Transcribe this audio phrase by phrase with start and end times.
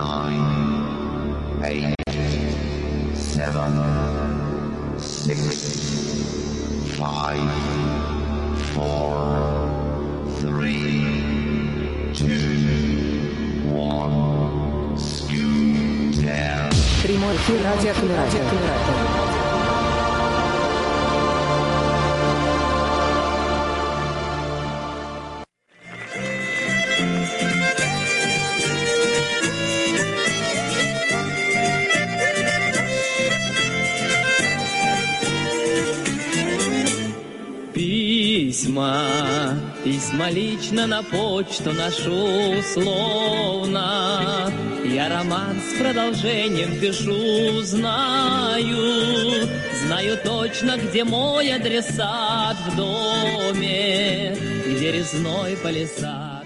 [0.00, 1.94] nine, eight,
[3.14, 3.72] seven,
[4.98, 7.50] six, five,
[8.74, 9.16] four,
[10.40, 16.70] three, two, one, scoot down.
[17.02, 19.49] Прямой эфир радиоколлератор.
[40.01, 44.51] Письма лично на почту нашу условно.
[44.83, 49.47] Я роман с продолжением пишу, знаю,
[49.85, 56.45] знаю точно, где мой адресат в доме, где резной палисад.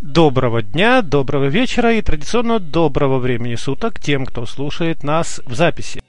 [0.00, 6.00] Доброго дня, доброго вечера и традиционно доброго времени суток тем, кто слушает нас в записи.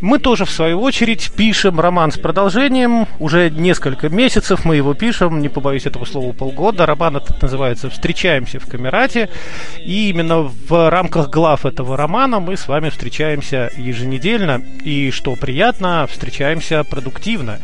[0.00, 3.06] Мы тоже, в свою очередь, пишем роман с продолжением.
[3.18, 6.86] Уже несколько месяцев мы его пишем, не побоюсь этого слова, полгода.
[6.86, 9.28] Роман этот называется «Встречаемся в Камерате».
[9.78, 14.62] И именно в рамках глав этого романа мы с вами встречаемся еженедельно.
[14.84, 17.60] И, что приятно, встречаемся продуктивно.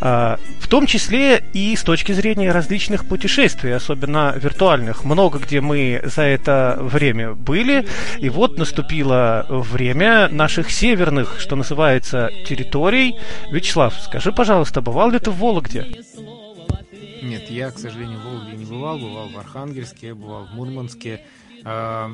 [0.00, 5.04] А, в том числе и с точки зрения различных путешествий, особенно виртуальных.
[5.04, 7.86] Много где мы за это время были.
[8.18, 13.16] И вот наступило время наших северных, что называется, территорий.
[13.50, 15.86] Вячеслав, скажи, пожалуйста, бывал ли ты в Вологде?
[17.22, 18.98] Нет, я, к сожалению, в Вологде не бывал.
[18.98, 21.24] Бывал в Архангельске, бывал в Мурманске.
[21.64, 22.08] Э,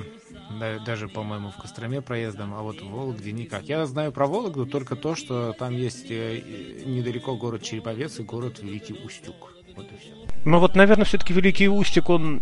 [0.85, 3.63] даже, по-моему, в Костроме проездом, а вот в Вологде никак.
[3.65, 6.43] Я знаю про Вологду только то, что там есть э,
[6.85, 9.55] недалеко город Череповец и город Великий Устюг.
[9.77, 10.26] Вот и все.
[10.47, 12.39] Ну вот, наверное, все-таки Великий Устик, он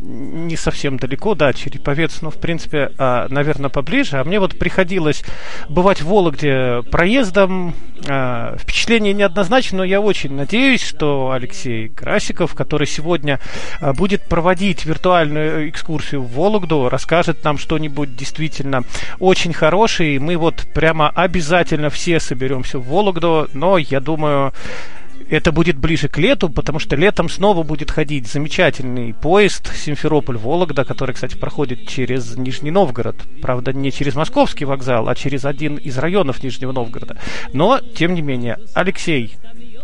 [0.46, 4.18] не совсем далеко, да, Череповец, но, в принципе, а, наверное, поближе.
[4.18, 5.24] А мне вот приходилось
[5.70, 7.74] бывать в Вологде проездом.
[8.06, 13.40] А, впечатление неоднозначно, но я очень надеюсь, что Алексей Красиков, который сегодня
[13.80, 18.84] а, будет проводить виртуальную экскурсию в Вологду, расскажет нам что-нибудь действительно
[19.18, 20.16] очень хорошее.
[20.16, 24.52] И мы вот прямо обязательно все соберемся в Вологду, но я думаю,
[25.30, 31.14] это будет ближе к лету, потому что летом снова будет ходить замечательный поезд Симферополь-Вологда, который,
[31.14, 33.16] кстати, проходит через Нижний Новгород.
[33.40, 37.18] Правда, не через Московский вокзал, а через один из районов Нижнего Новгорода.
[37.52, 39.36] Но, тем не менее, Алексей,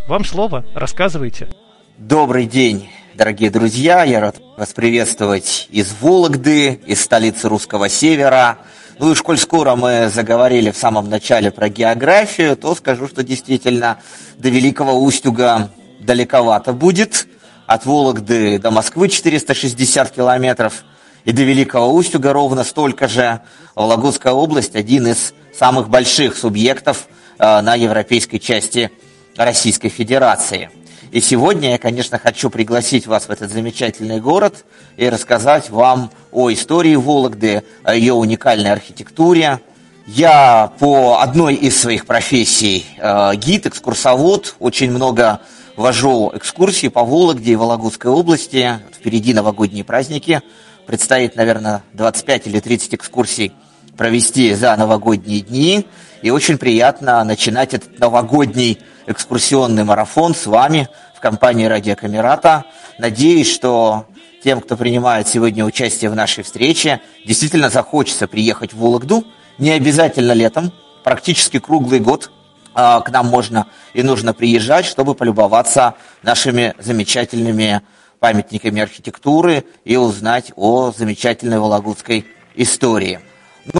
[0.08, 1.48] вам слово, рассказывайте.
[1.96, 4.04] Добрый день, дорогие друзья.
[4.04, 8.58] Я рад вас приветствовать из Вологды, из столицы русского севера–
[9.00, 13.96] ну и коль скоро мы заговорили в самом начале про географию, то скажу, что действительно
[14.36, 17.26] до Великого Устюга далековато будет.
[17.66, 20.84] От Вологды до Москвы 460 километров
[21.24, 23.40] и до Великого Устюга ровно столько же.
[23.74, 27.06] Вологодская область– один из самых больших субъектов
[27.38, 28.90] э, на европейской части
[29.34, 30.68] Российской Федерации–
[31.12, 34.64] и сегодня я, конечно, хочу пригласить вас в этот замечательный город
[34.96, 39.60] и рассказать вам о истории Вологды, о ее уникальной архитектуре.
[40.06, 45.40] Я по одной из своих профессий э, гид, экскурсовод, очень много
[45.76, 48.78] вожу экскурсии по Вологде и Вологодской области.
[48.94, 50.42] Впереди новогодние праздники.
[50.86, 53.52] Предстоит, наверное, 25 или 30 экскурсий
[53.96, 55.86] провести за новогодние дни.
[56.22, 58.78] И очень приятно начинать этот новогодний
[59.10, 62.64] экскурсионный марафон с вами в компании Радиокамерата.
[62.98, 64.06] Надеюсь, что
[64.42, 69.24] тем, кто принимает сегодня участие в нашей встрече, действительно захочется приехать в Вологду.
[69.58, 70.72] Не обязательно летом,
[71.04, 72.30] практически круглый год
[72.74, 77.82] а, к нам можно и нужно приезжать, чтобы полюбоваться нашими замечательными
[78.20, 83.20] памятниками архитектуры и узнать о замечательной вологодской истории.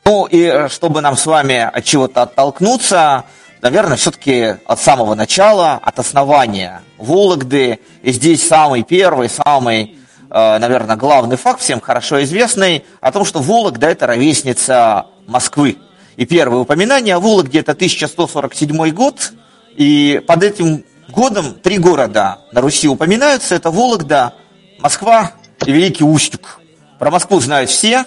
[0.04, 3.24] Ну и э, чтобы нам с вами от чего-то оттолкнуться,
[3.62, 7.81] наверное, все-таки от самого начала, от основания Вологды.
[8.03, 9.97] И здесь самый первый, самый,
[10.31, 15.78] э, наверное, главный факт, всем хорошо известный, о том, что Вологда– это ровесница Москвы.
[16.16, 19.33] И первое упоминание о Вологде– это 1147 год,
[19.77, 23.54] и под этим годом три города на Руси упоминаются.
[23.54, 24.34] Это Вологда,
[24.80, 25.33] Москва
[25.65, 26.60] и Великий Устюг.
[26.98, 28.04] Про Москву знают все,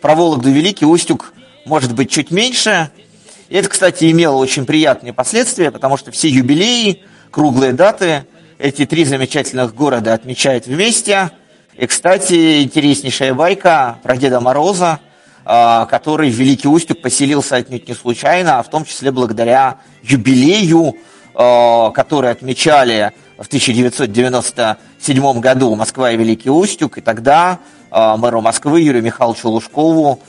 [0.00, 1.32] про Вологду и Великий Устюг
[1.66, 2.90] может быть чуть меньше.
[3.50, 7.02] И это, кстати, имело очень приятные последствия, потому что все юбилеи,
[7.32, 8.24] круглые даты,
[8.58, 11.32] эти три замечательных города отмечают вместе.
[11.76, 15.00] И, кстати, интереснейшая байка про Деда Мороза,
[15.44, 20.94] а, который в Великий Устюг поселился отнюдь не случайно, а в том числе благодаря юбилею,
[21.34, 26.98] а, который отмечали в 1997 году Москва и Великий Устюг.
[26.98, 27.58] И тогда
[27.90, 30.20] а, мэру Москвы Юрию Михайловичу Лужкову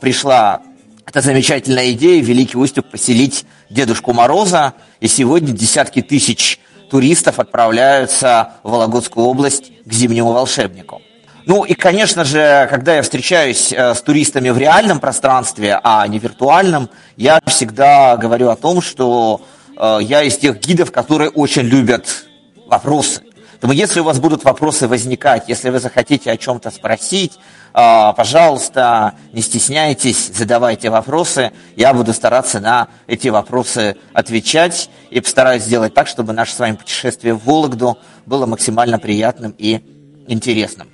[0.00, 0.62] пришла
[1.06, 6.58] эта замечательная идея Великий Устюг поселить Дедушку Мороза, и сегодня десятки тысяч
[6.90, 11.00] туристов отправляются в Вологодскую область к зимнему волшебнику.
[11.46, 16.18] Ну и, конечно же, когда я встречаюсь э, с туристами в реальном пространстве, а не
[16.18, 19.40] виртуальном, я всегда говорю о том, что
[19.76, 22.26] э, я из тех гидов, которые очень любят
[22.66, 23.22] вопросы.
[23.52, 27.38] Поэтому если у вас будут вопросы возникать, если вы захотите о чем-то спросить,
[27.76, 31.52] пожалуйста, не стесняйтесь, задавайте вопросы.
[31.76, 36.76] Я буду стараться на эти вопросы отвечать и постараюсь сделать так, чтобы наше с вами
[36.76, 39.82] путешествие в Вологду было максимально приятным и
[40.26, 40.88] интересным.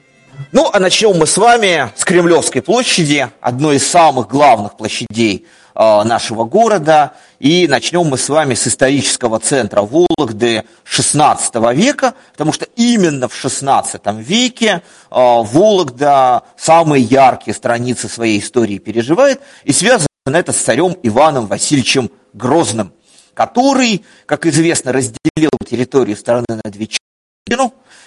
[0.50, 6.44] Ну, а начнем мы с вами с Кремлевской площади, одной из самых главных площадей нашего
[6.44, 7.14] города.
[7.38, 13.44] И начнем мы с вами с исторического центра Вологды XVI века, потому что именно в
[13.44, 20.96] XVI веке э, Вологда самые яркие страницы своей истории переживает, и связано это с царем
[21.02, 22.92] Иваном Васильевичем Грозным,
[23.34, 27.02] который, как известно, разделил территорию страны на две части,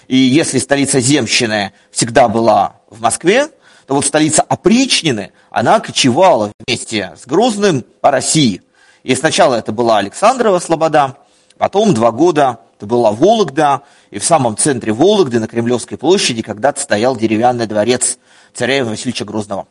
[0.08, 3.50] и если столица Земщины всегда была в Москве,
[3.88, 8.62] то вот столица Опричнины, она кочевала вместе с Грозным по России.
[9.04, 11.18] И сначала это была Александрова Слобода,
[11.58, 16.82] потом два года это была Вологда, и в самом центре Вологды, на Кремлевской площади, когда-то
[16.82, 18.18] стоял деревянный дворец
[18.54, 19.68] царя Ивана Васильевича Грозного.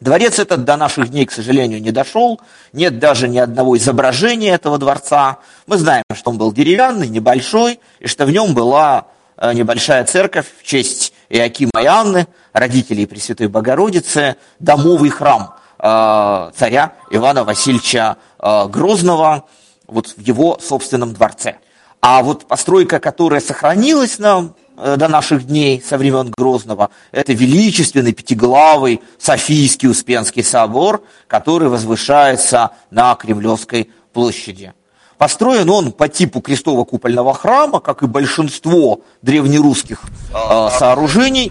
[0.00, 2.40] Дворец этот до наших дней, к сожалению, не дошел.
[2.72, 5.38] Нет даже ни одного изображения этого дворца.
[5.66, 9.06] Мы знаем, что он был деревянный, небольшой, и что в нем была
[9.36, 16.92] Э, небольшая церковь в честь Иакима и Анны, родителей Пресвятой Богородицы, домовый храм э, царя
[17.10, 19.44] Ивана Васильевича э, Грозного
[19.88, 21.56] вот в его собственном дворце.
[22.00, 29.02] А вот постройка, которая сохранилась нам до наших дней, со времен Грозного, это величественный пятиглавый
[29.18, 34.74] Софийский Успенский собор, который возвышается на Кремлевской площади.
[35.24, 40.02] Построен он по типу крестово-купольного храма, как и большинство древнерусских
[40.34, 41.50] э, сооружений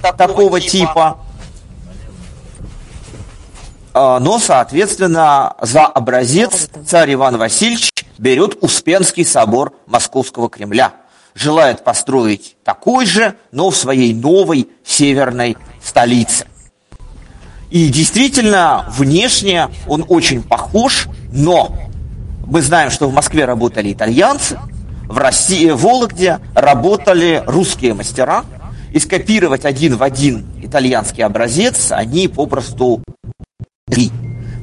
[0.00, 1.18] такого типа.
[3.92, 10.92] Э, но, соответственно, за образец царь Иван Васильевич берет Успенский собор Московского Кремля.
[11.34, 16.46] Желает построить такой же, но в своей новой северной столице.
[17.70, 21.89] И действительно, внешне он очень похож, но
[22.50, 24.58] мы знаем, что в Москве работали итальянцы,
[25.04, 28.44] в России, в Вологде работали русские мастера,
[28.92, 33.02] и скопировать один в один итальянский образец они попросту
[33.86, 34.10] могли.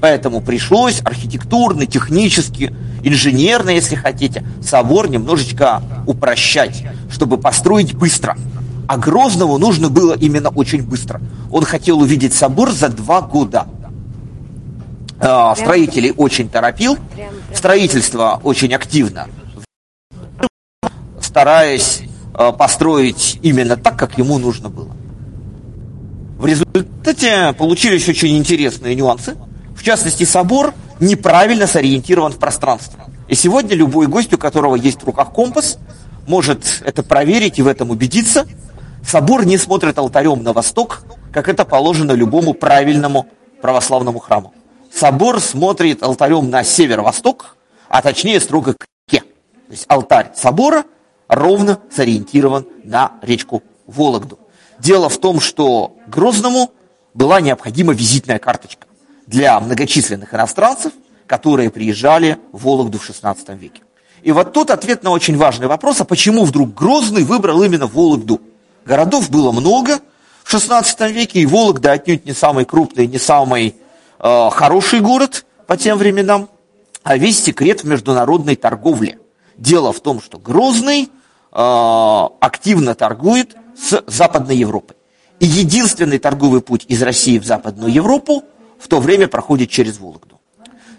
[0.02, 8.38] Поэтому пришлось архитектурно, технически, инженерно, если хотите, собор немножечко упрощать, чтобы построить быстро.
[8.90, 11.22] А Грозному нужно было именно очень быстро.
[11.52, 13.66] Он хотел увидеть собор за два года–
[15.20, 16.98] а, строителей очень торопил,
[17.54, 19.28] строительство очень активно,
[21.22, 22.02] стараясь
[22.34, 24.96] а, построить именно так, как ему нужно было.
[26.38, 29.36] В результате получились очень интересные нюансы.
[29.76, 33.00] В частности, собор неправильно сориентирован в пространстве.
[33.28, 35.80] И сегодня любой гость, у которого есть в руках компас,
[36.28, 38.46] может это проверить и в этом убедиться.
[39.04, 43.28] Собор не смотрит алтарем на восток, как это положено любому правильному
[43.62, 44.54] православному храму
[44.98, 47.56] собор смотрит алтарем на северо-восток,
[47.90, 49.22] а точнее строго к реке.
[49.22, 50.86] То есть алтарь собора
[51.28, 54.40] ровно сориентирован на речку Вологду.
[54.80, 56.72] Дело в том, что Грозному
[57.14, 58.88] была необходима визитная карточка
[59.26, 60.94] для многочисленных иностранцев,
[61.26, 63.82] которые приезжали в Вологду в XVI веке.
[64.24, 68.42] И вот тут ответ на очень важный вопрос, а почему вдруг Грозный выбрал именно Вологду?
[68.86, 70.00] Городов было много
[70.44, 73.76] в XVI веке, и Вологда отнюдь не самый крупный, не самый
[74.20, 76.50] э, хороший город по тем временам,
[77.04, 79.20] а весь секрет в международной торговле.
[79.58, 81.10] Дело в том, что Грозный
[81.52, 84.96] э, активно торгует с Западной Европой.
[85.40, 88.44] И единственный торговый путь из России в Западную Европу
[88.80, 90.40] в то время проходит через Вологду.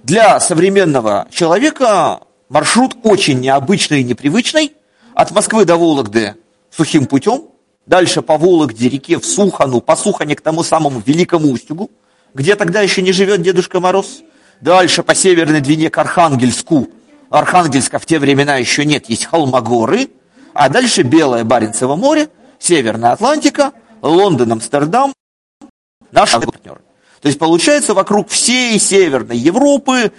[0.02, 4.72] Для современного человека маршрут очень необычный и непривычный.
[5.14, 6.36] От Москвы до Вологды
[6.70, 7.44] сухим путем,
[7.86, 11.90] дальше по Вологде, реке в Сухану, по Сухане к тому самому Великому Устюгу,
[12.38, 14.20] где тогда еще не живет Дедушка Мороз.
[14.60, 16.88] Дальше по северной двине к Архангельску.
[17.30, 20.08] Архангельска в те времена еще нет, есть Холмогоры.
[20.54, 22.28] А дальше Белое Баренцево море,
[22.60, 25.12] Северная Атлантика, Лондон, Амстердам,
[26.12, 26.80] наши партнеры.
[27.20, 30.12] То есть получается вокруг всей Северной Европы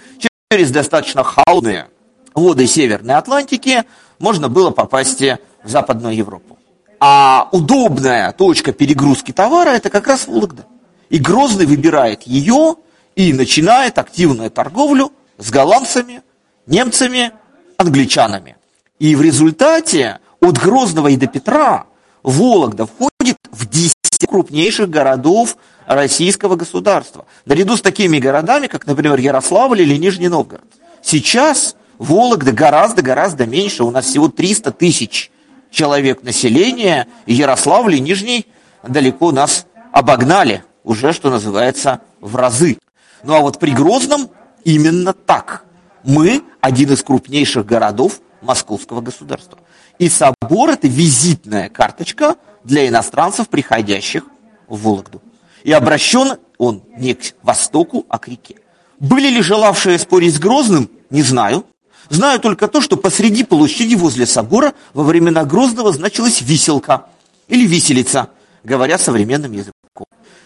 [0.52, 1.88] через достаточно холодные
[2.34, 3.84] воды Северной Атлантики
[4.18, 6.58] можно было попасть в Западную Европу.
[7.00, 10.66] А удобная точка перегрузки товара это как раз Вологда.
[11.10, 12.76] И Грозный выбирает ее
[13.16, 16.22] и начинает активную торговлю с голландцами,
[16.66, 17.32] немцами,
[17.76, 18.56] англичанами.
[18.98, 21.86] И в результате от Грозного и до Петра
[22.22, 23.94] Вологда входит в 10
[24.28, 27.26] крупнейших городов российского государства.
[27.44, 30.64] Наряду с такими городами, как, например, Ярославль или Нижний Новгород.
[31.02, 33.84] Сейчас Вологда гораздо-гораздо меньше.
[33.84, 35.30] У нас всего 300 тысяч
[35.70, 37.08] человек населения.
[37.26, 38.46] И Ярославль и Нижний
[38.82, 40.62] далеко нас обогнали.
[40.84, 42.78] Уже, что называется, в разы.
[43.22, 44.30] Ну а вот при Грозном
[44.64, 45.64] именно так.
[46.04, 49.58] Мы один из крупнейших городов московского государства.
[49.98, 54.24] И собор– это визитная карточка для иностранцев, приходящих
[54.66, 55.20] в Вологду.
[55.62, 58.56] И обращен он не к востоку, а к реке.
[58.98, 61.66] Были ли желавшие спорить с Грозным, не знаю.
[62.08, 67.06] Знаю только то, что посреди площади возле собора во времена Грозного значилась виселка
[67.48, 68.30] или виселица,
[68.64, 69.79] говоря современным языком.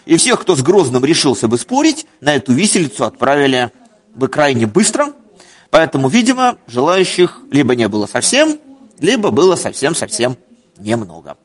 [0.05, 3.71] И всех, кто с Грозным решился бы спорить, на эту виселицу отправили
[4.13, 5.13] бы крайне быстро,
[5.71, 8.59] поэтому, видимо, желающих либо не было совсем,
[8.99, 10.37] либо было совсем-совсем
[10.77, 11.37] немного.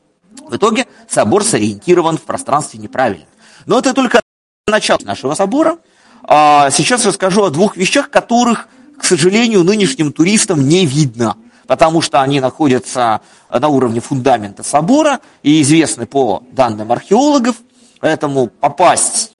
[0.47, 3.25] В итоге собор сориентирован в пространстве неправильно.
[3.65, 4.21] Но это только
[4.67, 5.79] начало нашего собора.
[6.23, 11.35] А сейчас расскажу о двух вещах, которых, к сожалению, нынешним туристам не видно,
[11.67, 17.55] потому что они находятся на уровне фундамента собора и известны по данным археологов,
[18.01, 19.31] поэтому попасть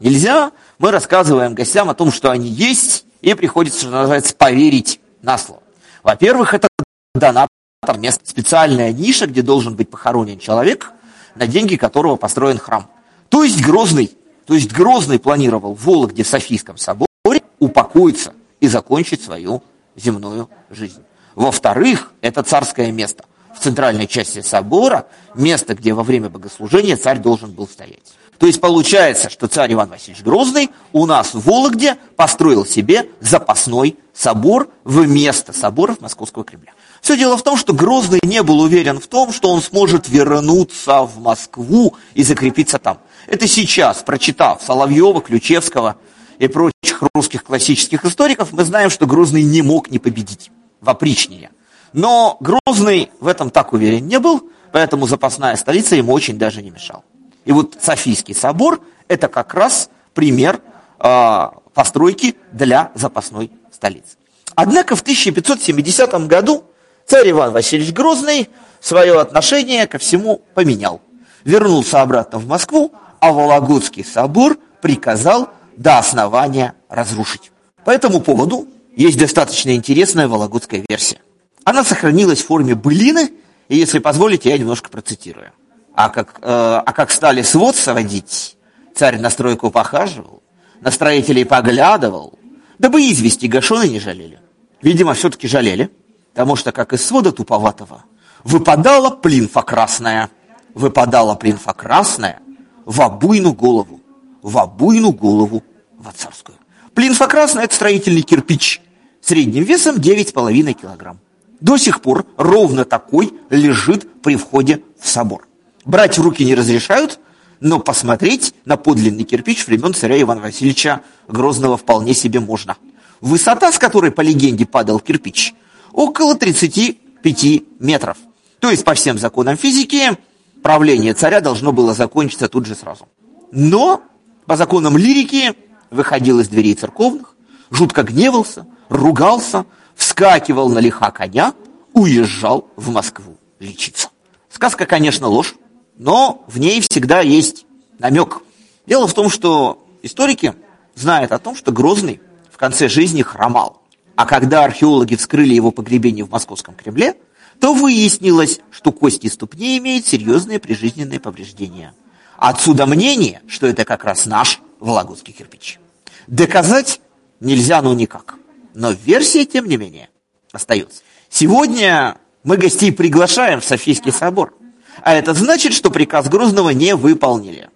[0.00, 0.52] нельзя.
[0.78, 5.62] Мы рассказываем гостям о том, что они есть, и приходится, что называется, поверить на слово.
[6.02, 6.68] Во-первых, это
[7.14, 7.48] донатор
[7.96, 10.92] мест, специальная ниша, где должен быть похоронен человек,
[11.34, 12.88] на деньги которого построен храм.
[13.28, 14.16] То есть Грозный,
[14.46, 19.62] то есть Грозный планировал в Вологде в Софийском соборе упокоиться и закончить свою
[19.96, 21.02] земную жизнь.
[21.34, 23.24] Во-вторых, это царское место.
[23.54, 28.02] В центральной части собора место, где во время богослужения царь должен был стоять.
[28.38, 33.96] То есть получается, что царь Иван Васильевич Грозный у нас в Вологде построил себе запасной
[34.12, 36.72] собор вместо соборов Московского Кремля.
[37.00, 41.02] Все дело в том, что Грозный не был уверен в том, что он сможет вернуться
[41.02, 42.98] в Москву и закрепиться там.
[43.26, 45.96] Это сейчас, прочитав Соловьева, Ключевского
[46.38, 51.50] и прочих русских классических историков, мы знаем, что Грозный не мог не победить в опричнине.
[51.94, 56.70] Но Грозный в этом так уверен не был, поэтому запасная столица ему очень даже не
[56.70, 57.04] мешала.
[57.44, 60.60] И вот Софийский собор– это как раз пример
[60.98, 64.16] э, постройки для запасной столицы.
[64.56, 66.64] Однако в 1570 году
[67.06, 71.00] царь Иван Васильевич Грозный свое отношение ко всему поменял.
[71.44, 77.52] Вернулся обратно в Москву, а Вологодский собор приказал до основания разрушить.
[77.84, 81.20] По этому поводу есть достаточно интересная вологодская версия.
[81.64, 83.32] Она сохранилась в форме былины,
[83.68, 85.52] и если позволите, я немножко процитирую.
[85.94, 88.56] А как, э, а как стали свод сводить,
[88.94, 90.42] царь на стройку похаживал,
[90.80, 92.38] на строителей поглядывал,
[92.78, 94.40] дабы извести гашоны не жалели.
[94.82, 95.90] Видимо, все-таки жалели,
[96.32, 98.04] потому что, как из свода туповатого,
[98.42, 100.28] выпадала плинфа красная,
[100.74, 102.40] выпадала плинфа красная
[102.84, 104.00] в обуйну голову,
[104.42, 105.62] в обуйну голову
[105.96, 106.58] в царскую.
[106.92, 108.82] Плинфа красная– это строительный кирпич,
[109.22, 111.18] средним весом 9,5 килограмм.
[111.60, 115.46] До сих пор ровно такой лежит при входе в собор.
[115.84, 117.20] Брать в руки не разрешают,
[117.60, 122.76] но посмотреть на подлинный кирпич времен царя Ивана Васильевича Грозного вполне себе можно.
[123.20, 125.54] Высота, с которой, по легенде, падал кирпич,
[125.92, 128.18] около 35 метров.
[128.60, 130.18] То есть, по всем законам физики,
[130.62, 133.08] правление царя должно было закончиться тут же сразу.
[133.52, 134.02] Но,
[134.46, 135.54] по законам лирики,
[135.90, 137.34] выходил из дверей церковных,
[137.70, 139.64] жутко гневался, ругался,
[139.96, 141.54] вскакивал на лиха коня,
[141.92, 144.08] уезжал в Москву лечиться.
[144.50, 145.54] Сказка, конечно, ложь,
[145.96, 147.66] но в ней всегда есть
[147.98, 148.42] намек.
[148.86, 150.54] Дело в том, что историки
[150.94, 152.20] знают о том, что Грозный
[152.50, 153.82] в конце жизни хромал.
[154.16, 157.16] А когда археологи вскрыли его погребение в Московском Кремле,
[157.60, 161.94] то выяснилось, что кости ступни имеют серьезные прижизненные повреждения.
[162.36, 165.78] Отсюда мнение, что это как раз наш вологодский кирпич.
[166.26, 167.00] Доказать
[167.40, 168.36] нельзя, ну никак.
[168.74, 170.10] Но версия, тем не менее,
[170.52, 171.02] остается.
[171.30, 174.54] Сегодня мы гостей приглашаем в Софийский собор–
[175.02, 177.70] а это значит, что приказ Грозного не выполнили.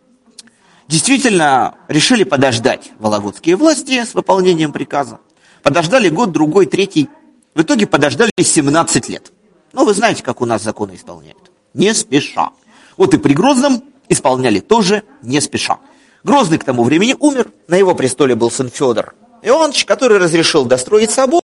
[0.87, 5.21] Действительно, решили подождать вологодские власти с выполнением приказа.
[5.63, 7.09] Подождали год, другой, третий.
[7.55, 9.33] В итоге подождали 17 лет.
[9.73, 11.51] Ну, вы знаете, как у нас законы исполняют.
[11.75, 12.51] Не спеша.
[12.97, 15.79] Вот и при Грозном исполняли тоже не спеша.
[16.25, 17.51] Грозный к тому времени умер.
[17.67, 21.43] На его престоле был сын Федор Иванович, который разрешил достроить собор.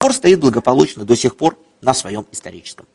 [0.00, 2.86] Собор стоит благополучно до сих пор на своем историческом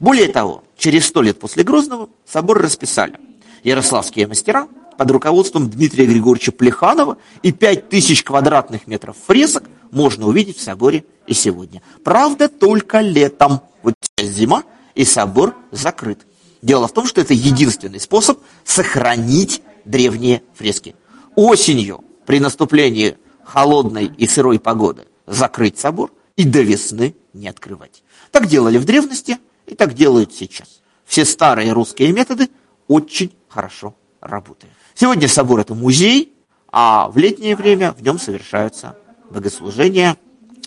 [0.00, 3.20] более того, через сто лет после Грозного собор расписали
[3.62, 10.62] ярославские мастера, под руководством Дмитрия Григорьевича Плеханова, и 5000 квадратных метров фресок можно увидеть в
[10.62, 11.80] соборе и сегодня.
[12.04, 13.60] Правда, только летом.
[13.82, 14.64] Вот сейчас зима,
[14.94, 16.26] и собор закрыт.
[16.60, 20.94] Дело в том, что это единственный способ сохранить древние фрески.
[21.34, 23.16] Осенью, при наступлении
[23.50, 28.02] холодной и сырой погоды, закрыть собор и до весны не открывать.
[28.30, 30.80] Так делали в древности и так делают сейчас.
[31.04, 32.48] Все старые русские методы
[32.86, 34.72] очень хорошо работают.
[34.94, 36.32] Сегодня собор это музей,
[36.70, 38.96] а в летнее время в нем совершаются
[39.30, 40.16] богослужения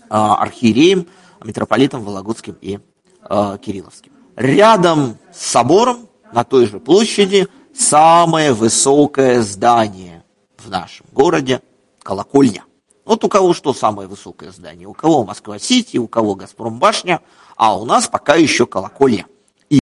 [0.09, 1.07] а, архиереем,
[1.41, 2.79] митрополитом Вологодским и
[3.21, 4.11] а, Кирилловским.
[4.35, 10.25] Рядом с собором на той же площади самое высокое здание
[10.57, 11.61] в нашем городе–
[12.03, 12.65] колокольня.
[13.05, 14.87] Вот у кого что самое высокое здание?
[14.87, 17.19] У кого Москва-Сити, у кого Газпром-башня,
[17.55, 19.27] а у нас пока еще колокольня.
[19.69, 19.79] И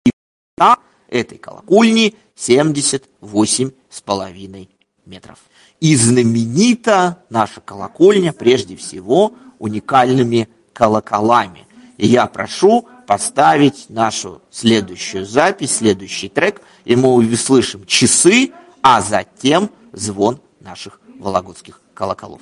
[0.59, 4.69] высота этой колокольни 78,5
[5.07, 5.39] метров.
[5.81, 11.67] И знаменита наша колокольня прежде всего уникальными колоколами.
[11.99, 18.51] И я прошу поставить нашу следующую запись, следующий трек, и мы услышим часы,
[18.83, 22.41] а затем звон наших вологодских колоколов.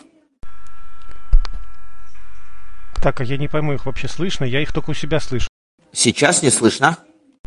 [3.02, 4.44] Так, а я не пойму, их вообще слышно?
[4.44, 5.48] Я их только у себя слышу.
[5.92, 6.96] Сейчас не слышно?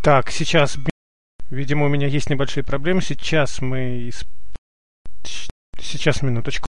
[0.04, 0.78] Так, сейчас,
[1.50, 3.02] видимо, у меня есть небольшие проблемы.
[3.02, 4.12] Сейчас мы...
[5.80, 6.68] Сейчас, минуточку.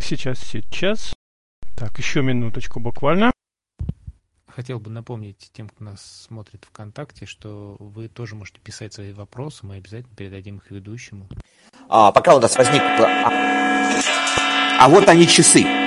[0.00, 1.12] Сейчас, сейчас.
[1.76, 3.32] Так, еще минуточку буквально.
[4.48, 9.66] Хотел бы напомнить тем, кто нас смотрит ВКонтакте, что вы тоже можете писать свои вопросы,
[9.66, 11.28] мы обязательно передадим их ведущему.
[11.86, 12.80] А, пока у нас возник...
[12.82, 13.30] А,
[14.80, 15.81] а вот они часы.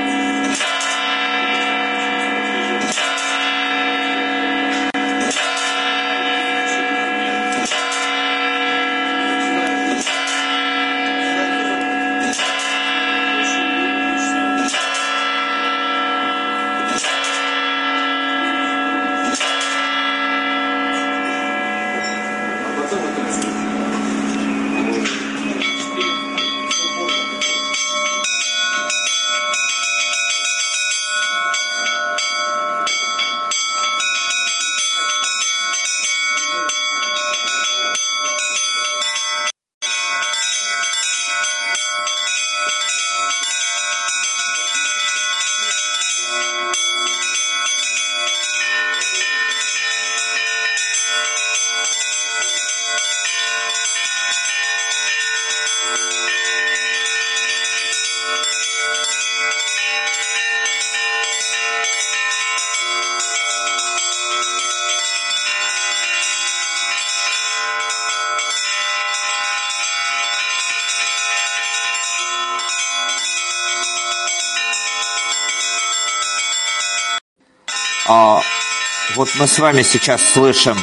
[79.38, 80.78] Мы с вами сейчас слышим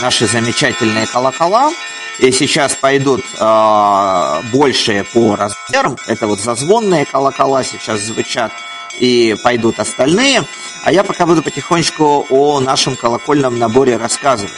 [0.00, 1.72] наши замечательные колокола,
[2.18, 8.52] и сейчас пойдут а, большие по размерам, это вот зазвонные колокола сейчас звучат,
[8.98, 10.44] и пойдут остальные,
[10.84, 14.52] а я пока буду потихонечку о нашем колокольном наборе рассказывать.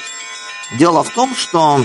[0.77, 1.85] Дело в том, что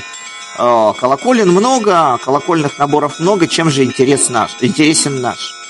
[0.58, 5.63] э, колоколен много, колокольных наборов много, чем же интерес наш, интересен наш.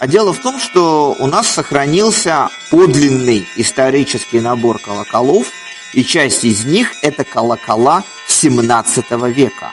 [0.00, 5.48] А дело в том, что у нас сохранился подлинный исторический набор колоколов,
[5.92, 9.72] и часть из них это колокола 17 века,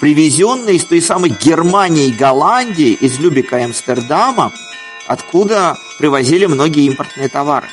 [0.00, 4.52] привезенные из той самой Германии и Голландии, из Любика и Амстердама,
[5.06, 7.68] откуда привозили многие импортные товары.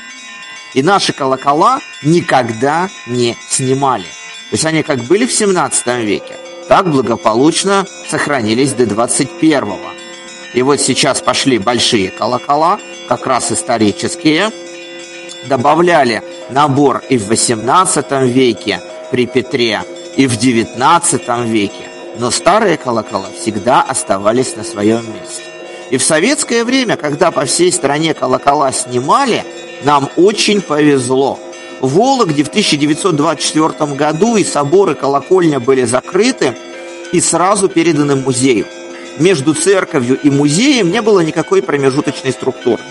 [0.76, 4.04] И наши колокола никогда не снимали.
[4.04, 6.38] То есть они как были в 17 веке,
[6.68, 9.95] так благополучно сохранились до 21 -го.
[10.56, 14.52] И вот сейчас пошли большие колокола, как раз исторические.
[15.50, 19.82] Добавляли набор и в 18 веке при Петре,
[20.16, 21.90] и в 19 веке.
[22.18, 25.44] Но старые колокола всегда оставались на своем месте.
[25.92, 29.44] И в советское время, когда по всей стране колокола снимали,
[29.84, 31.38] нам очень повезло.
[31.82, 36.56] В Вологде в 1924 году и соборы колокольня были закрыты
[37.12, 38.66] и сразу переданы музею
[39.18, 42.82] между церковью и музеем не было никакой промежуточной структуры.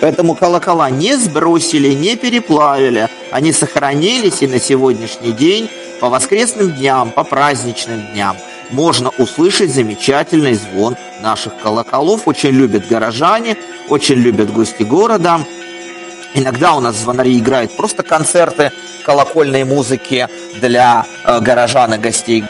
[0.00, 3.08] Поэтому колокола не сбросили, не переплавили.
[3.30, 8.36] Они сохранились и на сегодняшний день по воскресным дням, по праздничным дням
[8.70, 12.26] можно услышать замечательный звон наших колоколов.
[12.26, 13.56] Очень любят горожане,
[13.88, 15.40] очень любят гости города.
[16.34, 18.72] Иногда у нас звонари играют просто концерты
[19.04, 20.28] колокольной музыки
[20.60, 22.44] для э, горожан и гостей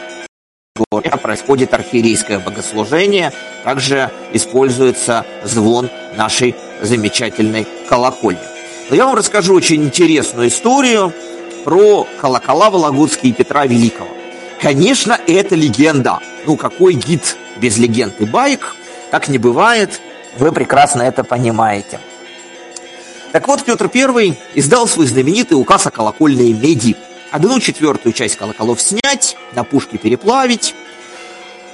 [1.27, 3.33] происходит архиерейское богослужение,
[3.65, 8.39] также используется звон нашей замечательной колокольни.
[8.89, 11.11] Но я вам расскажу очень интересную историю
[11.65, 14.07] про колокола Вологодские Петра Великого.
[14.61, 16.19] Конечно, это легенда.
[16.45, 18.77] Ну, какой гид без легенд и баек?
[19.11, 19.99] Так не бывает.
[20.37, 21.99] Вы прекрасно это понимаете.
[23.33, 26.95] Так вот, Петр I издал свой знаменитый указ о колокольной меди.
[27.31, 30.73] Одну четвертую часть колоколов снять, на пушки переплавить.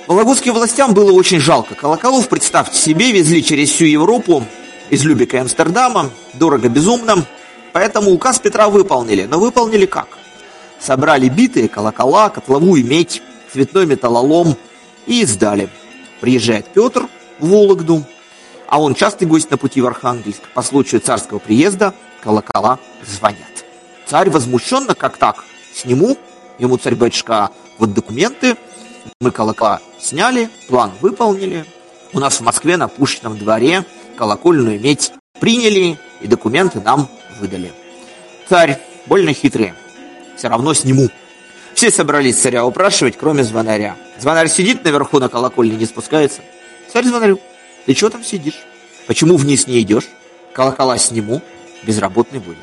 [0.08, 2.28] Вологодским властям было очень жалко колоколов.
[2.28, 4.46] Представьте себе, везли через всю Европу,
[4.90, 7.26] из Любика и Амстердама, дорого безумно.
[7.72, 9.24] Поэтому указ Петра выполнили.
[9.24, 10.10] Но выполнили как?
[10.78, 13.22] Собрали битые колокола, котловую медь,
[13.54, 14.58] цветной металлолом
[15.06, 15.70] и сдали.
[16.20, 17.08] Приезжает Петр
[17.40, 18.04] в Вологду,
[18.68, 20.42] а он частый гость на пути в Архангельск.
[20.54, 23.66] По случаю царского приезда колокола звонят.
[24.06, 26.18] Царь возмущенно, как так, сниму,
[26.60, 28.58] ему царь-батюшка, вот документы,
[29.20, 31.66] мы колокола сняли, план выполнили.
[32.14, 33.86] У нас в Москве на Пушечном дворе
[34.18, 37.72] колокольную медь приняли и документы нам выдали.
[38.48, 39.74] Царь больно хитрый,
[40.38, 41.10] все равно сниму.
[41.74, 43.96] Все собрались царя упрашивать, кроме звонаря.
[44.20, 46.42] Звонарь сидит наверху на колокольне, не спускается.
[46.92, 47.40] Царь звонарю,
[47.86, 48.64] ты чего там сидишь?
[49.08, 50.08] Почему вниз не идешь?
[50.54, 51.42] Колокола сниму,
[51.84, 52.60] безработный будешь.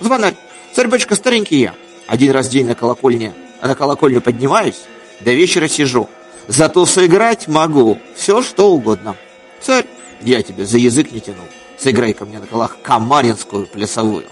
[0.00, 0.34] Звонарь,
[0.72, 1.74] царь-батюшка старенький я.
[2.06, 4.82] Один раз в день на колокольне, а на колокольню поднимаюсь,
[5.20, 6.08] до вечера сижу.
[6.48, 9.16] Зато сыграть могу все, что угодно.
[9.60, 9.86] Царь,
[10.20, 11.46] я тебе за язык не тянул.
[11.78, 14.26] Сыграй ко мне на колах камаринскую плясовую.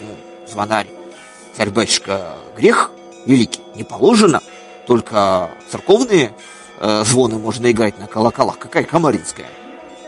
[0.00, 0.08] Ну,
[0.50, 0.86] звонарь,
[1.56, 2.90] царь-батюшка, грех
[3.26, 4.42] великий, не положено.
[4.86, 6.32] Только церковные
[6.78, 8.58] э, звоны можно играть на колоколах.
[8.58, 9.48] Какая камаринская?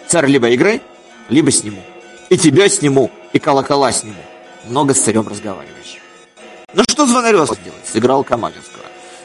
[0.09, 0.83] Царь либо играй,
[1.29, 1.83] либо сниму.
[2.29, 4.23] И тебя сниму, и колокола сниму.
[4.65, 5.99] Много с царем разговариваешь.
[6.75, 7.87] Ну что звонарев сделать?
[7.87, 8.82] Сыграл Камаринского.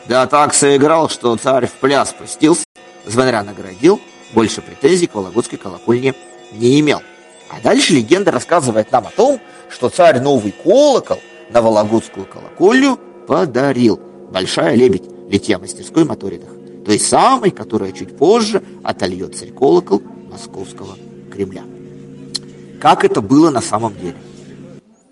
[0.07, 2.63] Да так сыграл, что царь в пляс пустился,
[3.05, 3.99] звонаря наградил,
[4.33, 6.13] больше претензий к Вологодской колокольне
[6.53, 7.01] не имел.
[7.49, 13.99] А дальше легенда рассказывает нам о том, что царь новый колокол на Вологодскую колокольню подарил.
[14.31, 16.49] Большая лебедь литья мастерской Моторинах.
[16.85, 20.95] Той самой, которая чуть позже отольет царь колокол московского
[21.33, 21.63] Кремля.
[22.81, 24.15] Как это было на самом деле?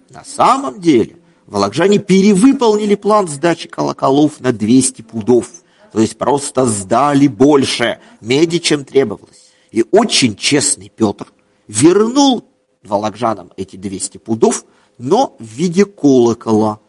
[0.10, 5.50] На самом деле волокжане перевыполнили план сдачи колоколов на 200 пудов.
[5.92, 9.52] То есть просто сдали больше меди, чем требовалось.
[9.72, 11.32] И очень честный Петр
[11.68, 12.46] вернул
[12.84, 14.66] волокжанам эти 200 пудов,
[14.98, 16.80] но в виде колокола,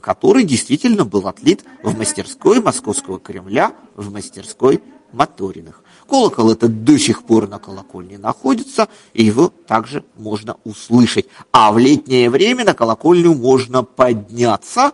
[0.00, 5.82] который действительно был отлит в мастерской Московского Кремля, в мастерской Моториных.
[6.12, 11.24] Колокол этот до сих пор на колокольне находится, и его также можно услышать.
[11.52, 14.92] А в летнее время на колокольню можно подняться,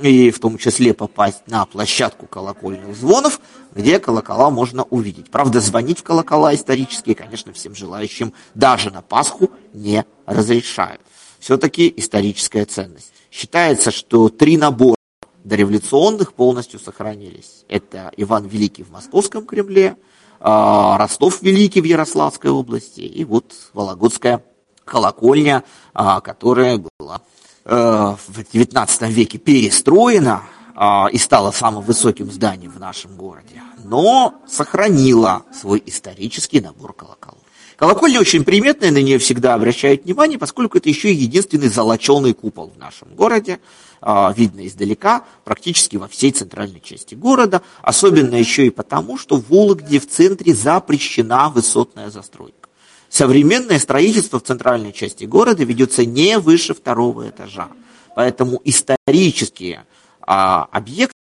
[0.00, 3.40] и в том числе попасть на площадку колокольных звонов,
[3.74, 5.28] где колокола можно увидеть.
[5.28, 11.00] Правда, звонить в колокола исторические, конечно, всем желающим даже на Пасху не разрешают.
[11.40, 13.12] Все-таки историческая ценность.
[13.32, 14.94] Считается, что три набора
[15.42, 17.64] дореволюционных полностью сохранились.
[17.66, 19.96] Это Иван Великий в Московском Кремле,
[20.40, 24.42] Ростов Великий в Ярославской области и вот Вологодская
[24.84, 27.22] колокольня, а, которая была
[27.64, 30.42] э, в XIX веке перестроена
[30.74, 37.38] а, и стала самым высоким зданием в нашем городе, но сохранила свой исторический набор колоколов.
[37.76, 42.70] Колокольня очень приметная, на нее всегда обращают внимание, поскольку это еще и единственный золоченый купол
[42.74, 43.58] в нашем городе.
[44.02, 47.62] А, видно издалека, практически во всей центральной части города.
[47.82, 52.68] Особенно еще и потому, что в Вологде в центре запрещена высотная застройка.
[53.10, 57.68] Современное строительство в центральной части города ведется не выше второго этажа.
[58.14, 59.84] Поэтому исторические
[60.22, 61.14] а, объекты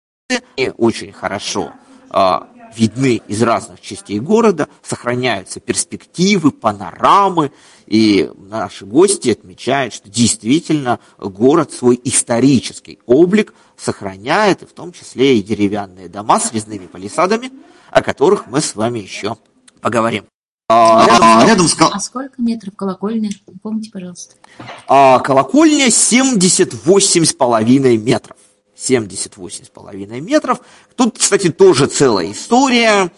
[0.76, 1.72] очень хорошо
[2.10, 7.52] а, видны из разных частей города, сохраняются перспективы, панорамы,
[7.87, 15.38] и наши гости отмечают, что действительно город свой исторический облик сохраняет, и в том числе
[15.38, 17.50] и деревянные дома с резными палисадами,
[17.90, 19.37] о которых мы с вами еще
[19.81, 20.24] поговорим.
[20.70, 21.88] А, рядом, рядом с кол...
[21.90, 23.31] а сколько метров колокольня?
[23.62, 24.35] Помните, пожалуйста.
[24.87, 28.37] А, колокольня 78,5 метров.
[28.78, 30.60] 78,5 метров.
[30.96, 33.10] Тут, кстати, тоже целая история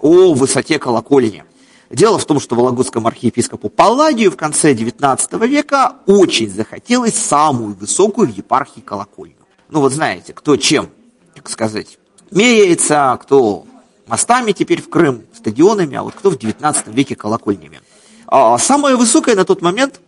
[0.00, 1.44] о высоте колокольни.
[1.88, 8.26] Дело в том, что Вологодскому архиепископу Палладию в конце XIX века очень захотелось самую высокую
[8.28, 9.36] в епархии колокольню.
[9.68, 10.88] Ну вот знаете, кто чем,
[11.34, 11.98] так сказать,
[12.32, 13.66] меряется, кто
[14.08, 17.80] мостами теперь в Крым, стадионами, а вот кто в XIX веке колокольнями.
[18.26, 20.00] А самая высокая на тот момент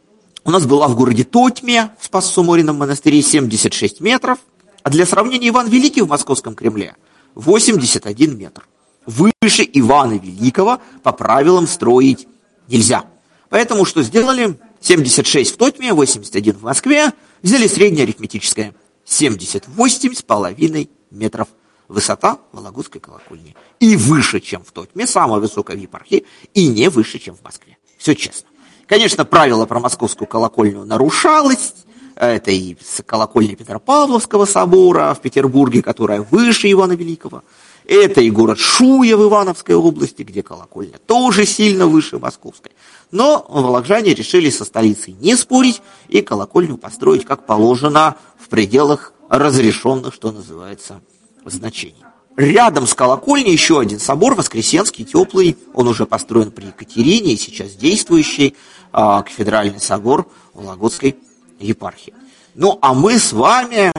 [0.45, 4.39] у нас была в городе Тотьме, в Спас-Суморином монастыре, 76 метров–
[4.83, 6.97] а для сравнения, Иван Великий в Московском Кремле
[7.35, 8.67] 81 метр.
[9.07, 12.29] Выше Ивана Великого по правилам строить
[12.69, 13.05] нельзя.
[13.49, 14.59] Поэтому что сделали?
[14.81, 17.13] 76 в Тотьме, 81 в Москве.
[17.43, 18.75] Взяли среднее арифметическое.
[19.05, 21.49] 78 с половиной метров
[21.89, 23.57] высота Вологодской колокольни.
[23.81, 27.79] И выше, чем в Тотьме, самая высокая в епархии, и не выше, чем в Москве.
[27.97, 28.49] Все честно.
[28.87, 31.75] Конечно, правило про московскую колокольню нарушалось.
[32.19, 32.77] Это и
[33.07, 37.45] колокольня Петропавловского собора в Петербурге, которая выше Ивана Великого.
[37.87, 42.73] Это и город Шуя в Ивановской области, где колокольня тоже сильно выше московской.
[43.13, 50.13] Но волокжане решили со столицей не спорить и колокольню построить как положено в пределах разрешенных,
[50.13, 51.01] что называется,
[51.45, 52.03] значений.
[52.37, 55.57] Рядом с колокольней еще один собор, Воскресенский, теплый.
[55.73, 58.57] Он уже построен при Екатерине и сейчас действующий,
[58.93, 61.17] э, кафедральный собор Вологодской
[61.59, 62.15] епархии.
[62.55, 63.93] Ну, а мы с вами,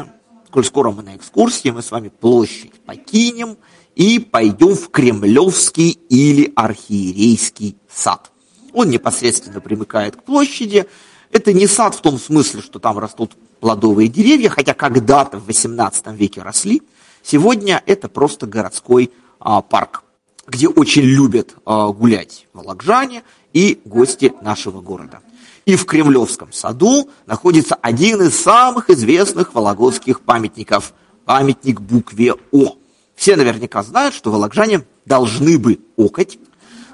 [0.52, 3.58] коль скоро мы на экскурсии, мы с вами площадь покинем
[3.96, 8.32] и пойдем в Кремлевский или Архиерейский сад.
[8.74, 10.86] Он непосредственно примыкает к площади.
[11.32, 16.16] Это не сад в том смысле, что там растут плодовые деревья, хотя когда-то в XVIII
[16.16, 16.82] веке росли.
[17.24, 20.04] Сегодня это просто городской а, парк,
[20.48, 25.22] где очень любят а, гулять волокжане и гости нашего города.
[25.66, 30.94] И в Кремлевском саду находится один из самых известных вологодских памятников–
[31.30, 32.76] памятник букве О.
[33.14, 36.40] Все наверняка знают, что волокжане должны бы окать,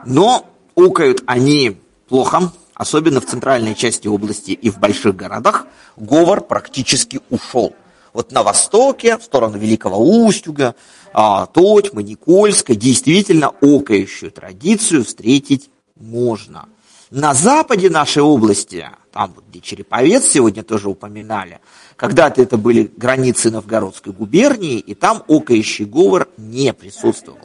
[0.05, 1.77] но окают они
[2.09, 7.73] плохо, особенно в центральной части области и в больших городах, говор практически ушел.
[8.11, 10.75] Вот на востоке, в сторону Великого Устюга,
[11.13, 16.67] а, Тотьмы, Никольска, действительно окающую традицию встретить можно.
[17.15, 21.61] На западе нашей области, там где Череповец сегодня тоже упоминали,
[21.95, 27.39] когда-то это были границы Новгородской губернии, и там окающий говор не присутствовал.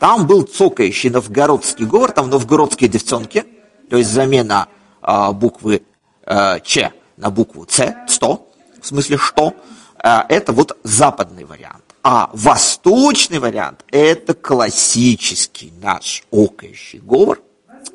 [0.00, 3.44] Там был цокающий новгородский говор, там новгородские девчонки,
[3.88, 4.66] то есть замена
[5.00, 5.84] э, буквы
[6.26, 8.48] э, Ч на букву Ц, 100,
[8.80, 9.54] в смысле что,
[10.02, 11.84] э, это вот западный вариант.
[12.02, 17.38] А восточный вариант– это классический наш окающий говор.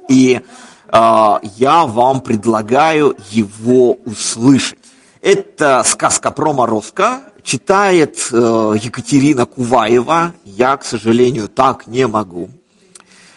[0.08, 0.42] И
[0.92, 4.80] я вам предлагаю его услышать.
[5.22, 10.34] Это сказка про Морозко, читает э, Екатерина Куваева.
[10.44, 12.50] Я, к сожалению, так не могу.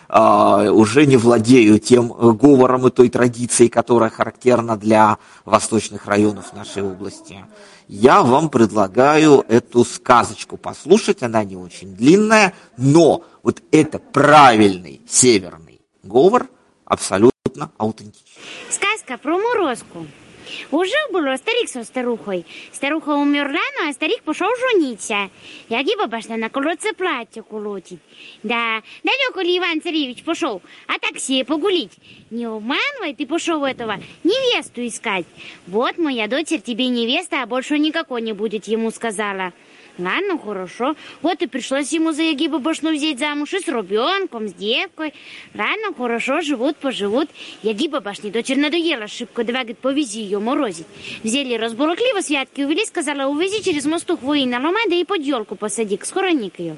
[0.08, 6.82] Э, уже не владею тем говором и той традицией, которая характерна для восточных районов нашей
[6.82, 7.44] области.
[7.86, 11.22] Я вам предлагаю эту сказочку послушать.
[11.22, 16.48] Она не очень длинная, но вот это правильный северный говор
[16.84, 17.39] абсолютно
[17.78, 18.42] аутентичный.
[18.70, 20.06] Сказка про морозку.
[20.70, 22.44] Ужив було старик со старухою.
[22.72, 25.28] Старуха умерла, ну а старик пішов жениться.
[25.68, 27.98] Як і бабашна на колодце плаття колотить.
[28.42, 30.60] Да, далеко ли Иван Царевич пошел?
[30.86, 31.98] А такси погулить.
[32.30, 35.26] Не обманывай, ты пошел этого невесту искать.
[35.66, 39.52] Вот моя дочерь тебе невеста, а больше никакой не будет, ему сказала.
[39.98, 40.94] Ладно, хорошо.
[41.22, 45.14] Вот и пришлось ему за Ягиба Башну взять замуж и с ребенком, с девкой.
[45.54, 47.28] Ладно, хорошо, живут, поживут.
[47.62, 50.86] Ягиба Башни дочерь надоела шибко, давай, говорит, повези ее морозить.
[51.22, 56.50] Взяли разборокливо, святки увели, сказала, увези через мостух воина ломада и под елку посади, схорони
[56.56, 56.76] ее.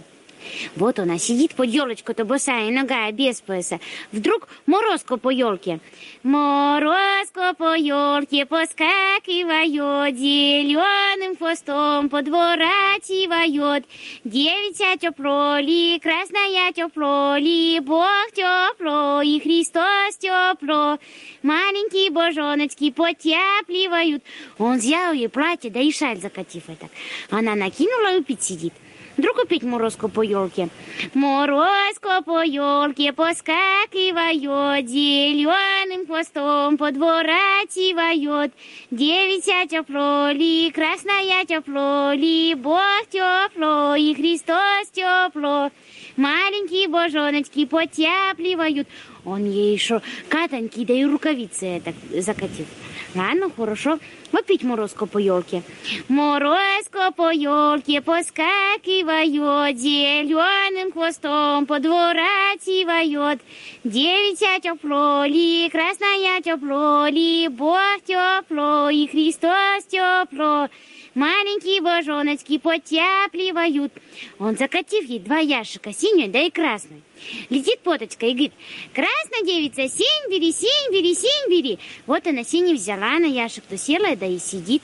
[0.77, 3.81] Вот она сидит под елочку-то босая нога, без пояса.
[4.13, 5.81] Вдруг морозко по елке.
[6.23, 13.85] Морозко по елке поскакивает, зеленым хвостом подворачивает.
[14.25, 20.99] Девять тепло ли, красная тепло ли, Бог тепло и Христос тепло.
[21.43, 24.23] Маленькие божоночки потепливают.
[24.59, 26.89] Он взял ей платье, да и шаль закатив это.
[27.31, 28.73] Она накинула и сидит.
[29.17, 30.69] Вдруг опять морозко по елке.
[31.13, 38.53] Морозко по елке поскакивает, зеленым хвостом подворачивает.
[38.91, 45.71] Девять тепло ли, красная тепло ли, Бог тепло и Христос тепло.
[46.17, 48.89] Маленькие божоночки потепливают.
[49.25, 52.67] Он ей еще катаньки, да и рукавицы это закатил.
[53.15, 53.99] Ладно, хорошо.
[54.33, 55.63] Опять морозко по елке.
[56.09, 63.41] Морозко по елке поскакивает, зеленым хвостом подворачивает.
[63.85, 70.69] Девять тепло ли, красная тепло ли, Бог тепло и Христос тепло.
[71.15, 73.93] Маленькие божоночки потепливают.
[74.39, 77.03] Он, закатив ей два ящика, синюю, да и красную.
[77.51, 78.53] Летит поточка и говорит,
[78.95, 81.79] красная девица, синь бери, синь бери, синь бери.
[82.07, 84.83] Вот она синь взяла на ящик, то села, да и сидит.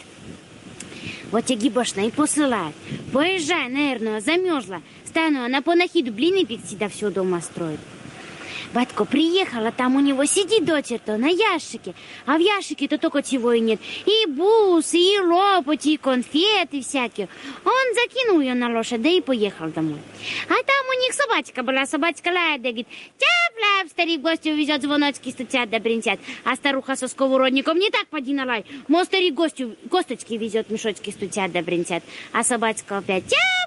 [1.31, 2.75] Вот тебе гибошна и посылает.
[3.13, 4.83] Поезжай, наверное, замерзла.
[5.07, 7.81] Стану, она по нахиду блины пекти, да все дома строит.
[8.75, 11.95] Батько приехала, там у него сидит дочерто на ящике,
[12.27, 13.81] а в ящике-то только чего и нет.
[14.07, 17.29] И бусы, и лопати, и конфеты всякие.
[17.65, 19.99] Он закинул ее на лошадь, да и поехал домой.
[20.49, 23.39] А там у них собачка была, собачка лает, да говорит, тяп
[23.99, 26.21] старик гостю везет, звоночки стучат да бренчат.
[26.45, 28.65] А старуха со сковородником не так поди налай.
[28.87, 32.03] Мол, старик гостю косточки везет, мешочки стучат да бренчат.
[32.33, 33.59] А собачка опять тяп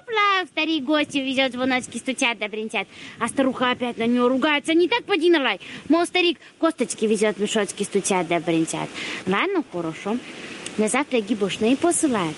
[0.46, 2.86] старик гостю везет, звоночки стучат да бренчат.
[3.18, 5.58] А старуха опять на нее ругается, не так поди налай.
[5.88, 8.88] Мол, старик косточки везет, мешочки стучат да бренчат.
[9.26, 10.18] Ладно, хорошо.
[10.76, 12.36] На завтра гибошные посылает.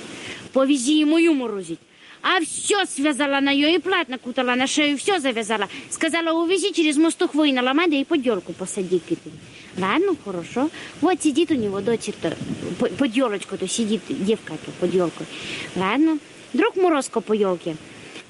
[0.52, 1.80] Повези ему юмор морозить.
[2.22, 5.68] А все связала на ее и плат накутала на шею, все завязала.
[5.90, 9.10] Сказала, увези через мосту хвои наломай, да и под елку посади к
[9.76, 10.70] Ладно, хорошо.
[11.00, 12.36] Вот сидит у него дочь-то,
[12.78, 14.94] под елочку-то сидит девка-то под.
[15.74, 16.18] Ладно,
[16.52, 17.76] друг Морозко по елке.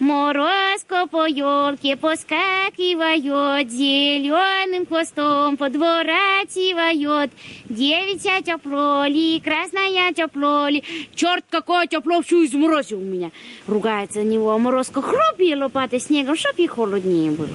[0.00, 7.30] Морозко по елке поскакивает, зеленым хвостом подворачивает.
[7.68, 10.82] Девятя тепло ли, красная тепло ли.
[11.14, 13.30] Черт, какое тепло, всю изморозил меня.
[13.68, 17.48] Ругается на него Морозко, хлопья лопатой снегом, чтоб и холоднее было.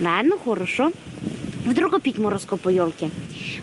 [0.00, 0.90] Ладно, хорошо.
[1.64, 3.10] Вдруг опять Морозко по елке.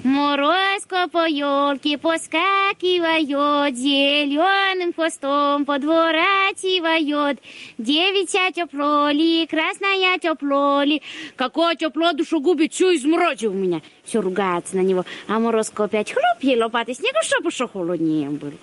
[0.03, 7.39] Морозко по елке поскакивает, зеленым хвостом подворачивает.
[7.77, 11.03] Девятя тепло ли, красная тепло ли,
[11.35, 13.81] какое тепло душу губит, все изморозил меня.
[14.03, 15.05] Все ругается на него.
[15.27, 18.53] А Морозко опять хлоп ей лопатой снегу, чтобы еще холоднее было.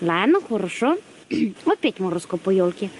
[0.00, 0.98] Ладно, хорошо.
[1.66, 2.90] Опять морозко по елке.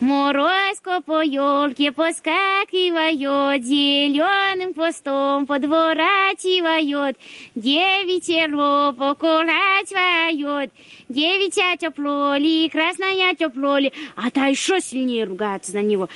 [0.00, 7.16] Морозко по елке поскакивает, зеленым хвостом подворачивает,
[7.54, 10.72] девятерло поколачивает,
[11.08, 16.08] девятя тепло ли, красная тепло ли, а та еще сильнее ругается на него.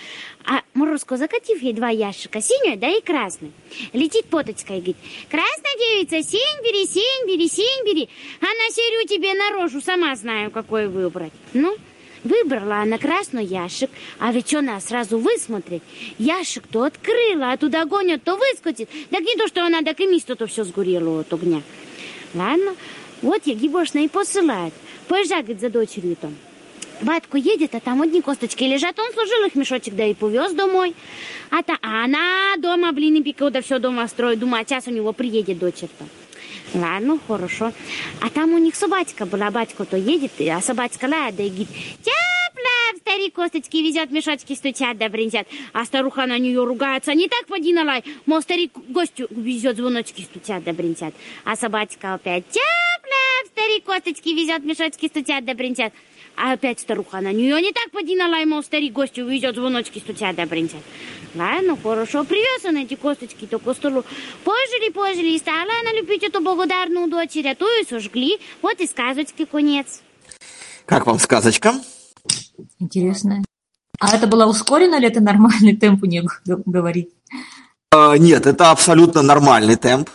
[0.51, 3.53] А Морозко, закатив ей два ящика, синий, да и красный,
[3.93, 4.97] летит поточка и говорит,
[5.29, 8.09] красная девица, сень бери, сень бери, сень бери,
[8.41, 11.33] а на серию тебе на рожу, сама знаю, какой выбрать.
[11.53, 11.77] Ну,
[12.25, 15.85] Выбрала она красный ящик, а ведь она сразу высмотрит.
[16.19, 18.91] Ящик то открыла, а туда гонят, то выскочит.
[19.11, 21.63] Так не то, что она так и место-то все сгорело от огня.
[22.35, 22.75] Ладно,
[23.23, 24.75] вот я гибошна и посылает.
[25.07, 26.35] Поезжай, говорит, за дочерью там.
[27.01, 28.99] Батько едет, а там одни косточки лежат.
[28.99, 30.95] Он сложил их мешочек, да и повез домой.
[31.51, 34.39] А, та, а она дома блины пекла, да все дома строит.
[34.39, 36.05] Думаю, а час у него приедет дочерь-то.
[36.75, 37.73] Ладно, хорошо.
[38.21, 41.69] А там у них собачка была, батько то едет, а собачка лает, да и говорит,
[42.03, 45.47] тяпля, старик косточки везет, мешочки стучат, да брензят.
[45.73, 50.63] А старуха на нее ругается, не так поди налай, мол, старик гостю везет, звоночки стучат,
[50.65, 51.15] да брензят.
[51.45, 55.95] А собачка опять, тяпля, старик косточки везет, мешочки стучат, да брензят.
[56.41, 60.37] А опять старуха на нее не так поди налай, мол, старик гостю везет, звоночки стучат,
[60.37, 60.83] да брензят.
[61.35, 62.23] Ладно, хорошо.
[62.25, 64.05] Привез он эти косточки то к столу.
[64.45, 68.39] Пожили, пожили, и стала она любить эту благодарную дочь, а ту и сожгли.
[68.63, 70.01] Вот и сказочки конец.
[70.87, 71.75] Как вам сказочка?
[72.79, 73.45] Интересная.
[73.99, 77.11] А это была ускорена или это нормальный темп у нее говорить?
[77.91, 80.09] А, нет, это абсолютно нормальный темп.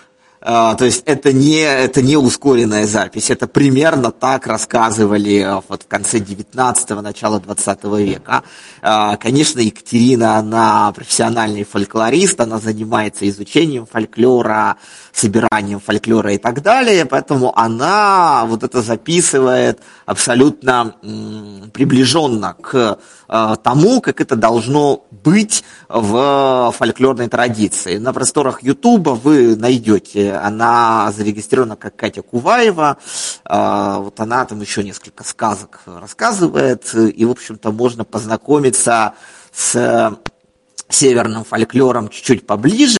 [0.45, 5.83] А, то есть это не, это не ускоренная запись, это примерно так рассказывали а, вот
[5.83, 8.43] в конце 19-го, начало 20 века.
[8.81, 14.75] А, конечно, Екатерина, она профессиональный фольклорист, она занимается изучением фольклора,
[15.13, 20.95] собиранием фольклора и так далее, поэтому она вот это записывает абсолютно
[21.71, 22.97] приближенно к
[23.63, 27.97] тому, как это должно быть в фольклорной традиции.
[27.97, 32.97] На просторах Ютуба вы найдете она зарегистрирована как Катя Куваева,
[33.45, 39.13] а, вот она там еще несколько сказок рассказывает, и, в общем-то, можно познакомиться
[39.53, 40.17] с
[40.89, 42.97] северным фольклором чуть-чуть поближе.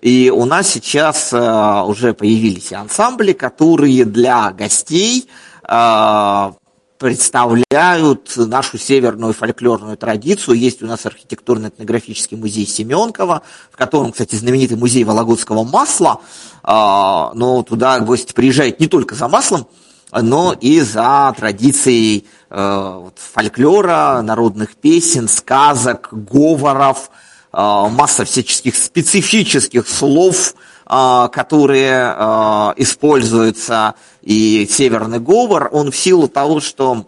[0.00, 5.28] И у нас сейчас а, уже появились ансамбли, которые для гостей
[5.62, 6.54] а,
[7.04, 10.56] представляют нашу северную фольклорную традицию.
[10.56, 16.22] Есть у нас архитектурно-этнографический музей Семенкова, в котором, кстати, знаменитый музей вологодского масла.
[16.62, 19.66] А, но туда гости приезжают не только за маслом,
[20.12, 27.10] но и за традицией э, фольклора, народных песен, сказок, говоров,
[27.52, 30.54] э, масса всяческих специфических слов,
[30.86, 37.06] которые а, используются, и северный говор, он в силу того, что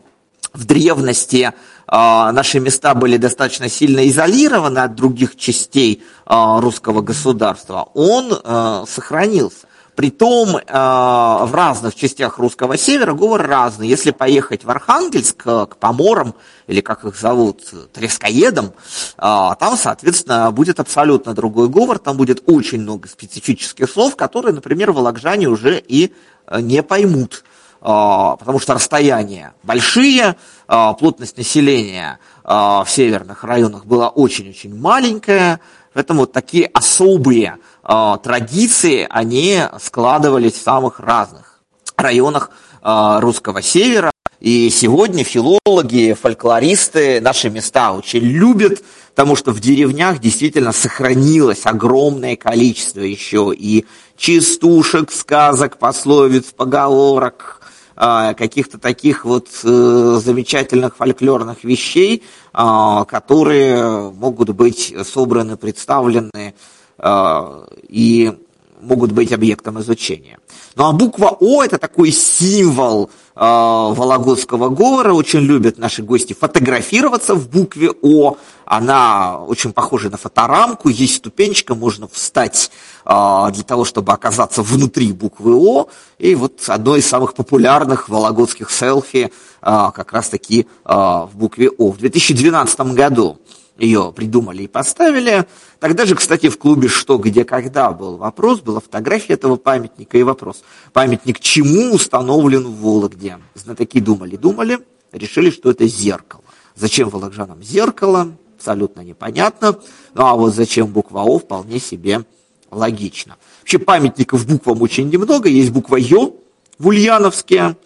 [0.52, 1.52] в древности
[1.86, 9.66] а, наши места были достаточно сильно изолированы от других частей русского государства, он сохранился.
[9.96, 13.88] Притом э, в разных частях русского севера говор разный.
[13.88, 16.34] Если поехать в Архангельск э, к поморам,
[16.66, 17.62] или как их зовут,
[17.94, 18.70] трескоедам, э,
[19.16, 25.48] там, соответственно, будет абсолютно другой говор, там будет очень много специфических слов, которые, например, волокжане
[25.48, 26.12] уже и
[26.60, 27.42] не поймут.
[27.80, 30.36] Потому что расстояния большие,
[30.66, 35.60] плотность населения в северных районах была очень-очень маленькая,
[35.92, 41.60] поэтому вот такие особые традиции, они складывались в самых разных
[41.96, 42.50] районах
[42.82, 44.10] э, русского севера.
[44.40, 48.82] И сегодня филологи, фольклористы наши места очень любят,
[49.14, 57.62] потому что в деревнях действительно сохранилось огромное количество еще и частушек, сказок, пословиц, поговорок,
[57.94, 62.22] каких-то таких вот э, замечательных фольклорных вещей,
[62.52, 66.54] которые могут быть собраны, представлены
[66.98, 68.36] и
[68.80, 70.38] могут быть объектом изучения.
[70.74, 75.12] Ну а буква О это такой символ э, вологодского говора.
[75.12, 78.36] Очень любят наши гости фотографироваться в букве О.
[78.64, 80.88] Она очень похожа на фоторамку.
[80.88, 82.70] Есть ступенечка, можно встать
[83.04, 85.88] э, для того, чтобы оказаться внутри буквы О.
[86.18, 89.30] И вот одно из самых популярных вологодских селфи
[89.62, 91.90] э, как раз таки э, в букве О.
[91.90, 93.38] В 2012 году
[93.78, 95.46] ее придумали и поставили.
[95.80, 100.22] Тогда же, кстати, в клубе «Что, где, когда» был вопрос, была фотография этого памятника и
[100.22, 100.62] вопрос.
[100.92, 103.38] Памятник чему установлен в Вологде?
[103.54, 104.78] Знатоки думали, думали,
[105.12, 106.42] решили, что это зеркало.
[106.74, 108.32] Зачем волокжанам зеркало?
[108.56, 109.78] Абсолютно непонятно.
[110.14, 112.24] Ну а вот зачем буква О вполне себе
[112.70, 113.36] логично.
[113.60, 115.48] Вообще памятников буквам очень немного.
[115.48, 116.34] Есть буква Ё
[116.78, 117.76] в Ульяновске,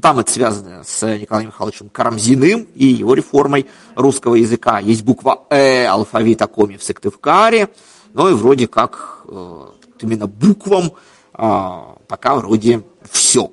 [0.00, 4.78] там это связано с Николаем Михайловичем Карамзиным и его реформой русского языка.
[4.80, 7.68] Есть буква «э» алфавита Коми в Сыктывкаре,
[8.12, 9.66] ну и вроде как э,
[10.00, 10.92] именно буквам
[11.32, 13.52] а, пока вроде все.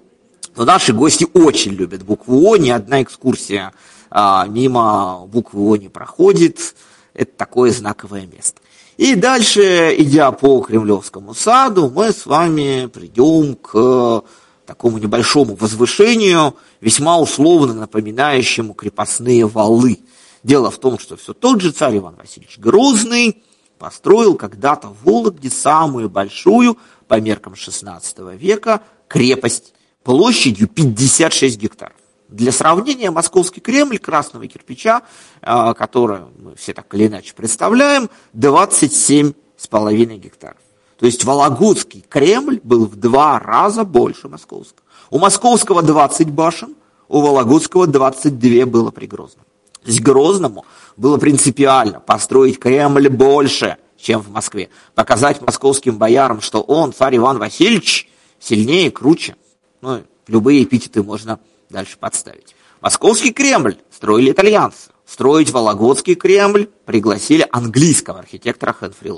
[0.55, 3.73] Но наши гости очень любят букву О, ни одна экскурсия
[4.09, 6.75] а, мимо буквы О не проходит.
[7.13, 8.59] Это такое знаковое место.
[8.97, 14.23] И дальше, идя по Кремлевскому саду, мы с вами придем к
[14.65, 19.99] такому небольшому возвышению, весьма условно напоминающему крепостные валы.
[20.43, 23.43] Дело в том, что все тот же царь Иван Васильевич Грозный
[23.77, 31.97] построил когда-то в Вологде самую большую, по меркам XVI века, крепость площадью 56 гектаров.
[32.29, 35.03] Для сравнения, московский Кремль красного кирпича,
[35.41, 40.57] а, который мы все так или иначе представляем, 27,5 гектаров.
[40.99, 44.81] То есть Вологодский Кремль был в два раза больше московского.
[45.09, 46.75] У московского 20 башен,
[47.07, 49.45] у Вологодского 22 было при Грозном.
[49.83, 50.65] То есть Грозному
[50.97, 54.69] было принципиально построить Кремль больше, чем в Москве.
[54.95, 59.35] Показать московским боярам, что он, царь Иван Васильевич, сильнее, круче.
[59.81, 61.39] Ну, любые эпитеты можно
[61.69, 62.55] дальше подставить.
[62.81, 64.89] Московский Кремль строили итальянцы.
[65.05, 69.11] Строить Вологодский Кремль пригласили английского архитектора Хенфри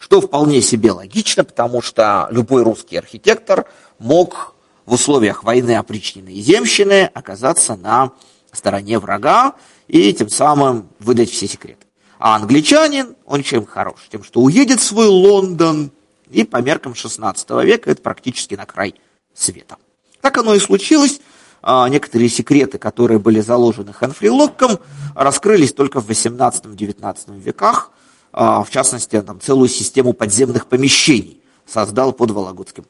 [0.00, 3.66] что вполне себе логично, потому что любой русский архитектор
[3.98, 8.12] мог в условиях войны опричнины и земщины оказаться на
[8.50, 9.54] стороне врага
[9.88, 11.86] и тем самым выдать все секреты.
[12.18, 14.08] А англичанин, он чем хорош?
[14.10, 15.92] Тем, что уедет в свой Лондон,
[16.30, 18.94] и по меркам 16 века это практически на край
[19.34, 19.76] света.
[20.22, 21.20] Так оно и случилось.
[21.62, 24.78] А, некоторые секреты, которые были заложены Хэнфри Локком,
[25.14, 27.90] раскрылись только в 18-19 веках.
[28.32, 32.84] А, в частности, там, целую систему подземных помещений создал под Вологодским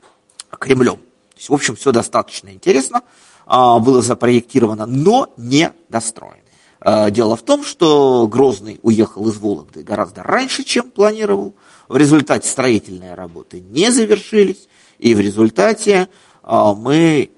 [0.50, 0.96] Кремлем.
[0.96, 3.02] То есть, в общем, все достаточно интересно,
[3.46, 6.36] а, было запроектировано, но не достроено.
[6.80, 11.54] А, дело в том, что Грозный уехал из Вологды гораздо раньше, чем планировал.
[11.88, 14.68] В результате строительные работы не завершились,
[14.98, 16.08] и в результате
[16.42, 17.30] мы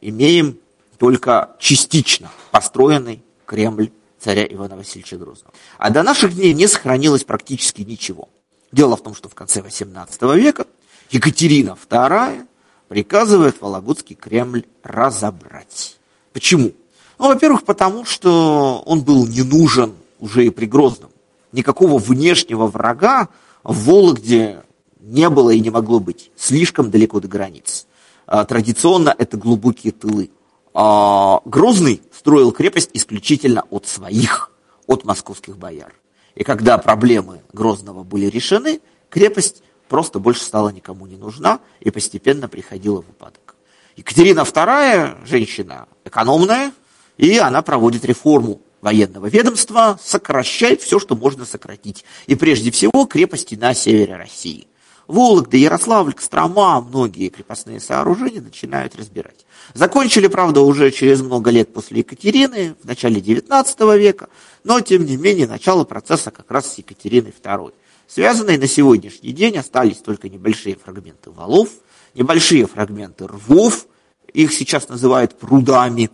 [0.00, 0.58] имеем
[0.98, 3.90] только частично построенный Кремль
[4.26, 5.54] царя Ивана Васильевича Грозного.
[5.78, 8.28] А до наших дней не сохранилось практически ничего.
[8.72, 10.66] Дело в том, что в конце XVIII века
[11.12, 12.44] Екатерина II
[12.88, 15.96] приказывает Вологодский Кремль разобрать.
[16.32, 16.72] Почему?
[17.20, 21.10] Ну, во-первых, потому что он был не нужен уже и при Грозном.
[21.52, 23.28] Никакого внешнего врага
[23.62, 24.64] в Вологде
[24.98, 26.32] не было и не могло быть.
[26.34, 27.86] Слишком далеко до границ.
[28.26, 30.30] А, традиционно это глубокие тылы.
[30.78, 34.52] А, Грозный строил крепость исключительно от своих,
[34.86, 35.94] от московских бояр.
[36.34, 42.46] И когда проблемы Грозного были решены, крепость просто больше стала никому не нужна и постепенно
[42.46, 43.56] приходила в упадок.
[43.96, 46.72] Екатерина II, женщина экономная,
[47.16, 52.04] и она проводит реформу военного ведомства, сокращает все, что можно сократить.
[52.26, 54.66] И прежде всего крепости на севере России.
[55.06, 59.46] Вологда, Ярославль, Кострома, многие крепостные сооружения начинают разбирать.
[59.74, 64.28] Закончили, правда, уже через много лет после Екатерины, в начале XIX века,
[64.64, 67.72] но, тем не менее, начало процесса как раз с Екатериной II.
[68.08, 71.68] Связанные на сегодняшний день остались только небольшие фрагменты валов,
[72.14, 73.86] небольшие фрагменты рвов,
[74.32, 76.10] их сейчас называют прудами,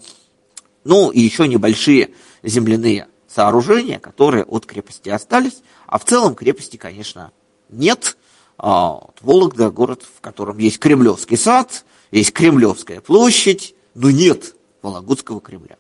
[0.85, 2.11] ну и еще небольшие
[2.43, 7.33] земляные сооружения, которые от крепости остались, а в целом крепости, конечно,
[7.71, 8.17] нет.
[8.65, 15.77] А, Вологда– город, в котором есть Кремлевский сад, есть Кремлевская площадь, но нет Вологодского Кремля.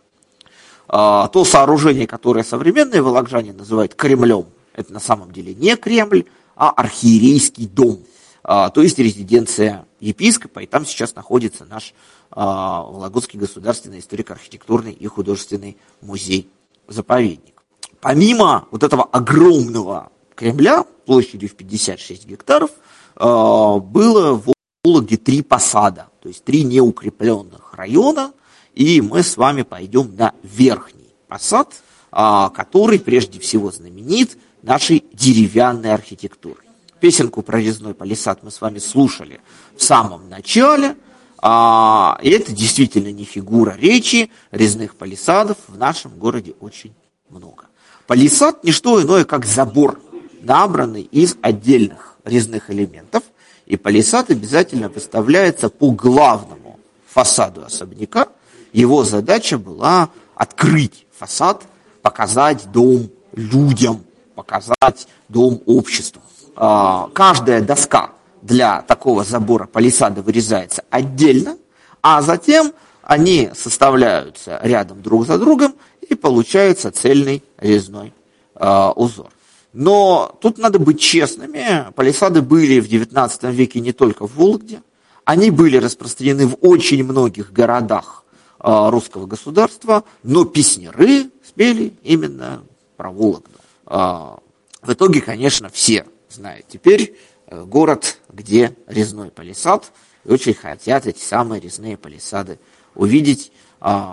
[0.88, 6.24] А, то сооружение, которое современные волокжане называют Кремлем, это на самом деле не Кремль,
[6.56, 8.00] а архиерейский дом,
[8.42, 11.94] а, то есть резиденция епископа, и там сейчас находится наш
[12.34, 17.62] Вологодский государственный историко-архитектурный и художественный музей-заповедник.
[18.00, 20.10] Помимо вот этого огромного
[20.42, 22.70] Кремля площадью в 56 гектаров,
[23.16, 28.32] было в Вологде три посада, то есть три неукрепленных района,
[28.74, 31.72] и мы с вами пойдем на верхний посад,
[32.10, 36.66] а, который прежде всего знаменит нашей деревянной архитектурой.
[36.98, 39.38] Песенку про резной палисад мы с вами слушали
[39.76, 40.96] в самом начале,
[41.38, 46.94] а, и это действительно не фигура речи, резных палисадов в нашем городе очень
[47.28, 47.66] много.
[48.08, 50.00] Палисад не что иное, как забор,
[50.42, 53.22] набранный из отдельных резных элементов,
[53.66, 58.28] и палисад обязательно выставляется по главному фасаду особняка.
[58.72, 61.62] Его задача была открыть фасад,
[62.02, 66.22] показать дом людям, показать дом обществу.
[66.56, 68.10] А, каждая доска
[68.42, 71.56] для такого забора палисада вырезается отдельно,
[72.02, 72.72] а затем
[73.02, 78.12] они составляются рядом друг за другом и получается цельный резной
[78.54, 79.30] а, узор.
[79.72, 81.90] Но тут надо быть честными.
[81.94, 84.82] Палисады были в XIX веке не только в Вологде.
[85.24, 88.24] Они были распространены в очень многих городах
[88.58, 92.64] э, русского государства, но песнеры спели именно
[92.96, 93.50] про Вологду.
[93.86, 94.36] Э,
[94.82, 97.16] в итоге, конечно, все знают теперь
[97.46, 99.90] э, город, где резной палисад,
[100.24, 102.58] и очень хотят эти самые резные палисады
[102.94, 103.52] увидеть,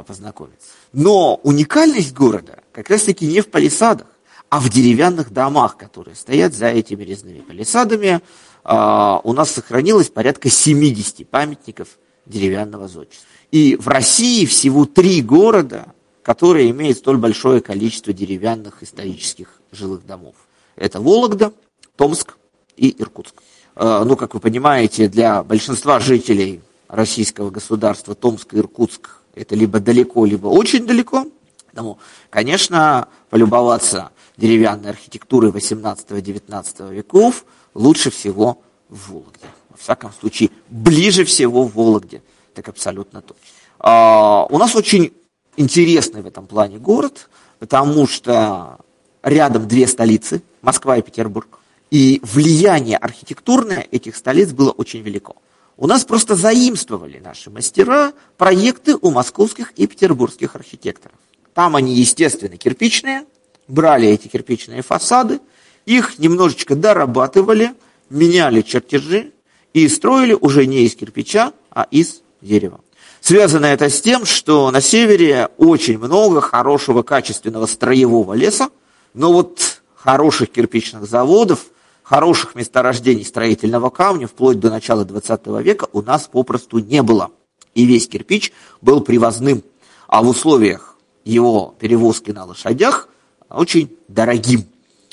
[0.07, 0.69] познакомиться.
[0.93, 4.07] Но уникальность города как раз-таки не в палисадах
[4.49, 8.21] а в деревянных домах, которые стоят за этими резными палисадами,
[8.63, 13.27] а, у нас сохранилось порядка 70 памятников деревянного зодчества.
[13.51, 15.93] И в России всего три города,
[16.23, 20.35] которые имеют столь большое количество деревянных исторических жилых домов.
[20.75, 21.53] Это Вологда,
[21.95, 22.37] Томск
[22.75, 23.35] и Иркутск.
[23.75, 29.79] А, ну, как вы понимаете, для большинства жителей российского государства Томск и Иркутск это либо
[29.79, 31.25] далеко, либо очень далеко.
[31.67, 39.47] Поэтому, конечно, полюбоваться деревянной архитектуры 18-19 веков лучше всего в Вологде.
[39.69, 42.23] Во всяком случае, ближе всего в Вологде.
[42.53, 43.43] Так абсолютно точно.
[43.79, 45.13] А, у нас очень
[45.57, 47.29] интересный в этом плане город,
[47.59, 48.79] потому что
[49.21, 51.59] рядом две столицы, Москва и Петербург.
[51.91, 55.35] И влияние архитектурное этих столиц было очень велико.
[55.75, 61.17] У нас просто заимствовали наши мастера проекты у московских и петербургских архитекторов.
[61.53, 63.25] Там они, естественно, кирпичные,
[63.69, 65.39] брали эти кирпичные фасады,
[65.85, 67.73] их немножечко дорабатывали,
[68.09, 69.31] меняли чертежи
[69.73, 72.81] и строили уже не из кирпича, а из дерева.
[73.21, 78.69] Связано это с тем, что на севере очень много хорошего качественного строевого леса,
[79.13, 81.65] но вот хороших кирпичных заводов,
[82.03, 87.29] хороших месторождений строительного камня вплоть до начала 20 века у нас попросту не было.
[87.75, 88.51] И весь кирпич
[88.81, 89.63] был привозным.
[90.07, 93.09] А в условиях его перевозки на лошадях
[93.49, 94.65] очень дорогим.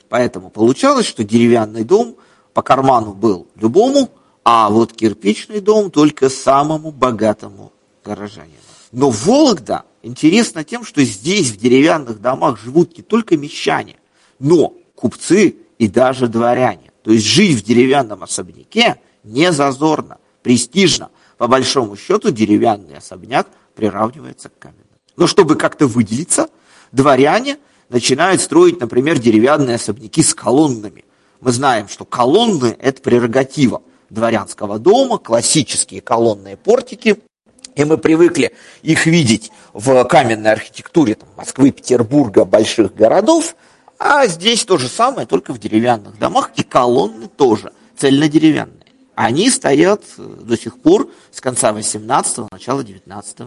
[0.09, 2.17] Поэтому получалось, что деревянный дом
[2.53, 4.11] по карману был любому,
[4.45, 7.73] а вот кирпичный дом только самому богатому
[8.05, 8.55] горожанину.
[8.93, 13.97] Но Вологда интересно тем, что здесь в деревянных домах живут не только мещане,
[14.39, 16.93] но купцы и даже дворяне.
[17.03, 21.11] То есть жить в деревянном особняке не зазорно, престижно.
[21.37, 24.87] По большому счету деревянный особняк приравнивается к каменному.
[25.17, 26.49] Но чтобы как-то выделиться,
[26.93, 27.59] дворяне–
[27.89, 31.05] начинают строить, например, деревянные особняки с колоннами.
[31.41, 37.17] Мы знаем, что колонны– это прерогатива дворянского дома, классические колонные портики,
[37.75, 43.55] и мы привыкли их видеть в каменной архитектуре там, Москвы, Петербурга, больших городов,
[43.99, 48.87] а здесь то же самое, только в деревянных домах, и колонны тоже цельнодеревянные.
[49.15, 53.39] Они стоят э, до сих пор с конца 18-го, начала 19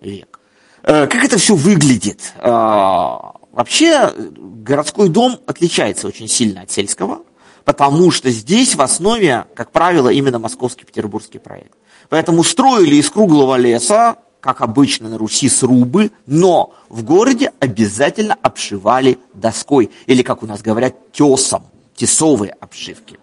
[0.00, 0.40] века.
[0.82, 2.32] Э, как это все выглядит?
[3.60, 7.24] Вообще городской дом отличается очень сильно от сельского,
[7.66, 11.74] потому что здесь в основе, как правило, именно московский петербургский проект.
[12.08, 19.18] Поэтому строили из круглого леса, как обычно на Руси, срубы, но в городе обязательно обшивали
[19.34, 23.18] доской, или, как у нас говорят, тесом, тесовые обшивки.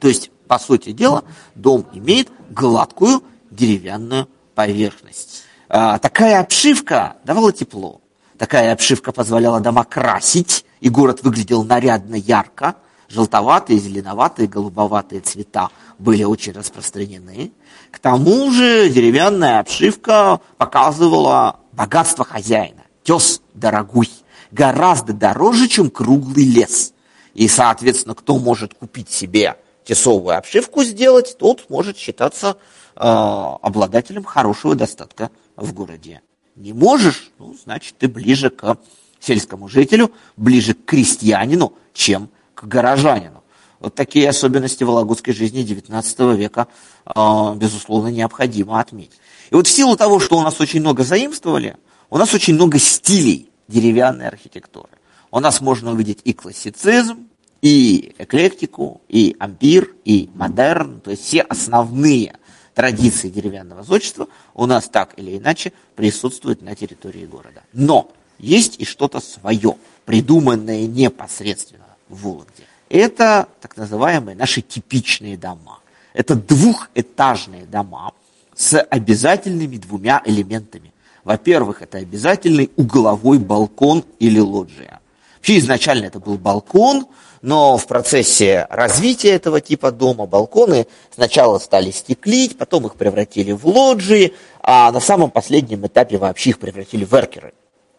[0.00, 1.24] То есть, по сути дела,
[1.54, 5.42] дом имеет гладкую деревянную поверхность.
[5.68, 8.00] А, такая обшивка давала тепло.
[8.38, 12.76] Такая обшивка позволяла дома красить, и город выглядел нарядно ярко.
[13.08, 17.52] Желтоватые, зеленоватые, голубоватые цвета были очень распространены.
[17.90, 22.82] К тому же деревянная обшивка показывала богатство хозяина.
[23.04, 24.10] Тес дорогой,
[24.50, 26.92] гораздо дороже, чем круглый лес.
[27.34, 32.56] И, соответственно, кто может купить себе тесовую обшивку сделать, тот может считаться
[32.96, 36.22] э, обладателем хорошего достатка в городе.
[36.56, 38.78] Не можешь, ну, значит, ты ближе к
[39.18, 43.42] сельскому жителю, ближе к крестьянину, чем к горожанину.
[43.80, 46.68] Вот такие особенности вологодской жизни XIX века,
[47.06, 49.18] э, безусловно, необходимо отметить.
[49.50, 51.76] И вот в силу того, что у нас очень много заимствовали,
[52.08, 54.90] у нас очень много стилей деревянной архитектуры.
[55.30, 57.26] У нас можно увидеть и классицизм,
[57.60, 62.36] и эклектику, и ампир, и модерн, то есть все основные
[62.74, 67.62] традиции деревянного зодчества у нас так или иначе присутствуют на территории города.
[67.72, 72.64] Но есть и что-то свое, придуманное непосредственно в Вологде.
[72.88, 75.78] Это так называемые наши типичные дома.
[76.12, 78.12] Это двухэтажные дома
[78.54, 80.92] с обязательными двумя элементами.
[81.24, 85.00] Во-первых, это обязательный угловой балкон или лоджия.
[85.36, 87.06] Вообще изначально это был балкон,
[87.44, 93.66] но в процессе развития этого типа дома балконы сначала стали стеклить, потом их превратили в
[93.66, 94.32] лоджии,
[94.62, 97.52] а на самом последнем этапе вообще их превратили в эркеры.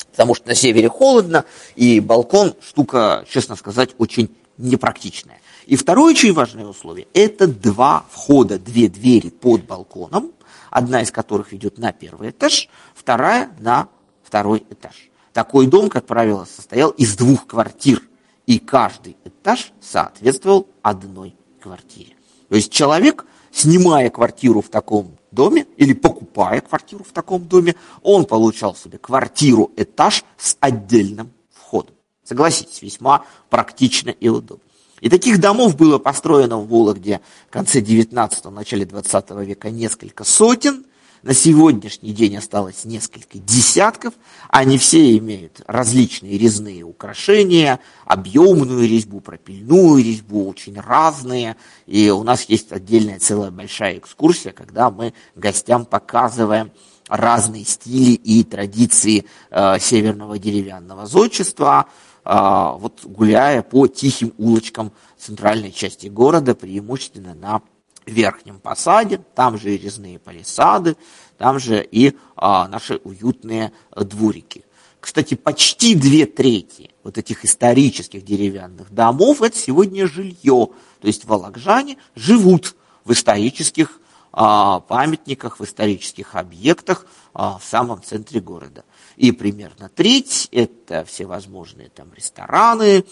[0.09, 5.39] Потому что на севере холодно, и балкон штука, честно сказать, очень непрактичная.
[5.67, 10.31] И второе очень важное условие– это два входа, две двери под балконом,
[10.71, 13.89] одна из которых ведет на первый этаж, вторая на
[14.23, 15.11] второй этаж.
[15.33, 18.01] Такой дом, как правило, состоял из двух квартир–
[18.45, 22.15] и каждый этаж соответствовал одной квартире.
[22.49, 28.25] То есть человек, снимая квартиру в таком доме или покупая квартиру в таком доме, он
[28.25, 31.95] получал себе квартиру-этаж с отдельным входом.
[32.23, 34.63] Согласитесь, весьма практично и удобно.
[35.01, 40.85] И таких домов было построено в Вологде в конце 19-го, начале 20 века несколько сотен–
[41.25, 44.13] на сегодняшний день осталось несколько десятков.
[44.47, 51.55] Они все имеют различные резные украшения, объемную резьбу, пропильную резьбу, очень разные.
[51.87, 56.71] И у нас есть отдельная целая большая экскурсия, когда мы гостям показываем
[57.07, 61.87] разные стили и традиции э, северного деревянного зодчества,
[62.23, 62.29] э,
[62.77, 67.61] вот гуляя по тихим улочкам центральной части города, преимущественно на
[68.05, 70.95] верхнем посаде, там же и резные палисады,
[71.37, 74.63] там же и а, наши уютные дворики.
[74.99, 80.69] Кстати, почти две трети вот этих исторических деревянных домов это сегодня жилье.
[80.99, 83.99] То есть волокжане живут в исторических
[84.31, 88.83] а, памятниках, в исторических объектах а, в самом центре города.
[89.15, 93.05] И примерно треть это всевозможные там рестораны,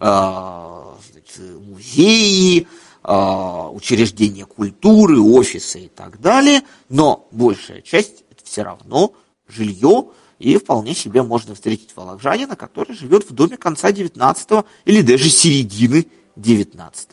[0.00, 2.66] а, значит, музеи,
[3.06, 9.14] учреждения культуры, офисы и так далее, но большая часть это все равно
[9.48, 15.30] жилье, и вполне себе можно встретить волокжанина, который живет в доме конца 19 или даже
[15.30, 17.08] середины 19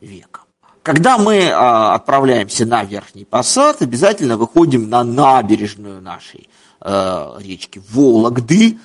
[0.00, 0.40] века.
[0.82, 6.48] Когда мы а, отправляемся на Верхний Посад, обязательно выходим на набережную нашей
[6.80, 8.78] а, речки Вологды.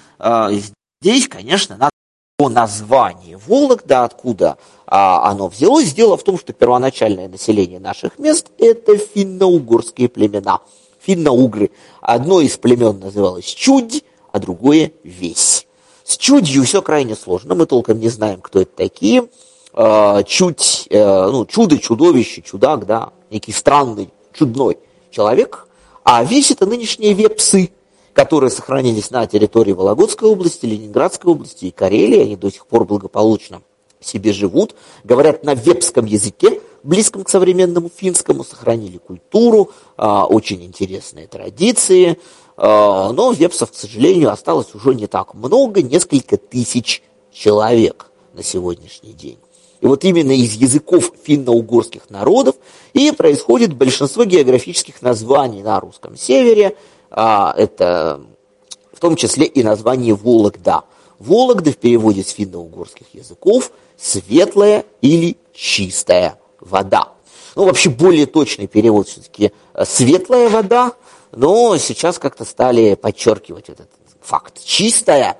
[1.01, 1.91] Здесь, конечно, надо
[2.39, 5.93] о названии Вологда, откуда а, оно взялось.
[5.93, 10.61] Дело в том, что первоначальное население наших мест– это финно-угорские племена.
[11.01, 11.69] Финно-угры.
[11.99, 15.67] Одно из племен называлось Чудь, а другое– Весь.
[16.05, 19.27] С Чудью все крайне сложно, мы толком не знаем, кто это такие.
[19.73, 24.77] А, чуть, э, ну, чудо, чудовище, чудак, да, некий странный, чудной
[25.11, 25.67] человек.
[26.05, 27.71] А Весь– это нынешние вепсы–
[28.19, 33.61] которые сохранились на территории Вологодской области, Ленинградской области и Карелии, они до сих пор благополучно
[34.01, 41.27] себе живут, говорят на вепском языке, близком к современному финскому, сохранили культуру, а, очень интересные
[41.27, 42.19] традиции,
[42.57, 47.01] а, но вепсов, к сожалению, осталось уже не так много, несколько тысяч
[47.31, 49.39] человек на сегодняшний день.
[49.81, 52.55] И вот именно из языков финно-угорских народов
[52.93, 56.75] и происходит большинство географических названий на русском севере,
[57.11, 58.21] а, это
[58.93, 60.83] в том числе и название Вологда.
[61.19, 67.09] Вологда в переводе с финно-угорских языков светлая или чистая вода.
[67.55, 69.51] Ну, вообще более точный перевод все-таки
[69.83, 70.93] светлая вода,
[71.31, 73.89] но сейчас как-то стали подчеркивать этот
[74.21, 74.63] факт.
[74.63, 75.37] Чистая,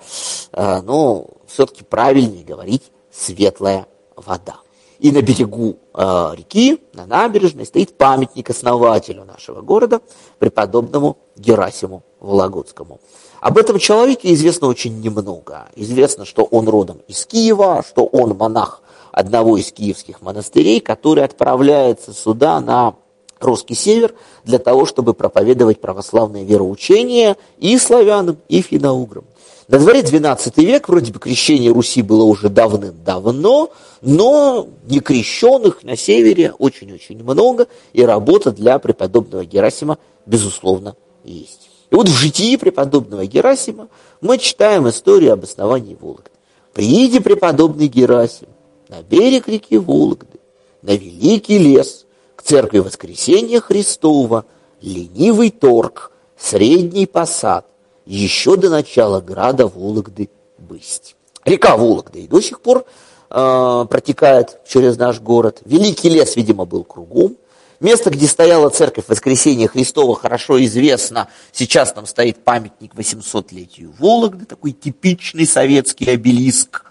[0.51, 4.57] э, но все-таки правильнее говорить светлая вода.
[4.99, 10.01] И на берегу э, реки, на набережной, стоит памятник основателю нашего города,
[10.39, 12.99] преподобному Герасиму Вологодскому.
[13.39, 15.69] Об этом человеке известно очень немного.
[15.75, 18.81] Известно, что он родом из Киева, что он монах
[19.11, 22.95] одного из киевских монастырей, который отправляется сюда на
[23.39, 29.23] русский север для того, чтобы проповедовать православное вероучение и славянам, и финно-уграм.
[29.69, 36.53] На дворе 12 век, вроде бы крещение Руси было уже давным-давно, но некрещенных на севере
[36.57, 41.69] очень-очень много, и работа для преподобного Герасима, безусловно, есть.
[41.91, 43.89] И вот в житии преподобного Герасима
[44.21, 46.31] мы читаем историю об основании Вологды.
[46.73, 48.47] Прииди преподобный Герасим
[48.87, 50.39] на берег реки Вологды,
[50.81, 54.45] на великий лес, к церкви Воскресения Христова,
[54.81, 57.67] ленивый торг, средний посад,
[58.09, 61.15] еще до начала града Вологды бысть.
[61.45, 62.85] Река Вологда и до сих пор
[63.29, 65.61] э, протекает через наш город.
[65.63, 67.37] Великий лес, видимо, был кругом.
[67.79, 71.29] Место, где стояла церковь Воскресения Христова, хорошо известно.
[71.51, 76.85] Сейчас там стоит памятник 800-летию Вологды, такой типичный советский обелиск.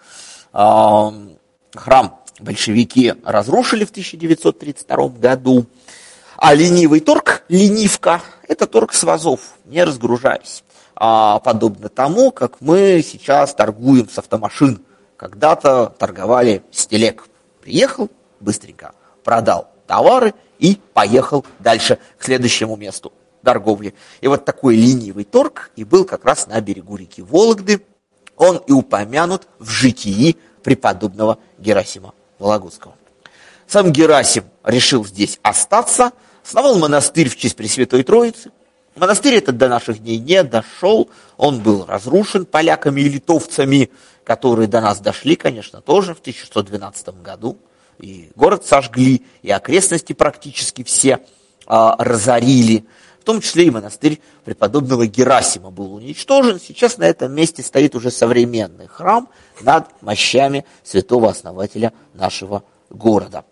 [0.53, 1.11] Э,
[1.75, 5.67] храм большевики разрушили в 1932 году.
[6.37, 10.63] А ленивый торг, ленивка, это торг с вазов, не разгружаясь
[10.99, 14.83] подобно тому, как мы сейчас торгуем с автомашин.
[15.17, 17.29] Когда-то торговали с телег.
[17.61, 18.09] Приехал,
[18.41, 18.93] быстренько
[19.25, 23.95] продал товары и поехал дальше к следующему месту торговли.
[24.21, 27.85] И вот такой ленивый торг и был как раз на берегу реки Вологды.
[28.37, 32.95] Он и упомянут в житии преподобного Герасима Вологодского.
[33.67, 36.13] Сам Герасим решил здесь остаться,
[36.45, 38.51] основал монастырь в честь Пресвятой Троицы,
[38.99, 43.91] Монастырь этот до наших дней не дошел, он был разрушен поляками и литовцами,
[44.25, 47.59] которые до нас дошли, конечно, тоже в 1612 году.
[47.99, 51.21] И город сожгли, и окрестности практически все
[51.67, 52.85] а, разорили.
[53.21, 56.59] В том числе и монастырь преподобного Герасима был уничтожен.
[56.61, 59.29] Сейчас на этом месте стоит уже современный храм
[59.61, 63.45] над мощами святого основателя нашего города.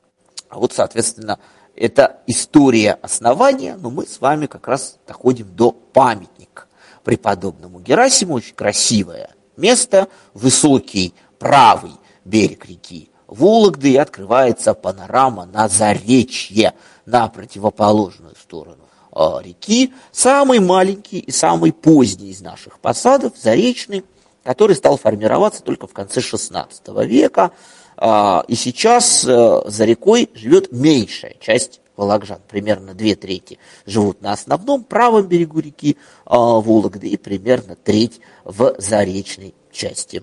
[0.48, 1.38] А вот, соответственно,
[1.76, 6.64] это история основания, но мы с вами как раз доходим до памятника
[7.04, 8.34] преподобному Герасиму.
[8.34, 11.92] Очень красивое место, высокий правый
[12.24, 16.74] берег реки Вологды, и открывается панорама на Заречье,
[17.06, 19.92] на противоположную сторону э, реки.
[20.12, 24.04] Самый маленький и самый поздний из наших посадов, Заречный,
[24.44, 26.68] который стал формироваться только в конце XVI
[27.04, 27.50] века, а,
[27.98, 34.84] и сейчас э, за рекой живет меньшая часть волокжан, примерно две трети живут на основном
[34.84, 40.22] правом берегу реки а, Вологды и примерно треть в заречной части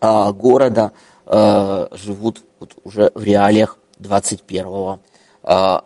[0.00, 0.92] а, города
[1.24, 2.44] живут
[2.84, 5.00] уже в реалиях 21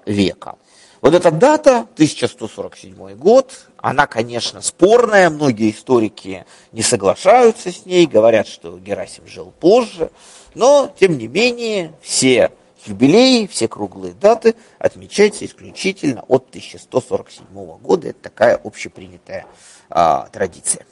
[0.05, 0.57] века.
[1.01, 8.47] Вот эта дата, 1147 год, она, конечно, спорная, многие историки не соглашаются с ней, говорят,
[8.47, 10.11] что Герасим жил позже,
[10.55, 12.51] но, тем не менее, все
[12.85, 17.47] юбилеи, все круглые даты отмечаются исключительно от 1147
[17.79, 18.09] года.
[18.09, 19.47] Это такая общепринятая
[19.89, 20.87] а, традиция,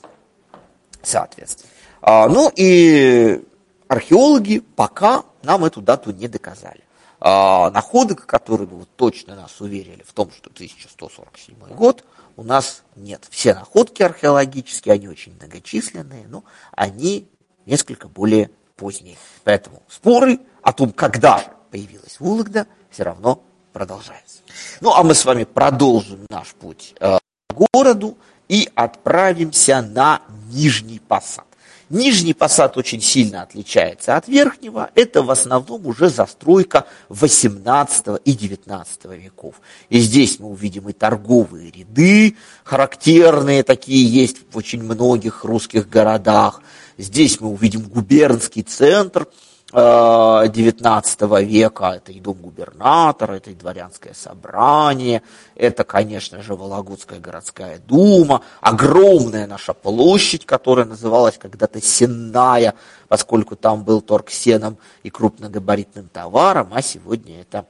[1.03, 1.71] соответственно.
[2.01, 3.43] А, ну и
[3.89, 6.83] археологи пока нам эту дату не доказали.
[7.21, 12.05] А, находок, которые бы вот точно нас уверили в том, что 1147 год,
[12.37, 13.27] у нас нет.
[13.31, 17.29] Все находки археологические, они очень многочисленные, но они
[17.67, 19.17] несколько более поздние.
[19.43, 23.43] Поэтому споры о том, когда же появилась Вологда, все равно
[23.73, 24.43] продолжаются.
[24.81, 28.17] Ну, а мы с вами продолжим наш путь э, к городу
[28.49, 31.48] и отправимся на Нижний Посад.
[31.91, 34.91] Нижний посад очень сильно отличается от верхнего.
[34.95, 39.55] Это в основном уже застройка 18 и 19 веков.
[39.89, 46.61] И здесь мы увидим и торговые ряды, характерные такие есть в очень многих русских городах.
[46.99, 49.27] Здесь мы увидим губернский центр–
[49.71, 55.23] XIX века, это и дом губернатора, это и дворянское собрание,
[55.57, 62.75] это, конечно же, Вологодская городская дума, огромная наша площадь, которая называлась когда-то Сенная,
[63.09, 67.67] поскольку там был торг сеном и крупногабаритным товаром, а сегодня это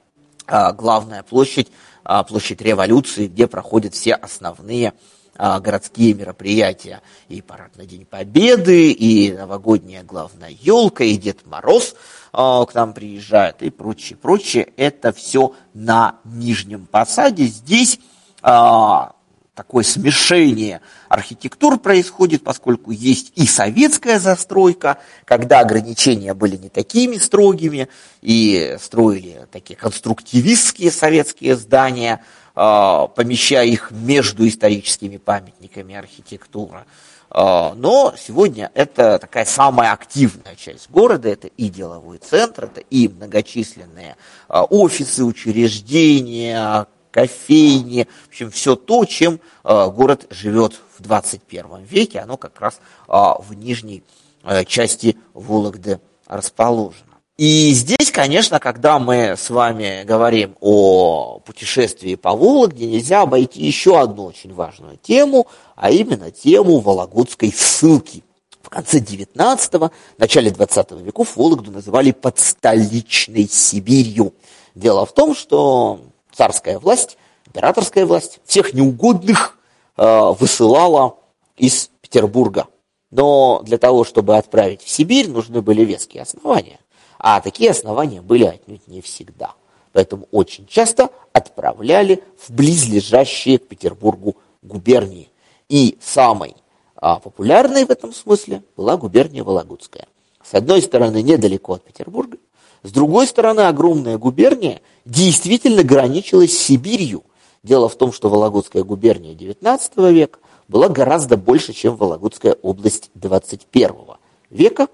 [0.47, 1.69] а, главная площадь,
[2.05, 4.95] а, площадь революции, где проходят все основные
[5.39, 7.01] городские мероприятия.
[7.29, 11.95] И парад на День Победы, и новогодняя главная елка, и Дед Мороз
[12.33, 14.69] а, к нам приезжает, и прочее, прочее.
[14.77, 17.45] Это все на Нижнем Посаде.
[17.45, 18.01] Здесь
[18.43, 19.13] а,
[19.59, 27.89] такое смешение архитектур происходит, поскольку есть и советская застройка, когда ограничения были не такими строгими,
[28.23, 36.87] и строили такие конструктивистские советские здания, а, помещая их между историческими памятниками архитектуры.
[37.31, 43.09] А, но сегодня это такая самая активная часть города, это и деловой центр, это и
[43.09, 44.17] многочисленные
[44.49, 52.21] а, офисы, учреждения, кофейни, в общем, все то, чем э, город живет в 21 веке,
[52.21, 54.05] оно как раз в нижней
[54.45, 57.08] э, части Вологды расположено.
[57.39, 64.01] И здесь, конечно, когда мы с вами говорим о путешествии по Вологде, нельзя обойти еще
[64.01, 68.25] одну очень важную тему, а именно тему Вологодской ссылки.
[68.61, 74.35] В конце 19-го, начале 20 веков Вологду называли подстоличной Сибирью.
[74.75, 76.01] Дело в том, что
[76.33, 79.57] царская власть, императорская власть всех неугодных
[79.97, 81.15] э, высылала
[81.57, 82.67] из Петербурга.
[83.13, 86.81] Но для того, чтобы отправить в Сибирь, нужны были веские основания.
[87.19, 89.55] А такие основания были отнюдь не всегда.
[89.93, 95.31] Поэтому очень часто отправляли в близлежащие к Петербургу губернии.
[95.69, 96.55] И самой
[96.97, 100.07] а, популярной в этом смысле была губерния Вологодская.
[100.43, 102.39] С одной стороны, недалеко от Петербурга,
[102.83, 107.25] с другой стороны, огромная губерния действительно граничила с Сибирью.
[107.63, 110.39] Дело в том, что Вологодская губерния XIX века
[110.69, 114.17] была гораздо больше, чем Вологодская область XXI
[114.51, 114.89] века.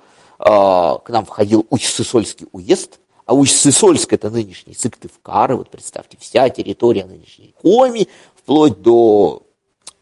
[0.47, 7.07] А, к нам входил Усть-Сысольский уезд, а Усть-Сысольск это нынешний Сыктывкар, вот представьте, вся территория
[7.07, 9.43] нынешней Коми, вплоть до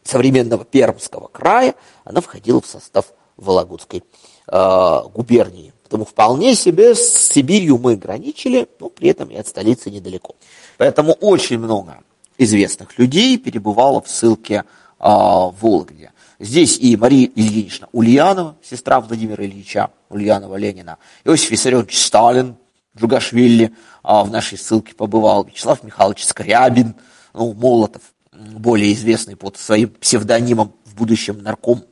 [0.03, 4.03] современного Пермского края, она входила в состав Вологодской
[4.49, 5.73] э, губернии.
[5.83, 10.35] Поэтому вполне себе с Сибирью мы граничили, но при этом и от столицы недалеко.
[10.77, 11.99] Поэтому очень много
[12.37, 14.65] известных людей перебывало в ссылке
[14.99, 16.11] э, в Вологде.
[16.43, 22.57] Здесь и Мария Ильинична Ульянова, сестра Владимира Ильича Ульянова Ленина, Иосиф Виссарионович Сталин,
[22.97, 23.71] Джугашвили э,
[24.03, 26.95] в нашей ссылке побывал, Вячеслав Михайлович Скрябин,
[27.33, 28.01] ну, Молотов,
[28.33, 31.85] более известный под своим псевдонимом в будущем нарком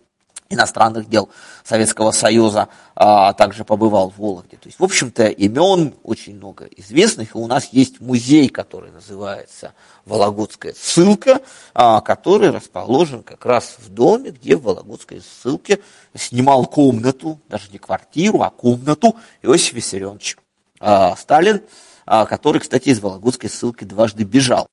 [0.53, 1.29] иностранных дел
[1.63, 4.57] Советского Союза, а также побывал в Вологде.
[4.57, 9.73] То есть, в общем-то, имен очень много известных, и у нас есть музей, который называется
[10.05, 11.41] Вологодская ссылка,
[11.73, 15.79] а, который расположен как раз в доме, где в Вологодской ссылке
[16.15, 20.37] снимал комнату, даже не квартиру, а комнату Иосиф Виссарионович
[20.79, 21.61] а, Сталин,
[22.05, 24.67] а, который, кстати, из Вологодской ссылки дважды бежал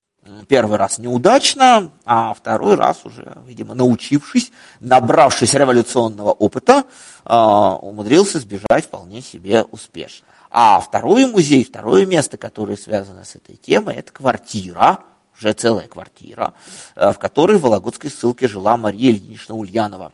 [0.49, 4.51] первый раз неудачно, а второй раз уже, видимо, научившись,
[4.81, 6.85] набравшись революционного опыта,
[7.25, 10.27] а, умудрился сбежать вполне себе успешно.
[10.51, 15.01] А второй музей, второе место, которое связано с этой темой, это квартира,
[15.39, 16.55] уже целая квартира,
[16.97, 20.13] э, в которой в Вологодской ссылке жила Мария Ильинична Ульянова.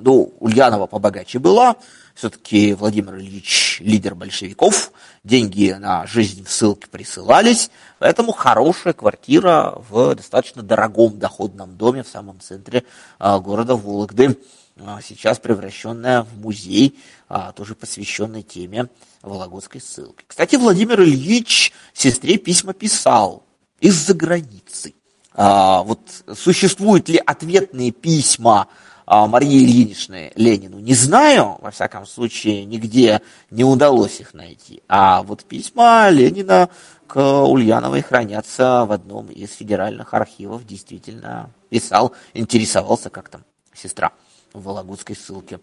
[0.00, 1.76] Ну, Ульянова побогаче была,
[2.16, 4.90] все-таки Владимир Ильич лидер большевиков,
[5.22, 12.08] деньги на жизнь в ссылке присылались, поэтому хорошая квартира в достаточно дорогом доходном доме в
[12.08, 12.84] самом центре
[13.18, 14.38] а, города Вологды,
[14.78, 18.88] а, сейчас превращенная в музей, а, тоже посвященный теме
[19.20, 20.24] Вологодской ссылки.
[20.26, 23.44] Кстати, Владимир Ильич сестре письма писал
[23.80, 24.94] из-за границы.
[25.34, 26.00] Вот
[26.34, 28.68] существуют ли ответные письма
[29.06, 34.82] Марии Ильиничны Ленину не знаю, во всяком случае, нигде не удалось их найти.
[34.88, 36.68] А вот письма Ленина
[37.06, 40.66] к Ульяновой хранятся в одном из федеральных архивов.
[40.66, 44.12] Действительно писал, интересовался, как там сестра
[44.52, 45.60] в Вологодской ссылке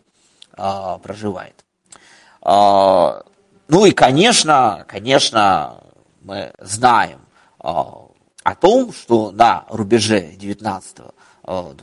[0.53, 1.65] а, проживает.
[2.41, 3.23] А,
[3.67, 5.83] ну и, конечно, конечно,
[6.21, 7.19] мы знаем
[7.59, 8.05] а,
[8.43, 11.13] о том, что на рубеже 19-20
[11.45, 11.73] Э,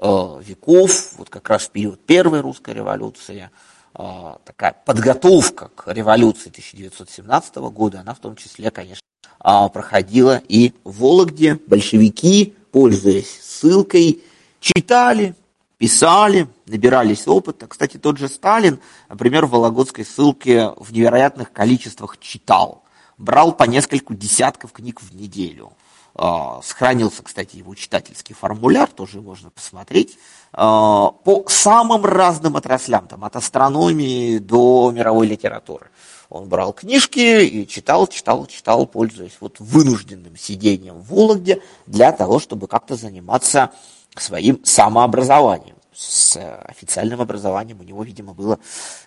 [0.00, 3.50] веков, вот как раз в период Первой русской революции,
[3.94, 9.02] э, такая подготовка к революции 1917 года, она в том числе, конечно,
[9.44, 11.58] э, проходила и в Вологде.
[11.66, 14.22] Большевики, пользуясь ссылкой,
[14.60, 15.34] читали,
[15.78, 17.66] писали, набирались опыта.
[17.66, 22.84] Кстати, тот же Сталин, например, в Вологодской ссылке в невероятных количествах читал.
[23.16, 25.72] Брал по нескольку десятков книг в неделю.
[26.20, 30.18] А, сохранился, кстати, его читательский формуляр, тоже можно посмотреть.
[30.52, 35.90] А, по самым разным отраслям, там, от астрономии до мировой литературы.
[36.28, 42.40] Он брал книжки и читал, читал, читал, пользуясь вот вынужденным сидением в Вологде для того,
[42.40, 43.70] чтобы как-то заниматься
[44.16, 45.76] своим самообразованием.
[45.94, 48.58] С официальным образованием у него, видимо, было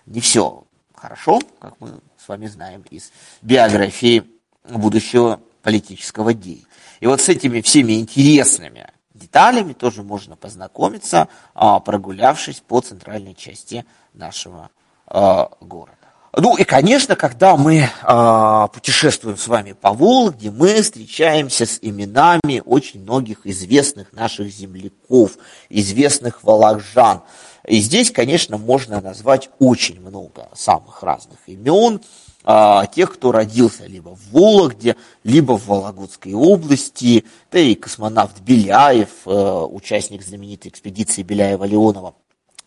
[0.06, 4.24] не все хорошо, как мы с вами знаем из биографии
[4.64, 6.66] будущего политического деятеля.
[7.00, 13.84] И вот с этими всеми интересными деталями тоже можно познакомиться, а, прогулявшись по центральной части
[14.14, 14.70] нашего
[15.06, 15.96] а, города.
[16.34, 22.62] Ну и, конечно, когда мы э, путешествуем с вами по Вологде, мы встречаемся с именами
[22.64, 25.32] очень многих известных наших земляков,
[25.68, 27.20] известных волокжан.
[27.66, 32.00] И здесь, конечно, можно назвать очень много самых разных имен,
[32.44, 37.24] э, тех, кто родился либо в Вологде, либо в Вологодской области.
[37.50, 42.14] Это и космонавт Беляев, э, участник знаменитой экспедиции Беляева-Леонова,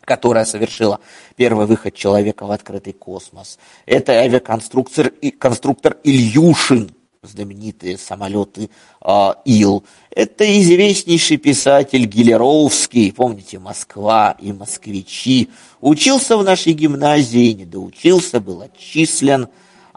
[0.01, 0.99] которая совершила
[1.35, 3.59] первый выход человека в открытый космос.
[3.85, 6.91] Это авиаконструктор конструктор Ильюшин,
[7.25, 8.69] знаменитые самолеты
[9.01, 9.83] э, Ил.
[10.11, 15.49] Это известнейший писатель Гилеровский, помните, Москва и москвичи.
[15.81, 19.47] Учился в нашей гимназии, не доучился, был отчислен.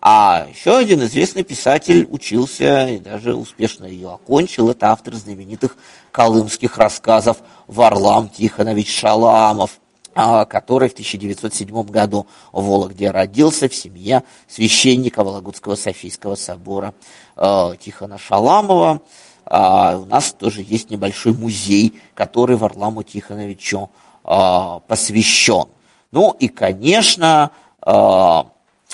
[0.00, 4.70] А еще один известный писатель учился и даже успешно ее окончил.
[4.70, 5.76] Это автор знаменитых
[6.12, 9.80] колымских рассказов Варлам Тихонович Шаламов.
[10.20, 16.92] А, который в 1907 году в Вологде родился в семье священника Вологодского Софийского собора
[17.36, 19.00] э, Тихона Шаламова.
[19.44, 23.90] А, у нас тоже есть небольшой музей, который Варламу Тихоновичу
[24.24, 25.68] э, посвящен.
[26.10, 27.52] Ну и, конечно,
[27.86, 28.42] э,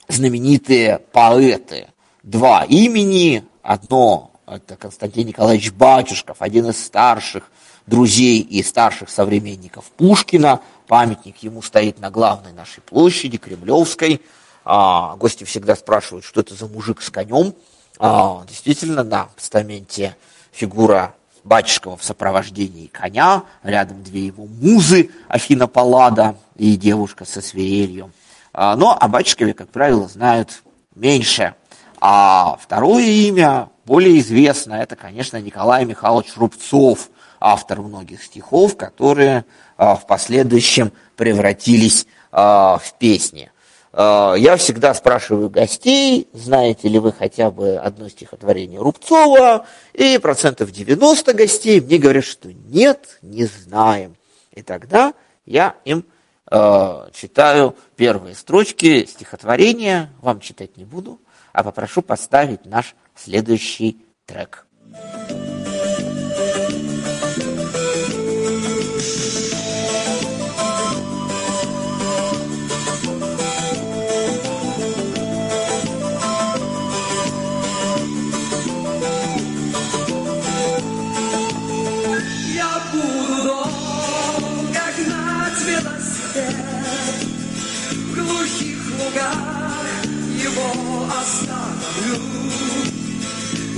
[0.08, 1.88] знаменитые поэты.
[2.22, 3.44] Два имени.
[3.62, 7.50] Одно– это Константин Николаевич Батюшков, один из старших
[7.86, 10.60] друзей и старших современников Пушкина.
[10.86, 14.20] Памятник ему стоит на главной нашей площади, Кремлевской.
[14.64, 17.54] А, гости всегда спрашивают, что это за мужик с конем.
[17.98, 20.16] А, действительно, на постаменте
[20.52, 28.10] фигура Батюшкова в сопровождении коня, рядом две его музы, Афина Паллада и девушка со свирелью.
[28.54, 30.62] А, но о Батюшкове, как правило, знают
[30.94, 31.54] меньше.
[32.00, 39.44] А второе имя, более известное, это, конечно, Николай Михайлович Рубцов, автор многих стихов, которые
[39.76, 43.50] а, в последующем превратились а, в песни.
[43.96, 51.32] Я всегда спрашиваю гостей, знаете ли вы хотя бы одно стихотворение Рубцова, и процентов 90
[51.32, 54.16] гостей мне говорят, что нет, не знаем.
[54.50, 55.14] И тогда
[55.46, 56.04] я им
[56.50, 61.20] читаю первые строчки стихотворения, вам читать не буду,
[61.52, 64.66] а попрошу поставить наш следующий трек.
[64.84, 65.53] остановлю,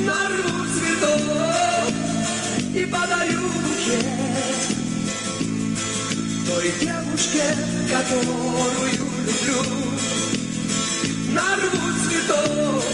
[0.06, 1.90] нарву цветов
[2.74, 4.06] и подарю букет
[6.46, 7.44] той девушке,
[7.90, 8.92] которую
[9.26, 9.60] люблю.
[11.32, 12.84] Нарву цветов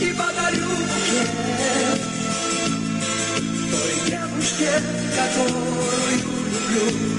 [0.00, 2.00] и подарю букет
[3.70, 4.72] той девушке,
[5.16, 7.13] которую люблю.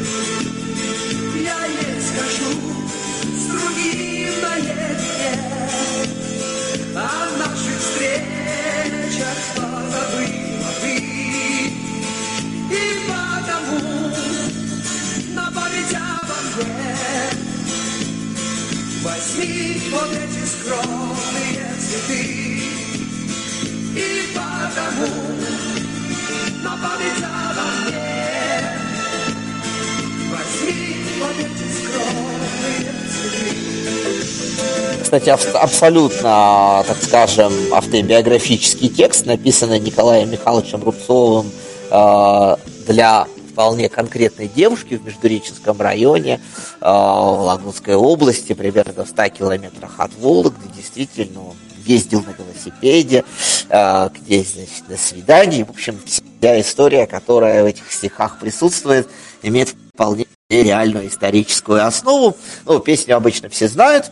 [35.19, 41.51] Кстати, абсолютно, так скажем, автобиографический текст, написанный Николаем Михайловичем Рубцовым
[41.89, 42.55] э,
[42.85, 46.41] для вполне конкретной девушки в Междуреченском районе
[46.81, 50.67] э, в Лагунской области, примерно в 100 километрах от Вологды.
[50.75, 51.55] Действительно, он
[51.85, 53.23] ездил на велосипеде,
[53.69, 55.63] э, где, значит, на свидании.
[55.63, 59.07] В общем, вся история, которая в этих стихах присутствует,
[59.41, 62.35] имеет вполне реальную историческую основу.
[62.65, 64.11] Ну, песню обычно все знают,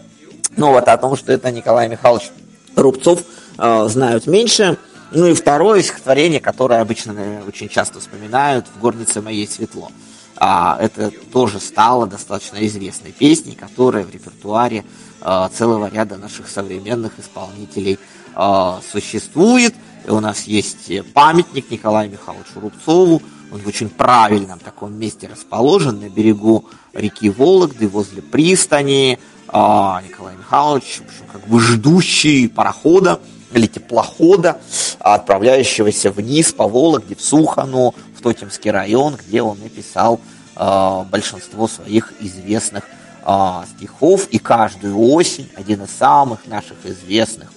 [0.58, 2.32] но вот о том, что это Николай Михайлович
[2.76, 3.22] Рубцов,
[3.58, 4.78] э, знают меньше.
[5.12, 9.92] Ну и второе стихотворение, которое обычно очень часто вспоминают, «В горнице моей светло».
[10.38, 14.84] а, это тоже стало достаточно известной песней, которая в репертуаре
[15.22, 18.00] а, целого ряда наших современных исполнителей
[18.36, 19.74] а, существует.
[20.06, 23.22] И у нас есть памятник Николаю Михайловичу Рубцову.
[23.52, 29.20] Он в очень правильном таком месте расположен на берегу реки Вологды, возле пристани.
[29.56, 33.20] А, Николай Михайлович, в общем, как бы ждущий парохода
[33.52, 34.60] или теплохода,
[34.98, 40.20] отправляющегося вниз по Вологде, в Сухану, в Тотемский район, где он написал
[40.56, 42.84] э, большинство своих известных
[43.24, 44.28] э, стихов.
[44.30, 47.52] И каждую осень один из самых наших известных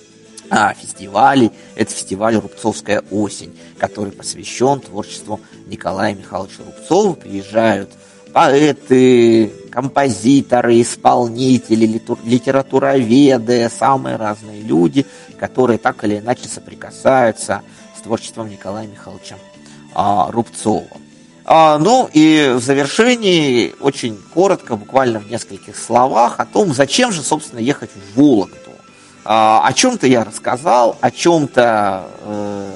[0.50, 1.50] а, фестивалей.
[1.76, 7.14] Это фестиваль «Рубцовская осень», который посвящен творчеству Николая Михайловича Рубцова.
[7.14, 7.90] Приезжают
[8.36, 15.06] поэты, композиторы, исполнители, литературоведы, самые разные люди,
[15.38, 17.62] которые так или иначе соприкасаются
[17.98, 19.36] с творчеством Николая Михайловича
[19.94, 20.84] а, Рубцова.
[21.46, 27.22] А, ну и в завершении очень коротко, буквально в нескольких словах о том, зачем же,
[27.22, 28.72] собственно, ехать в Вологду.
[29.24, 32.70] А, о чем-то я рассказал, о чем-то э,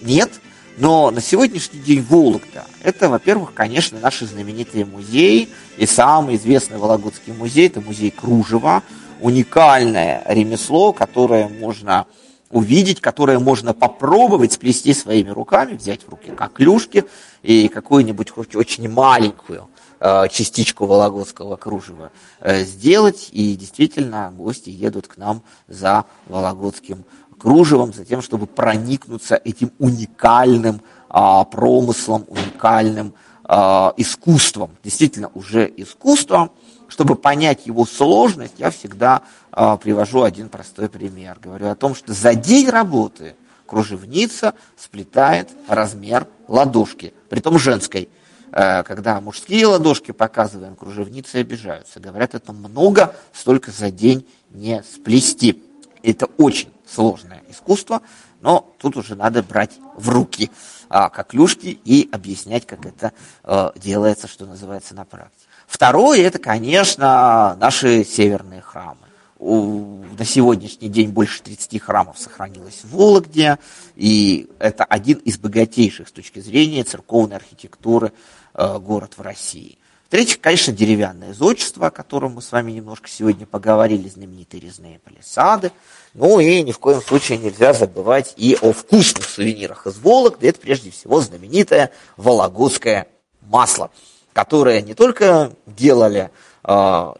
[0.00, 0.30] нет,
[0.76, 7.32] но на сегодняшний день Вологда– это, во-первых, конечно, наши знаменитые музеи, и самый известный Вологодский
[7.32, 8.82] музей– это музей Кружева,
[9.20, 12.06] уникальное ремесло, которое можно
[12.50, 17.04] увидеть, которое можно попробовать сплести своими руками, взять в руки как клюшки
[17.42, 19.68] и какую-нибудь хоть очень маленькую
[19.98, 23.28] э, частичку вологодского кружева э, сделать.
[23.32, 27.04] И действительно, гости едут к нам за вологодским
[27.38, 33.14] кружевом, за тем, чтобы проникнуться этим уникальным а, промыслом, уникальным
[33.44, 36.50] а, искусством, действительно уже искусством.
[36.88, 41.38] Чтобы понять его сложность, я всегда а, привожу один простой пример.
[41.42, 43.34] Говорю о том, что за день работы
[43.66, 48.08] кружевница сплетает размер ладошки, притом женской.
[48.52, 51.98] Э, когда мужские ладошки показываем, кружевницы обижаются.
[51.98, 55.62] Говорят, это много, столько за день не сплести.
[56.02, 58.02] Это очень сложное искусство,
[58.40, 60.50] но тут уже надо брать в руки
[60.88, 63.12] а, как клюшки и объяснять, как это
[63.42, 65.46] а, делается, что называется, на практике.
[65.66, 68.98] Второе, это, конечно, наши северные храмы.
[69.38, 73.58] У, на сегодняшний день больше 30 храмов сохранилось в Вологде,
[73.96, 78.12] и это один из богатейших с точки зрения церковной архитектуры
[78.54, 79.78] э, город в России.
[80.10, 85.72] Третье, конечно, деревянное зодчество, о котором мы с вами немножко сегодня поговорили, знаменитые резные палисады.
[86.12, 90.48] Ну и ни в коем случае нельзя забывать и о вкусных сувенирах из Вологды.
[90.48, 93.08] Это прежде всего знаменитое вологодское
[93.40, 93.90] масло,
[94.32, 96.30] которое не только делали
[96.62, 96.70] э,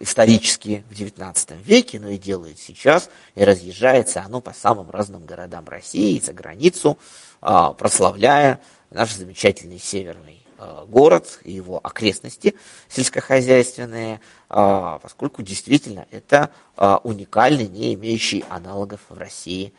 [0.00, 5.64] исторически в XIX веке, но и делают сейчас, и разъезжается оно по самым разным городам
[5.66, 6.98] России и за границу,
[7.42, 8.60] э, прославляя
[8.90, 10.43] наш замечательный северный
[10.88, 12.54] город и его окрестности
[12.88, 19.72] сельскохозяйственные, э, поскольку действительно это э, уникальный, не имеющий аналогов в России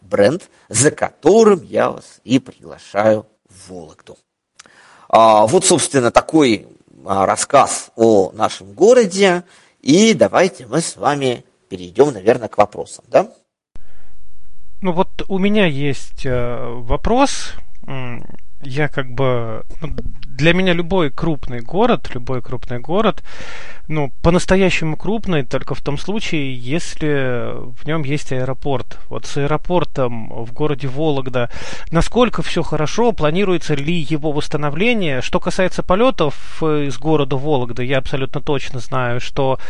[0.00, 4.16] бренд, за которым я вас и приглашаю в Вологду.
[5.08, 6.68] Вот, собственно, такой
[7.04, 9.42] рассказ о нашем городе.
[9.80, 13.28] И давайте мы с вами перейдем, наверное, к вопросам, да?
[14.82, 17.52] Ну вот у меня есть вопрос
[18.62, 19.64] я как бы...
[19.80, 19.96] Ну,
[20.36, 23.22] для меня любой крупный город, любой крупный город,
[23.88, 28.98] ну, по-настоящему крупный только в том случае, если в нем есть аэропорт.
[29.08, 31.50] Вот с аэропортом в городе Вологда,
[31.90, 35.22] насколько все хорошо, планируется ли его восстановление?
[35.22, 39.60] Что касается полетов из города Вологда, я абсолютно точно знаю, что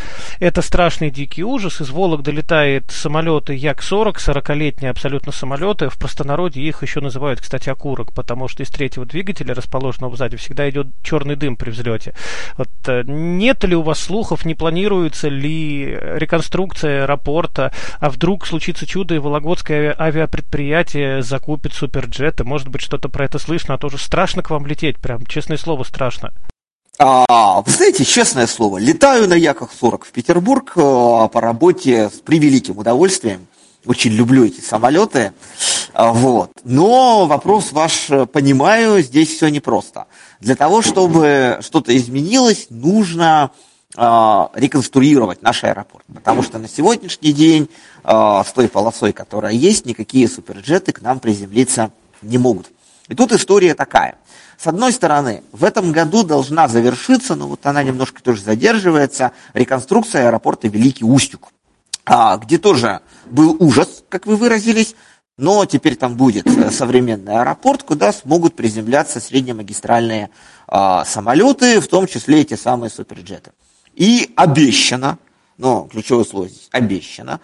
[0.41, 1.81] это страшный дикий ужас.
[1.81, 5.91] Из Вологды летают самолеты Як-40, 40-летние абсолютно самолеты.
[5.91, 10.56] В простонародье их еще называют, кстати, окурок, потому что из третьего двигателя, расположенного сзади, всегда
[10.69, 12.15] идет черный дым при взлете.
[12.57, 18.87] Вот, э, нет ли у вас слухов, не планируется ли реконструкция аэропорта, а вдруг случится
[18.87, 22.45] чудо, и Вологодское авиапредприятие закупит суперджеты?
[22.45, 25.85] Может быть, что-то про это слышно, а тоже страшно к вам лететь, прям, честное слово,
[25.85, 26.33] страшно.
[26.99, 32.79] А, вы знаете, честное слово, летаю на Яках-40 в Петербург а, по работе с превеликим
[32.79, 33.47] удовольствием.
[33.85, 35.33] Очень люблю эти самолеты.
[35.93, 36.51] А, вот.
[36.65, 40.07] Но вопрос ваш э, понимаю, здесь все непросто.
[40.41, 43.51] Для того, чтобы что-то изменилось, нужно
[43.97, 44.01] э,
[44.55, 46.05] реконструировать наш аэропорт.
[46.15, 47.69] Потому что на сегодняшний день
[48.05, 51.91] э, с той полосой, которая есть, никакие суперджеты к нам приземлиться
[52.23, 52.71] не могут.
[53.09, 54.17] И тут история такая.
[54.59, 60.29] С одной стороны, в этом году должна завершиться, но вот она немножко тоже задерживается, реконструкция
[60.29, 61.53] аэропорта Великий Устюг,
[62.39, 64.95] где тоже был ужас, как вы выразились,
[65.39, 70.31] но теперь там будет э, современный аэропорт, куда смогут приземляться среднемагистральные
[70.67, 73.53] а, самолеты, в том числе эти самые суперджеты.
[73.95, 75.19] И обещано,
[75.59, 77.41] но ключевое слово здесь обещано,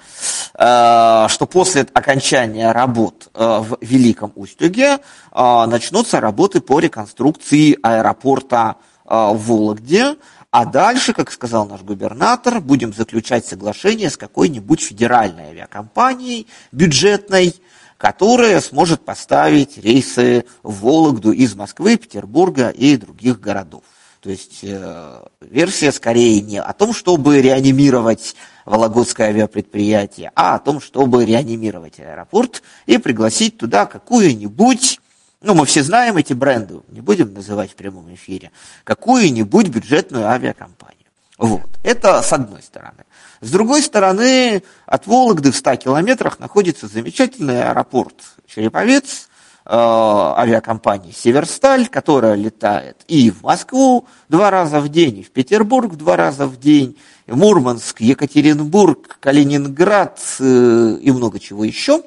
[0.54, 4.98] э, что после окончания работ э, в Великом Устюге
[5.32, 10.16] э, начнутся работы по реконструкции аэропорта э, в Вологде,
[10.50, 17.54] а дальше, как сказал наш губернатор, будем заключать соглашение с какой-нибудь федеральной авиакомпанией бюджетной,
[18.02, 23.84] которая сможет поставить рейсы в Вологду из Москвы, Петербурга и других городов.
[24.20, 28.34] То есть э, версия скорее не о том, чтобы реанимировать
[28.64, 34.98] Вологодское авиапредприятие, а о том, чтобы реанимировать аэропорт и пригласить туда какую-нибудь,
[35.40, 38.50] ну мы все знаем эти бренды, не будем называть в прямом эфире,
[38.82, 41.01] какую-нибудь бюджетную авиакомпанию.
[41.38, 41.68] Вот.
[41.82, 43.04] Это с одной стороны.
[43.40, 48.14] С другой стороны, от Вологды в 100 километрах находится замечательный аэропорт
[48.46, 49.28] Череповец,
[49.64, 55.94] э, авиакомпании «Северсталь», которая летает и в Москву два раза в день, и в Петербург
[55.96, 56.96] два раза в день,
[57.26, 62.02] Мурманск, Екатеринбург, Калининград э, и много чего еще.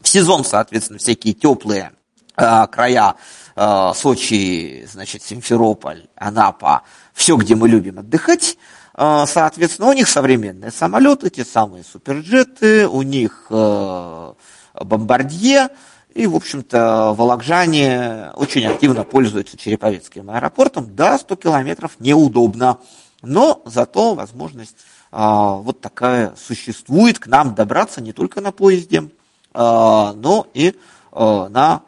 [0.00, 1.92] В сезон, соответственно, всякие теплые
[2.36, 3.14] э, края
[3.54, 8.56] Сочи, значит, Симферополь, Анапа, все, где мы любим отдыхать.
[8.96, 14.32] Э, Соответственно, у них современные самолеты, те самые суперджеты, у них э,
[14.74, 15.68] бомбардье,
[16.14, 20.94] и, в общем-то, волокжане очень активно пользуются Череповецким аэропортом.
[20.94, 22.78] Да, 100 километров неудобно,
[23.22, 24.76] но зато возможность
[25.10, 29.10] вот такая существует к нам добраться не только на поезде,
[29.54, 30.74] но и
[31.12, 31.82] на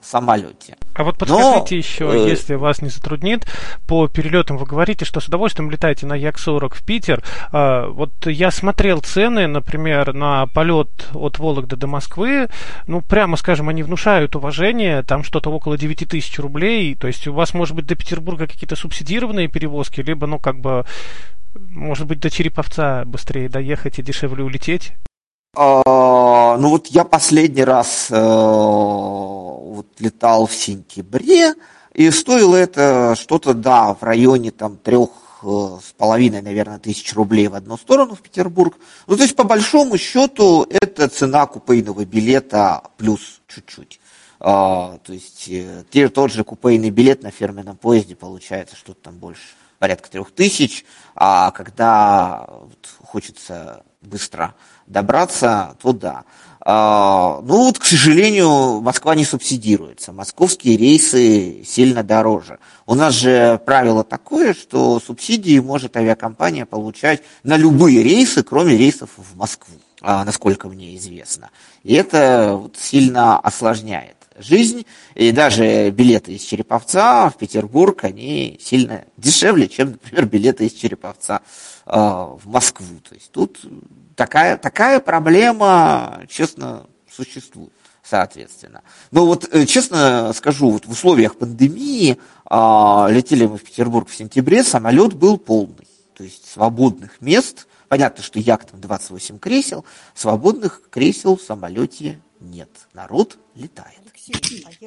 [0.00, 0.76] самолете.
[0.94, 3.46] А вот подскажите Но, еще, э, если вас не затруднит,
[3.86, 7.22] по перелетам вы говорите, что с удовольствием летаете на Як-40 в Питер.
[7.52, 12.48] А, вот я смотрел цены, например, на полет от Вологды до Москвы.
[12.86, 15.02] Ну, прямо скажем, они внушают уважение.
[15.02, 16.94] Там что-то около 9 тысяч рублей.
[16.94, 20.84] То есть у вас, может быть, до Петербурга какие-то субсидированные перевозки, либо, ну, как бы,
[21.54, 24.94] может быть, до Череповца быстрее доехать и дешевле улететь?
[25.58, 31.54] А, ну вот я последний раз э, вот летал в сентябре,
[31.94, 35.08] и стоило это что-то, да, в районе там трех
[35.42, 38.76] э, с половиной, наверное, тысяч рублей в одну сторону в Петербург.
[39.06, 43.98] Ну, то есть, по большому счету, это цена купейного билета плюс чуть-чуть.
[44.38, 49.16] А, то есть, э, те, тот же купейный билет на фирменном поезде получается что-то там
[49.16, 49.40] больше,
[49.78, 50.84] порядка трех тысяч,
[51.14, 54.54] а когда вот, хочется быстро
[54.86, 56.24] добраться, то да.
[56.68, 60.12] А, ну вот, к сожалению, Москва не субсидируется.
[60.12, 62.58] Московские рейсы сильно дороже.
[62.86, 69.10] У нас же правило такое, что субсидии может авиакомпания получать на любые рейсы, кроме рейсов
[69.16, 71.50] в Москву, а, насколько мне известно.
[71.84, 74.86] И это вот сильно осложняет жизнь.
[75.14, 81.42] И даже билеты из Череповца в Петербург, они сильно дешевле, чем, например, билеты из Череповца
[81.86, 82.98] в Москву.
[83.08, 83.58] То есть тут
[84.16, 87.72] такая, такая проблема, честно, существует,
[88.02, 88.82] соответственно.
[89.10, 92.18] Но вот, э, честно скажу, вот в условиях пандемии
[92.50, 95.86] э, летели мы в Петербург в сентябре, самолет был полный.
[96.14, 99.84] То есть свободных мест, понятно, что як там 28 кресел,
[100.14, 102.70] свободных кресел в самолете нет.
[102.94, 104.00] Народ летает.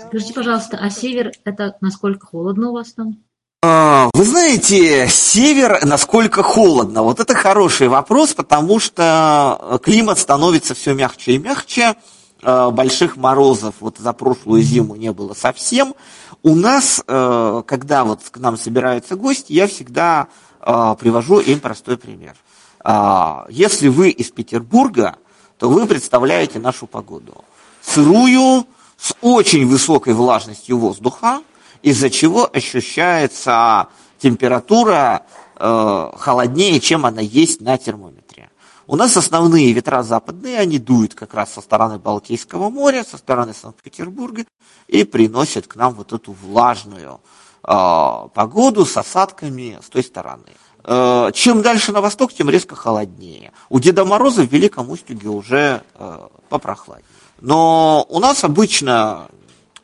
[0.08, 3.24] Скажите, пожалуйста, а север это насколько холодно у вас там?
[3.62, 7.04] А, Вы знаете, север, насколько холодно?
[7.04, 11.96] Вот это хороший вопрос, потому что климат становится все мягче и мягче.
[12.42, 15.94] А, Больших морозов вот за прошлую зиму не было совсем.
[16.42, 20.28] У нас, э, когда вот к нам собираются гости, я всегда
[20.62, 22.38] э, привожу им простой пример.
[22.82, 25.18] А, Если вы из Петербурга,
[25.58, 27.44] то вы представляете нашу погоду.
[27.82, 28.66] Сырую,
[28.98, 31.42] с очень высокой влажностью воздуха,
[31.82, 33.88] из-за чего ощущается
[34.18, 35.26] температура
[35.56, 38.50] э, холоднее, чем она есть на термометре.
[38.88, 43.54] У нас основные ветра западные, они дуют как раз со стороны Балтийского моря, со стороны
[43.54, 44.46] Санкт-Петербурга
[44.88, 47.22] и приносят к нам вот эту влажную
[47.64, 50.50] э, погоду с осадками с той стороны.
[50.84, 53.52] Э, чем дальше на восток, тем резко холоднее.
[53.70, 57.06] У Деда Мороза в Великом Устюге уже э, попрохладнее.
[57.42, 59.30] Но у нас обычно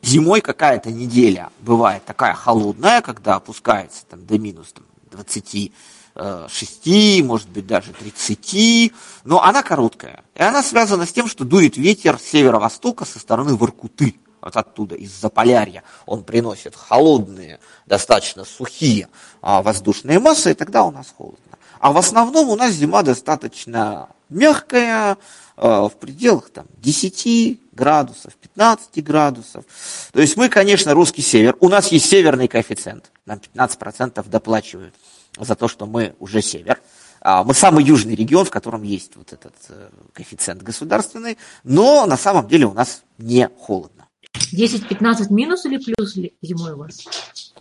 [0.06, 7.66] зимой какая-то неделя бывает такая холодная, когда опускается там, до минус там, 26, может быть,
[7.66, 8.92] даже 30,
[9.24, 10.24] но она короткая.
[10.34, 14.94] И она связана с тем, что дует ветер с северо-востока со стороны Воркуты, вот оттуда,
[14.94, 15.82] из Заполярья.
[16.06, 19.08] Он приносит холодные, достаточно сухие
[19.42, 21.38] а, воздушные массы, и тогда у нас холодно.
[21.86, 25.18] А в основном у нас зима достаточно мягкая,
[25.56, 29.64] э, в пределах там, 10 градусов, 15 градусов.
[30.10, 31.56] То есть мы, конечно, русский север.
[31.60, 33.12] У нас есть северный коэффициент.
[33.24, 34.96] Нам 15% доплачивают
[35.38, 36.80] за то, что мы уже север.
[37.20, 42.16] А, Мы самый южный регион, в котором есть вот этот э, коэффициент государственный, но на
[42.16, 44.08] самом деле у нас не холодно.
[44.52, 47.04] 10-15 минус или плюс ли зимой у вас?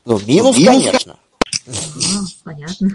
[0.04, 1.16] Ну, минус, конечно.
[1.68, 1.72] А,
[2.44, 2.90] понятно.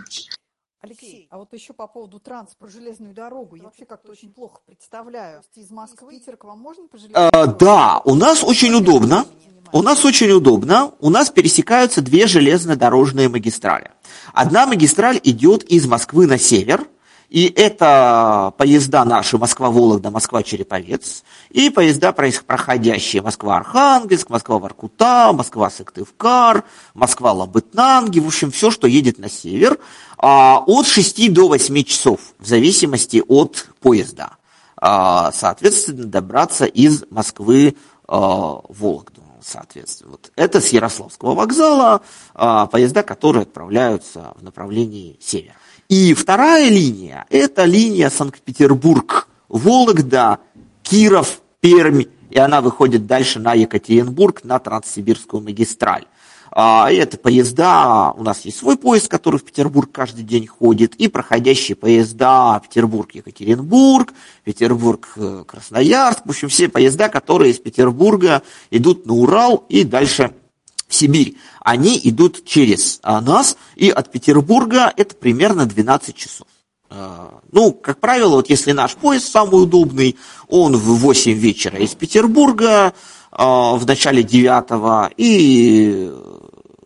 [0.83, 3.57] Алексей, а вот еще по поводу транспорта, железную дорогу.
[3.57, 5.43] Я вообще как-то очень плохо представляю.
[5.55, 7.57] Из Москвы, Питера к вам можно по железной Э, дороге?
[7.61, 9.27] да, у нас очень удобно.
[9.73, 10.93] У нас очень удобно.
[11.01, 13.91] У нас пересекаются две железнодорожные магистрали.
[14.33, 16.89] Одна магистраль идет из Москвы на север,
[17.31, 28.51] и это поезда наши Москва-Вологда, Москва-Череповец, и поезда, проходящие Москва-Архангельск, Москва-Воркута, Москва-Сыктывкар, Москва-Лабытнанги, в общем,
[28.51, 29.79] все, что едет на север,
[30.19, 34.33] а, от 6 до 8 часов, в зависимости от поезда
[34.83, 37.77] а, соответственно, добраться из Москвы
[38.09, 39.23] а, в Вологду.
[39.43, 42.03] Соответственно, вот это с Ярославского вокзала
[42.35, 45.55] поезда, которые отправляются в направлении севера.
[45.91, 50.39] И вторая линия– это линия Санкт-Петербург, Вологда,
[50.85, 56.05] Киров, Пермь, и она выходит дальше на Екатеринбург, на Транссибирскую магистраль.
[56.53, 61.09] А, это поезда, у нас есть свой поезд, который в Петербург каждый день ходит, и
[61.09, 64.13] проходящие поезда Петербург-Екатеринбург,
[64.45, 70.35] Петербург-Красноярск, в общем, все поезда, которые из Петербурга идут на Урал и дальше
[70.91, 71.37] в Сибирь.
[71.61, 76.49] Они идут через а, нас, и от Петербурга это примерно 12 часов.
[76.91, 80.17] А, Ну, как правило, вот если наш поезд самый удобный,
[80.49, 82.93] он в 8 вечера из Петербурга,
[83.31, 86.13] а, в начале 9 и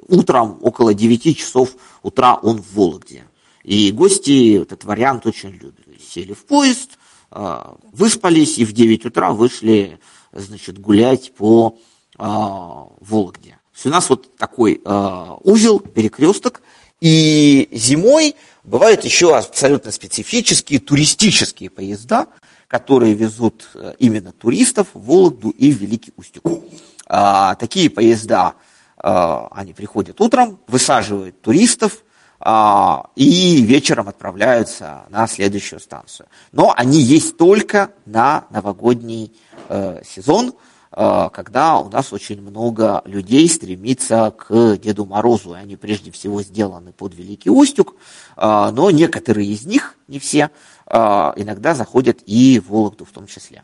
[0.08, 1.70] утром около 9 часов
[2.02, 3.24] утра он в Вологде.
[3.62, 5.86] И гости этот вариант очень любят.
[6.06, 6.98] Сели в поезд,
[7.92, 9.98] выспались и в 9 утра вышли
[10.32, 11.78] значит, гулять по
[12.18, 13.58] Вологде.
[13.74, 16.62] Есть у нас вот такой а, узел, перекресток.
[17.00, 22.28] И зимой бывают еще абсолютно специфические туристические поезда,
[22.68, 26.44] которые везут э, именно туристов в Вологду и в Великий Устюг.
[27.06, 28.54] А, такие поезда,
[28.96, 32.04] а, они приходят утром, высаживают туристов,
[32.40, 36.28] а, и вечером отправляются на следующую станцию.
[36.52, 39.32] Но они есть только на новогодний
[39.68, 45.54] э, сезон, э, когда у нас очень много людей стремится к Деду Морозу.
[45.54, 47.96] И они прежде всего сделаны под Великий Устюг,
[48.36, 50.50] э, но некоторые из них, не все,
[50.86, 53.62] э, иногда заходят и в Вологду в том числе.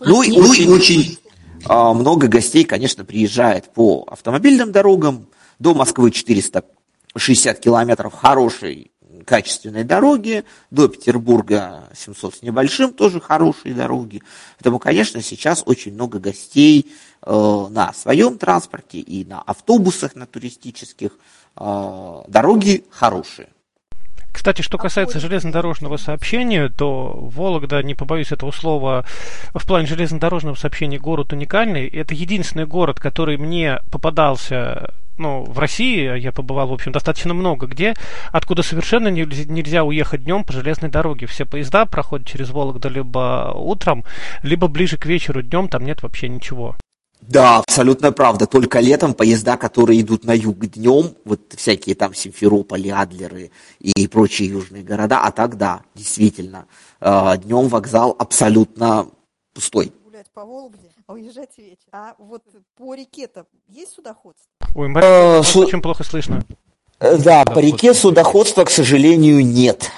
[0.00, 1.18] Ну и очень, очень
[1.64, 5.26] много гостей, конечно, приезжает по автомобильным дорогам.
[5.58, 8.92] До Москвы 460 километров хорошей
[9.28, 14.22] качественной дороги, до Петербурга 700 с небольшим, тоже хорошие дороги.
[14.56, 16.90] Поэтому, конечно, сейчас очень много гостей
[17.22, 21.10] э, на своем транспорте и на автобусах, на туристических.
[21.56, 23.48] Э, дороги хорошие.
[24.32, 29.04] Кстати, что касается железнодорожного сообщения, то Вологда, не побоюсь этого слова,
[29.52, 31.86] в плане железнодорожного сообщения город уникальный.
[31.86, 37.66] Это единственный город, который мне попадался ну, в России, я побывал, в общем, достаточно много
[37.66, 37.94] где,
[38.32, 41.26] откуда совершенно нельзя, нельзя уехать днем по железной дороге.
[41.26, 44.04] Все поезда проходят через Вологду либо утром,
[44.42, 45.42] либо ближе к вечеру.
[45.42, 46.76] Днем там нет вообще ничего.
[47.20, 48.46] Да, абсолютно правда.
[48.46, 53.50] Только летом поезда, которые идут на юг днем, вот всякие там Симферополи, Адлеры
[53.80, 56.66] и прочие южные города, а так да, действительно,
[57.00, 59.08] днем вокзал абсолютно
[59.52, 59.92] пустой.
[60.04, 61.90] Гулять по Вологде, а уезжать вечером.
[61.90, 62.44] А вот
[62.76, 64.46] по реке-то есть судоходство?
[64.74, 66.44] Ой, Мария, Э, су- очень плохо слышно.
[67.00, 69.90] Э, Да, по реке судоходства, к сожалению, нет.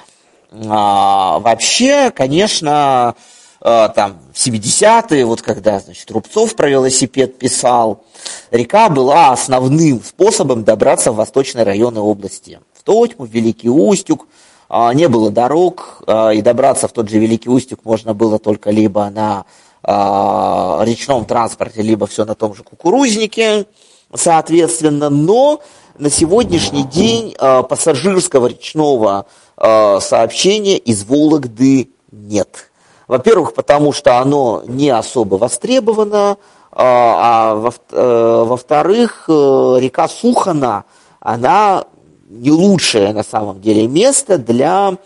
[0.69, 3.15] А, вообще, конечно,
[3.63, 8.05] э, там в 70-е, вот когда, значит, Рубцов про велосипед писал,
[8.51, 12.59] река была основным способом добраться в восточные районы области.
[12.75, 14.27] В Тотьму, в Великий Устюг,
[14.69, 18.71] а, не было дорог, а, и добраться в тот же Великий Устюг можно было только
[18.71, 19.45] либо на
[19.83, 23.67] а, речном транспорте, либо все на том же кукурузнике,
[24.15, 25.61] соответственно, но
[26.01, 29.27] на сегодняшний день а, пассажирского речного
[29.57, 32.71] а, сообщения из Вологды нет.
[33.07, 36.39] Во-первых, потому что оно не особо востребовано,
[36.73, 40.85] а, а э, во-вторых, э, река Сухана,
[41.19, 41.85] она
[42.29, 44.97] не лучшее на самом деле место для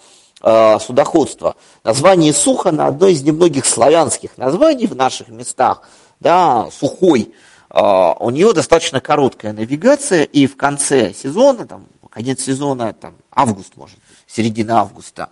[0.43, 1.57] судоходства.
[1.85, 5.89] Название Сухана одно из немногих славянских названий в наших местах,
[6.21, 7.33] да, сухой.
[7.75, 13.77] Э, у нее достаточно короткая навигация, и в конце сезона, там, конец сезона, там, август
[13.77, 15.31] может быть, середины августа.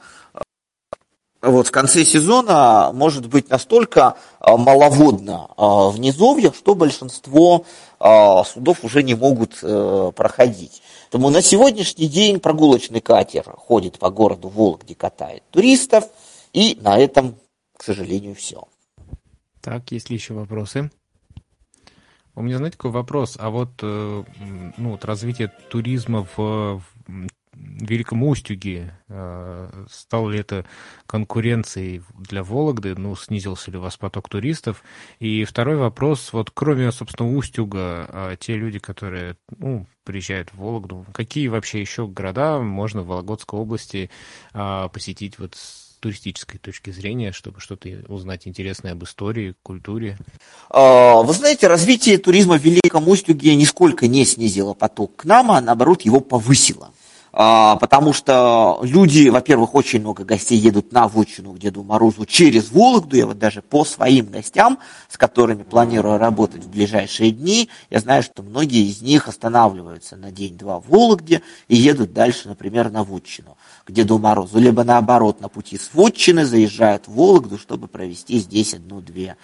[1.41, 7.65] Вот, в конце сезона может быть настолько а, маловодно а, в низовьях, что большинство
[7.99, 10.83] а, судов уже не могут э, проходить.
[11.11, 16.05] Поэтому на сегодняшний день прогулочный катер ходит по городу Вологде, катает туристов,
[16.53, 17.35] и на этом,
[17.77, 18.69] к сожалению, все.
[19.61, 20.91] Так, есть ли еще вопросы?
[22.35, 23.37] У меня, знаете, такой вопрос.
[23.39, 24.25] А вот, э,
[24.77, 26.83] ну, вот развитие туризма в, в
[27.55, 30.65] Великом Устюге, э, стало ли это
[31.07, 34.83] конкуренцией для Вологды, ну, снизился ли у вас поток туристов?
[35.19, 41.07] И второй вопрос, вот кроме, собственно, Устюга, э, те люди, которые, ну, приезжают в Вологду,
[41.13, 44.11] какие вообще еще города можно в Вологодской области
[44.55, 50.19] э, посетить вот с туристической точки зрения, чтобы что-то узнать интересное об истории, культуре?
[50.69, 55.61] А, Вы знаете, развитие туризма в Великом Устюге нисколько не снизило поток к нам, а
[55.61, 56.91] наоборот его повысило.
[57.35, 62.71] А, Потому что люди, во-первых, очень много гостей едут на вотчину к Деду Морозу через
[62.71, 63.17] Вологду.
[63.17, 64.79] Я вот даже по своим гостям,
[65.09, 70.31] с которыми планирую работать в ближайшие дни, я знаю, что многие из них останавливаются на
[70.31, 73.57] день-два в Вологде и едут дальше, например, на вотчину
[73.87, 74.59] к Деду Морозу.
[74.59, 79.37] Либо наоборот, на пути с вотчины заезжают в Вологду, чтобы провести здесь одну-две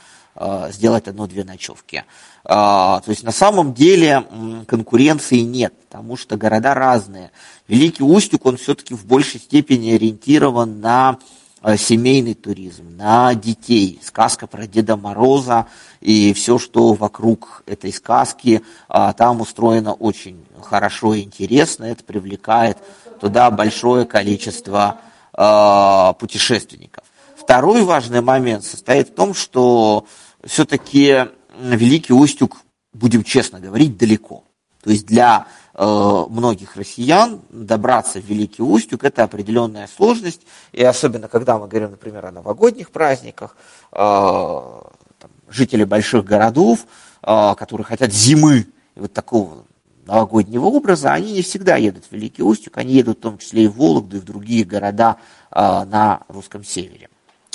[0.71, 2.05] сделать одну-две ночевки.
[2.45, 4.25] А, То есть на самом деле
[4.67, 7.31] конкуренции нет, потому что города разные.
[7.67, 11.19] Великий Устюг, он все-таки в большей степени ориентирован на
[11.63, 14.01] э, семейный туризм, на детей.
[14.03, 15.67] Сказка про Деда Мороза
[16.01, 21.85] и все, что вокруг этой сказки, а, там устроено очень хорошо и интересно.
[21.85, 22.79] Это привлекает
[23.21, 25.01] туда большое количество
[25.37, 27.05] э, путешественников.
[27.37, 30.07] Второй важный момент состоит в том, что
[30.49, 31.29] все-таки
[31.61, 32.59] Великий Устюг,
[32.93, 34.45] будем честно говорить, далеко.
[34.83, 40.43] То есть для э, многих россиян добраться в Великий Устюг это определенная сложность,
[40.73, 43.57] и особенно когда мы говорим, например, о новогодних праздниках,
[43.93, 46.87] э, там, жители больших городов,
[47.23, 49.65] э, которые хотят зимы, и вот такого
[50.07, 53.69] новогоднего образа, они не всегда едут в Великий Устюг, они едут в том числе и
[53.69, 55.19] в Вологду, и в другие города
[55.51, 57.11] э, на русском севере.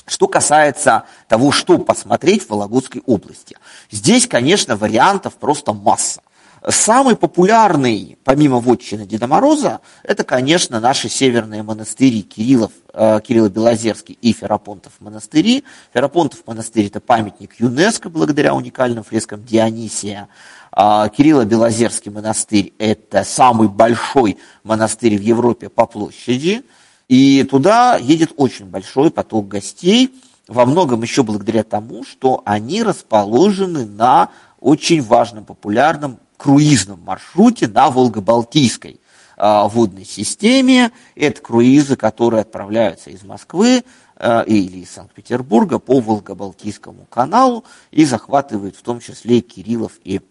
[0.05, 3.57] Что касается того, что посмотреть в Вологодской области.
[3.89, 6.21] Здесь, конечно, вариантов просто масса.
[6.65, 14.31] Самый популярный, помимо вотчины Деда Мороза, это, конечно, наши северные монастыри Кириллов, э, Кирилло-Белозерский и
[14.31, 15.65] Ферапонтов монастыри.
[15.93, 20.29] Ферапонтов монастырь– это памятник ЮНЕСКО благодаря уникальным фрескам Дионисия.
[20.71, 26.63] А Кирилло-Белозерский монастырь– это самый большой монастырь в Европе по площади.
[27.07, 30.13] И туда едет очень большой поток гостей,
[30.47, 37.89] во многом еще благодаря тому, что они расположены на очень важном, популярном круизном маршруте на
[37.89, 38.99] Волго-Балтийской
[39.37, 40.91] а, водной системе.
[41.15, 43.83] Это круизы, которые отправляются из Москвы
[44.15, 50.21] а, или из Санкт-Петербурга по Волго-Балтийскому каналу и захватывают в том числе Кириллов и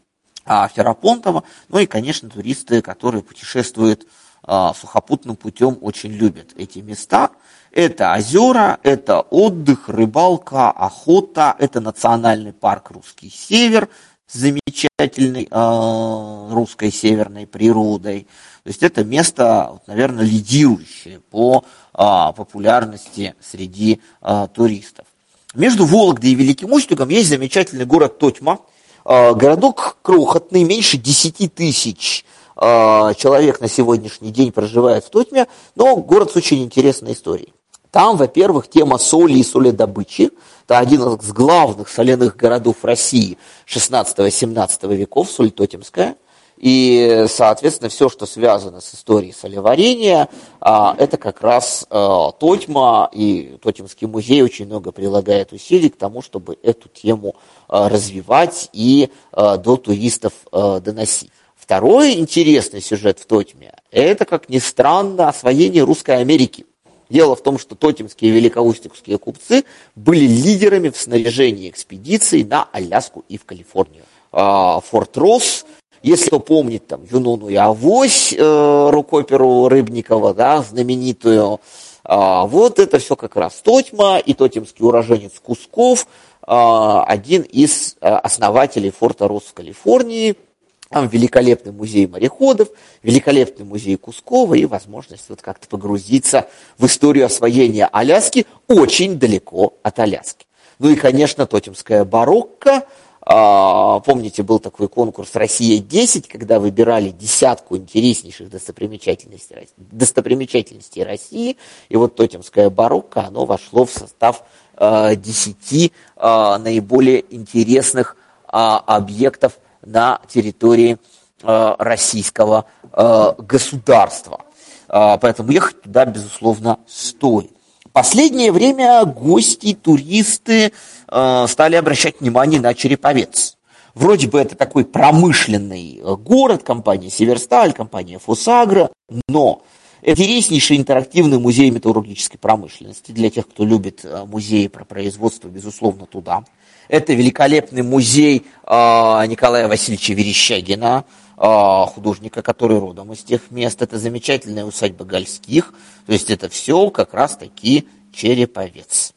[0.45, 1.45] а, Ферапонтова.
[1.69, 4.07] Ну и, конечно, туристы, которые путешествуют
[4.45, 7.31] сухопутным путем, очень любят эти места.
[7.71, 13.89] Это озера, это отдых, рыбалка, охота, это национальный парк Русский Север
[14.33, 18.27] замечательной э, русской северной природой.
[18.65, 21.99] То есть это место, наверное, лидирующее по э,
[22.37, 25.07] популярности среди э, туристов.
[25.55, 28.61] Между Вологдой и Великим Устюгом есть замечательный город Тотьма.
[29.05, 32.25] Э, городок крохотный, меньше 10 тысяч
[32.63, 37.53] человек на сегодняшний день проживает в Тотьме, но город с очень интересной историей.
[37.93, 40.31] Там, во-первых, тема соли и соледобычи.
[40.65, 43.37] Это один из главных соляных городов России
[43.67, 46.17] 16-17 веков, соль Тотемская.
[46.57, 50.29] И, соответственно, все, что связано с историей солеварения,
[50.61, 56.23] а, это как раз а, Тотьма, и Тотемский музей очень много прилагает усилий к тому,
[56.23, 57.35] чтобы эту тему
[57.69, 61.33] а, развивать и до туристов доносить.
[61.63, 66.67] Второй интересный сюжет в Тотьме– это, как ни странно, освоение Русской Америки.
[67.09, 69.65] Дело в том, что тотемские и великоустюгские купцы
[69.95, 74.03] были лидерами в снаряжении экспедиций на Аляску и в Калифорнию.
[74.33, 75.65] А, Форт Росс,
[76.03, 81.61] если кто помнит, там, Юнону и Авось, э, рукоперу Рыбникова, да, знаменитую,
[82.03, 86.09] а, вот это все как раз Тотьма и тотемский уроженец Кусков,
[86.43, 90.35] а, один из э, основателей форта Росс в Калифорнии–
[90.93, 92.69] там великолепный музей мореходов,
[93.03, 96.47] великолепный музей Кускова и возможность вот как-то погрузиться
[96.79, 100.47] в историю освоения Аляски очень далеко от Аляски.
[100.79, 102.85] Ну и, конечно, Тотемская барокко,
[103.25, 111.57] А, Помните, был такой конкурс «Россия-10», когда выбирали десятку интереснейших достопримечательностей, достопримечательностей России.
[111.89, 114.43] И вот Тотемское барокко, оно вошло в состав
[114.75, 118.17] а, десяти а, наиболее интересных
[118.49, 120.99] объектов на территории
[121.43, 124.41] а, российского а, государства.
[124.89, 127.51] А, Поэтому ехать туда, безусловно, стоит.
[127.93, 130.73] Последнее время гости, туристы
[131.09, 133.59] э, стали обращать внимание на Череповец.
[133.95, 138.91] Вроде бы это такой промышленный э, город, компания Северсталь, компания Фосагро,
[139.29, 139.63] но
[140.01, 146.45] интереснейший интерактивный музей металлургической промышленности для тех, кто любит э, музеи про производство, безусловно, туда.
[146.89, 151.05] Это великолепный музей э, Николая Васильевича Верещагина,
[151.37, 153.83] э, художника, который родом из тех мест.
[153.83, 155.73] Это замечательная усадьба Гольских.
[156.07, 159.13] То есть это все как раз таки Череповец.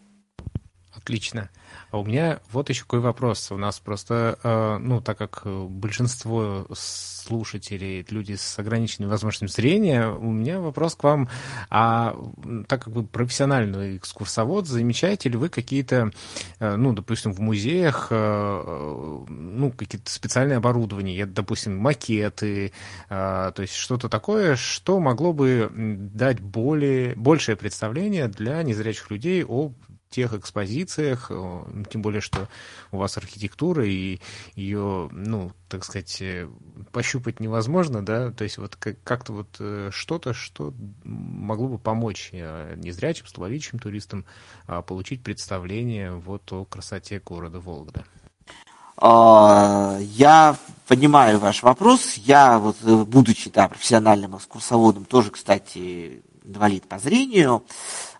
[0.95, 1.49] Отлично.
[1.95, 3.53] А у меня вот еще какой вопрос.
[3.53, 10.09] У нас просто, э, ну, так как э, большинство слушателей люди с ограниченными возможностями зрения,
[10.09, 11.29] у меня вопрос к вам.
[11.69, 12.13] А
[12.67, 16.11] так как вы профессиональный экскурсовод, замечаете ли вы какие-то,
[16.59, 22.73] э, ну, допустим, в музеях, ну, какие-то специальные оборудования, допустим, макеты,
[23.07, 29.71] то есть что-то такое, что могло бы дать более, большее представление для незрячих людей о
[30.09, 32.47] тех экспозициях, э, тем более, что
[32.91, 34.19] у вас архитектура, и
[34.55, 36.47] ее, ну, так сказать, э,
[36.91, 40.73] пощупать невозможно, да, то есть вот как- как-то вот э, что-то, что
[41.03, 44.25] могло бы помочь незрячим, слабовидящим туристам
[44.67, 48.05] а, получить представление вот о красоте города Вологда.
[48.97, 50.55] Я
[50.87, 52.15] понимаю ваш вопрос.
[52.15, 57.63] Я, вот, будучи да, профессиональным экскурсоводом, тоже, кстати, инвалид по зрению,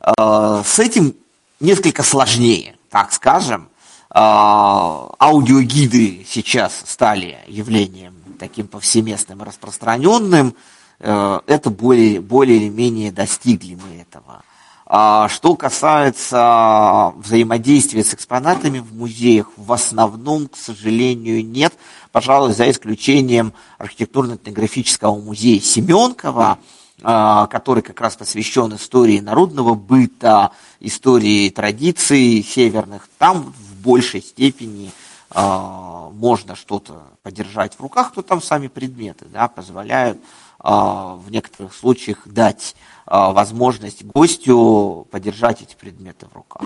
[0.01, 1.15] а, с этим
[1.59, 3.69] несколько сложнее, так скажем.
[4.09, 10.55] А, Аудиогиды сейчас стали явлением таким повсеместным и распространенным.
[10.99, 14.43] Э, Это более, более или менее достигли мы этого.
[14.87, 21.73] А Что касается взаимодействия с экспонатами в музеях, в основном, к сожалению, нет.
[22.11, 26.57] Пожалуй, за исключением архитектурно-этнографического музея Семенкова, а,
[27.01, 33.09] который как раз посвящен истории народного быта, истории традиций северных.
[33.17, 34.91] Там в большей степени
[35.29, 40.19] а, можно что-то подержать в руках, то там сами предметы да, позволяют
[40.59, 46.63] а, в некоторых случаях дать а, возможность гостю подержать эти предметы в руках.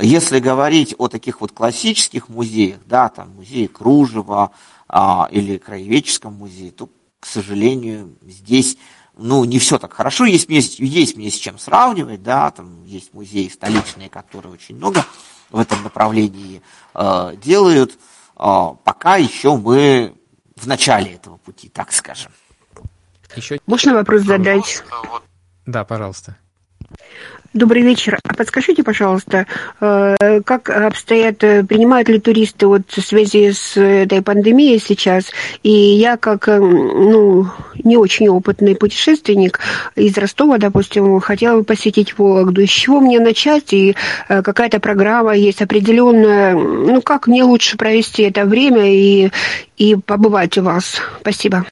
[0.00, 4.50] Если говорить о таких вот классических музеях, да, там музее Кружева
[4.88, 6.88] а, или Краеведческом музее, то,
[7.18, 8.76] к сожалению, здесь
[9.16, 13.12] ну, не все так хорошо, есть мне, есть мне с чем сравнивать, да, там есть
[13.14, 15.04] музеи столичные, которые очень много
[15.50, 16.62] в этом направлении
[16.94, 17.98] э, делают,
[18.34, 20.14] А, пока еще мы
[20.56, 22.32] в начале этого пути, так скажем.
[23.36, 23.60] Еще...
[23.66, 24.82] Можно вопрос задать?
[25.66, 26.36] Да, пожалуйста.
[27.54, 28.18] Добрый вечер.
[28.24, 29.46] А подскажите, пожалуйста,
[29.78, 35.26] э, как обстоят, э, принимают ли туристы вот в связи с этой пандемией сейчас?
[35.62, 37.46] И я как, э, ну,
[37.84, 39.60] не очень опытный путешественник
[39.96, 42.66] из Ростова, допустим, хотела бы посетить Вологду.
[42.66, 43.74] С чего мне начать?
[43.74, 43.96] И
[44.28, 49.30] какая-то программа есть определенная, ну, как мне лучше провести это время и,
[49.76, 51.02] и побывать у вас?
[51.20, 51.66] Спасибо.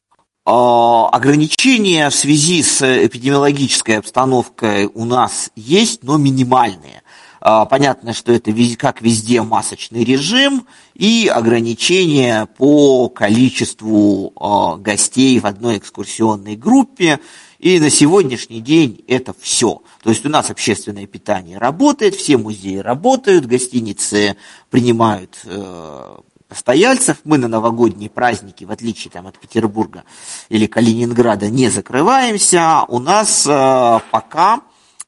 [0.53, 7.05] А, Ограничения в связи с эпидемиологической обстановкой у нас есть, но минимальные.
[7.41, 15.47] А, Понятно, что это как везде масочный режим и ограничения по количеству а, гостей в
[15.47, 17.21] одной экскурсионной группе.
[17.61, 19.83] И на сегодняшний день это все.
[20.03, 24.37] То есть у нас общественное питание работает, все музеи работают, гостиницы
[24.69, 26.17] принимают э,
[26.51, 27.17] постояльцев.
[27.25, 30.05] Мы на новогодние праздники, в отличие там, от Петербурга
[30.51, 32.85] или Калининграда, не закрываемся.
[32.89, 34.61] У нас э, пока,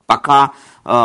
[0.07, 0.53] пока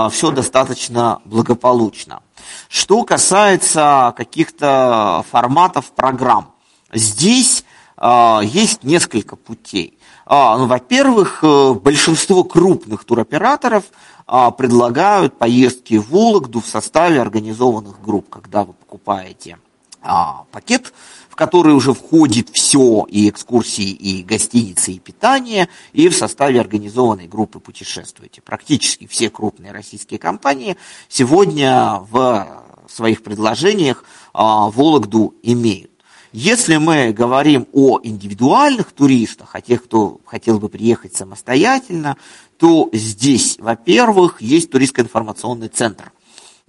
[0.10, 2.22] все достаточно благополучно.
[2.70, 6.54] Что касается каких-то форматов программ,
[6.94, 7.64] здесь
[7.98, 9.98] э, есть несколько путей.
[10.26, 13.86] А, ну, во-первых, э, большинство крупных туроператоров
[14.26, 19.58] а, предлагают поездки в Вологду в составе организованных групп, когда вы покупаете
[20.02, 20.94] а, пакет,
[21.30, 27.28] в который уже входит все, и экскурсии, и гостиницы, и питание, и в составе организованной
[27.28, 28.42] группы путешествуете.
[28.42, 30.78] Практически все крупные российские компании
[31.10, 34.04] сегодня в своих предложениях
[34.34, 35.92] а, Вологду имеют.
[36.34, 42.18] Если мы говорим о индивидуальных туристах, о тех, кто хотел бы приехать самостоятельно,
[42.58, 46.12] то здесь, во-первых, есть туристско-информационный центр,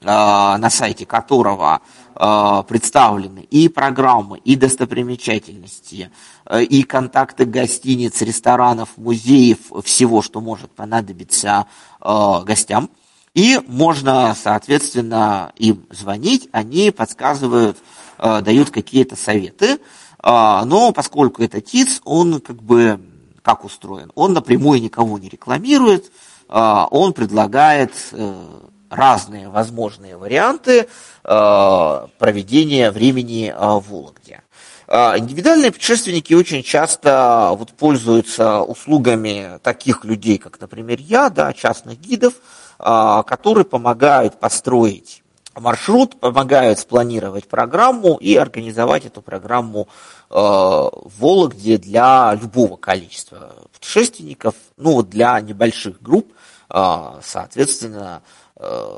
[0.00, 1.80] на сайте которого
[2.14, 6.10] представлены и программы, и достопримечательности,
[6.58, 11.66] и контакты гостиниц, ресторанов, музеев, всего, что может понадобиться
[12.00, 12.90] гостям.
[13.34, 17.78] И можно, соответственно, им звонить, они подсказывают,
[18.18, 19.78] дают какие-то советы.
[20.22, 23.00] Но поскольку это ТИЦ, он как бы
[23.42, 24.10] как устроен?
[24.14, 26.10] Он напрямую никого не рекламирует,
[26.48, 28.44] он предлагает э,
[28.90, 30.88] разные возможные варианты
[31.24, 34.42] э, проведения времени э, в Вологде.
[34.90, 42.32] Индивидуальные путешественники очень часто вот пользуются услугами таких людей, как, например, я, да, частных гидов,
[42.78, 45.22] которые помогают построить
[45.54, 49.88] маршрут, помогают спланировать программу и организовать эту программу
[50.30, 56.32] в Вологде для любого количества путешественников, ну, для небольших групп,
[56.70, 58.47] соответственно, Э,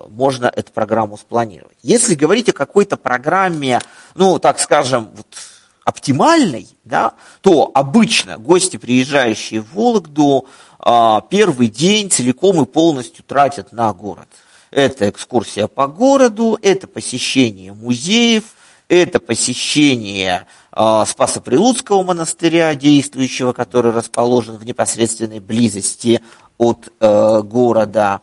[0.09, 1.77] можно эту программу спланировать.
[1.83, 3.81] Если говорить о какой-то программе,
[4.15, 5.27] ну, так скажем, вот,
[5.85, 10.47] оптимальной, да, то обычно гости, приезжающие в Вологду,
[10.79, 14.29] а, первый день целиком и полностью тратят на город.
[14.71, 18.45] Это экскурсия по городу, это посещение музеев,
[18.89, 26.21] это посещение э, Спасо-Прилуцкого монастыря, действующего, который расположен в непосредственной близости
[26.57, 28.21] от э, города, а,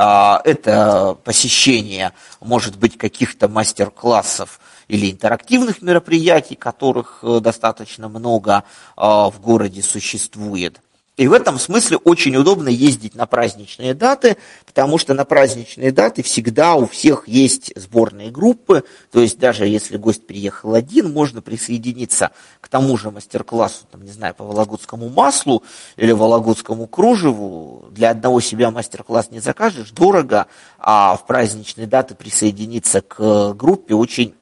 [0.00, 8.62] это посещение, может быть, каких-то мастер-классов или интерактивных мероприятий, которых э, достаточно много
[8.96, 10.80] а, в городе существует.
[11.18, 16.22] И в этом смысле очень удобно ездить на праздничные даты, потому что на праздничные даты
[16.22, 22.30] всегда у всех есть сборные группы, то есть даже если гость приехал один, можно присоединиться
[22.60, 25.64] к тому же мастер-классу, там, не знаю, по вологодскому маслу
[25.96, 27.88] или вологодскому кружеву.
[27.90, 30.46] Для одного себя мастер-класс не закажешь, дорого,
[30.78, 34.34] а в праздничные даты присоединиться к группе очень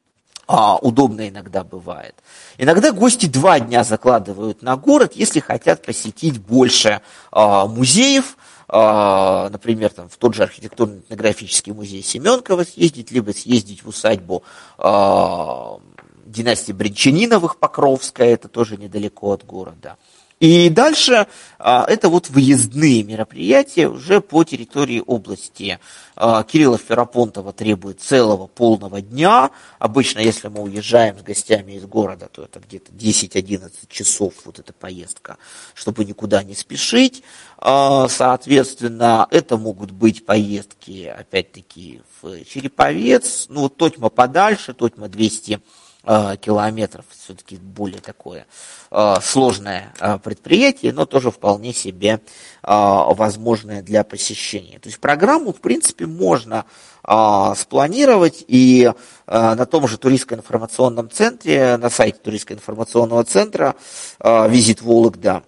[0.46, 2.14] а, удобно иногда бывает.
[2.58, 7.00] Иногда гости два дня закладывают на город, если хотят посетить больше
[7.32, 8.36] а, музеев,
[8.68, 14.42] а, например, там, в тот же архитектурно-этнографический музей Семенкова съездить, либо съездить в усадьбу
[14.78, 15.78] а,
[16.24, 19.96] династии Бринчаниновых Покровская, это тоже недалеко от города.
[20.38, 21.26] И дальше
[21.58, 25.78] а, это вот выездные мероприятия уже по территории области.
[26.14, 29.50] А, Кирилла Ферапонтова требует целого полного дня.
[29.78, 34.74] Обычно, если мы уезжаем с гостями из города, то это где-то 10-11 часов вот эта
[34.74, 35.38] поездка,
[35.72, 37.22] чтобы никуда не спешить.
[37.56, 45.85] А, соответственно, это могут быть поездки, опять-таки, в Череповец, ну, Тотьма подальше, Тотьма 200 Э,
[46.06, 48.46] километров, все-таки более такое
[48.92, 52.20] э, сложное э, предприятие, но тоже вполне себе
[52.62, 54.80] возможное для посещения.
[54.80, 56.64] То есть программу, в принципе, можно
[57.04, 58.92] спланировать и
[59.28, 63.76] на том же туристско-информационном центре, на сайте туристско-информационного центра
[64.18, 65.44] визит Вологда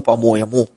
[0.00, 0.68] по-моему,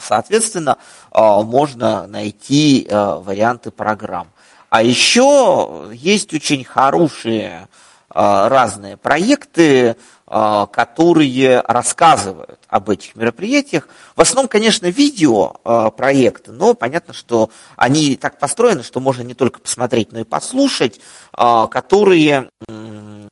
[0.00, 0.76] соответственно,
[1.12, 4.28] можно найти варианты программ.
[4.70, 7.68] А еще есть очень хорошие
[8.10, 9.96] а, разные проекты,
[10.26, 13.88] а, которые рассказывают об этих мероприятиях.
[14.16, 19.34] В основном, конечно, видео а, проекты, но понятно, что они так построены, что можно не
[19.34, 21.00] только посмотреть, но и послушать,
[21.32, 22.50] которые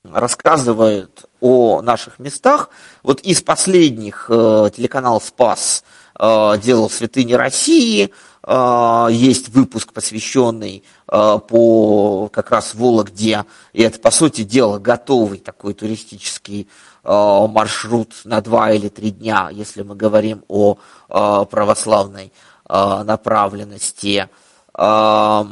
[0.04, 2.70] рассказывают о наших местах.
[3.02, 5.82] Вот из последних э, телеканал «Спас»
[6.18, 8.12] делал «Святыни России»,
[8.48, 13.44] есть выпуск, посвященный Э, по как раз Вологде.
[13.73, 16.68] И это, по сути дела, готовый такой туристический
[17.05, 20.78] э, маршрут на два или три дня, если мы говорим о
[21.09, 22.32] православной
[22.68, 24.28] направленности.
[24.77, 25.47] Да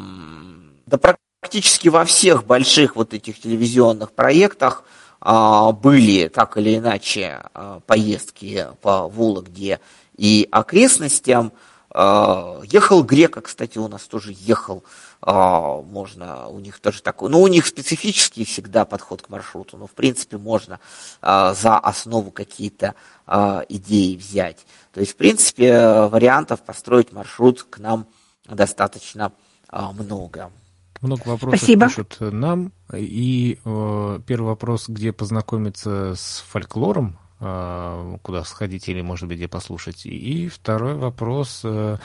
[1.40, 4.82] практически во всех больших вот этих телевизионных проектах
[5.20, 7.40] были так или иначе
[7.86, 9.78] поездки по Вологде
[10.16, 11.52] и окрестностям.
[11.94, 14.82] Ехал Грека, кстати, у нас тоже ехал
[15.26, 19.86] а, можно, у них тоже такой, ну, у них специфический всегда подход к маршруту, но,
[19.86, 20.80] в принципе, можно
[21.22, 22.94] а, за основу какие-то
[23.26, 24.66] а, идеи взять.
[24.92, 28.06] То есть, в принципе, вариантов построить маршрут к нам
[28.46, 29.32] достаточно
[29.72, 30.50] много.
[31.00, 31.88] Много вопросов Спасибо.
[31.88, 32.72] пишут нам.
[32.94, 37.18] И э, первый вопрос, где познакомиться с фольклором,
[38.22, 40.06] куда сходить или, может быть, где послушать.
[40.06, 41.98] И второй вопрос, э,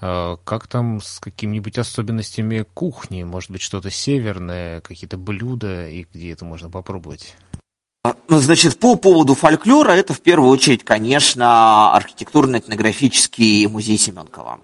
[0.00, 3.24] Э, как там с какими-нибудь особенностями кухни?
[3.24, 7.34] Может быть, что-то северное, какие-то блюда, и где это можно попробовать?
[8.04, 14.60] А, ну, значит, по поводу фольклора, это в первую очередь, конечно, архитектурно-этнографический музей Семенкова.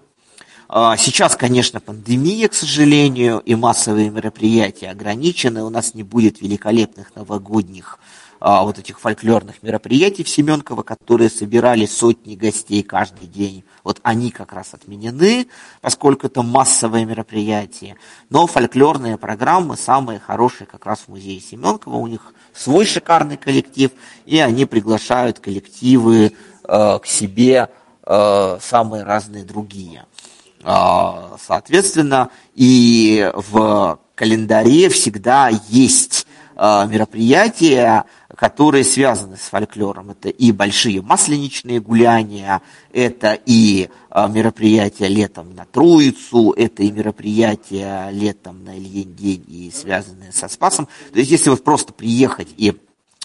[0.69, 5.63] А, Сейчас, конечно, пандемия, к сожалению, и массовые мероприятия ограничены.
[5.63, 7.99] У нас не будет великолепных новогодних
[8.39, 13.63] а, вот этих фольклорных мероприятий в Семенково, которые собирали сотни гостей каждый день.
[13.83, 15.47] Вот они как раз отменены,
[15.81, 17.95] поскольку это массовые мероприятия.
[18.29, 21.95] Но фольклорные программы самые хорошие как раз в музее Семенкова.
[21.95, 23.91] У них свой шикарный коллектив,
[24.25, 26.33] и они приглашают коллективы
[26.63, 27.69] э, к себе
[28.05, 30.05] э, самые разные другие.
[30.63, 36.25] А, Соответственно, и в календаре всегда есть
[36.55, 38.05] а, мероприятия,
[38.35, 40.11] которые связаны с фольклором.
[40.11, 48.09] Это и большие масленичные гуляния, это и а, мероприятия летом на Троицу, это и мероприятия
[48.11, 50.87] летом на Ильин день и связанные со Спасом.
[51.13, 52.75] То есть, если вот просто приехать и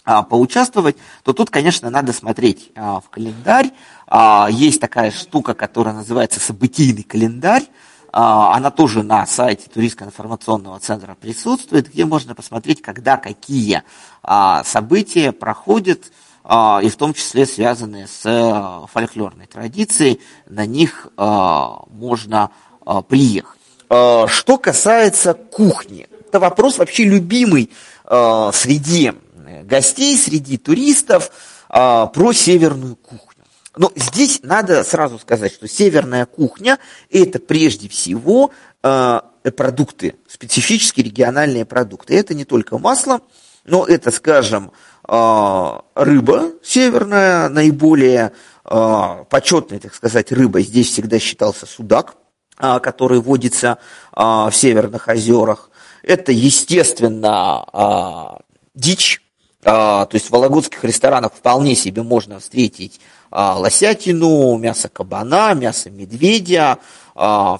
[0.05, 3.71] а, поучаствовать, то тут, конечно, надо смотреть а, в календарь.
[4.07, 7.65] А, Есть такая штука, которая называется событийный календарь.
[8.13, 13.83] А, Она тоже на сайте туристско-информационного центра присутствует, где можно посмотреть, когда какие
[14.23, 16.11] а, события проходят,
[16.43, 20.21] а, и в том числе связанные с а, фольклорной традицией.
[20.49, 22.51] На них можно
[23.09, 23.61] приехать.
[23.89, 27.71] Что касается кухни, это вопрос вообще любимый
[28.05, 29.13] среди
[29.65, 31.31] гостей, среди туристов
[31.69, 33.30] про северную кухню.
[33.77, 36.79] Но здесь надо сразу сказать, что северная кухня–
[37.11, 38.51] это прежде всего
[38.83, 42.17] а, продукты, специфические региональные продукты.
[42.17, 43.21] Это не только масло,
[43.65, 44.73] но это, скажем,
[45.05, 48.33] а, рыба северная, наиболее
[48.65, 52.17] а, почетной, так сказать, рыбой здесь всегда считался судак,
[52.57, 53.79] а, который водится
[54.13, 55.71] а, в северных озерах.
[56.03, 58.41] Это, естественно, а,
[58.75, 59.20] дичь,
[59.65, 63.01] а, то есть в вологодских ресторанах вполне себе можно встретить
[63.31, 66.79] а, лосятину, мясо кабана, мясо медведя.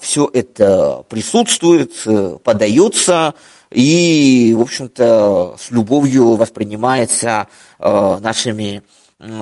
[0.01, 3.35] Все это присутствует, э, подается
[3.69, 7.47] и, в общем-то, с любовью воспринимается
[7.77, 8.81] э, нашими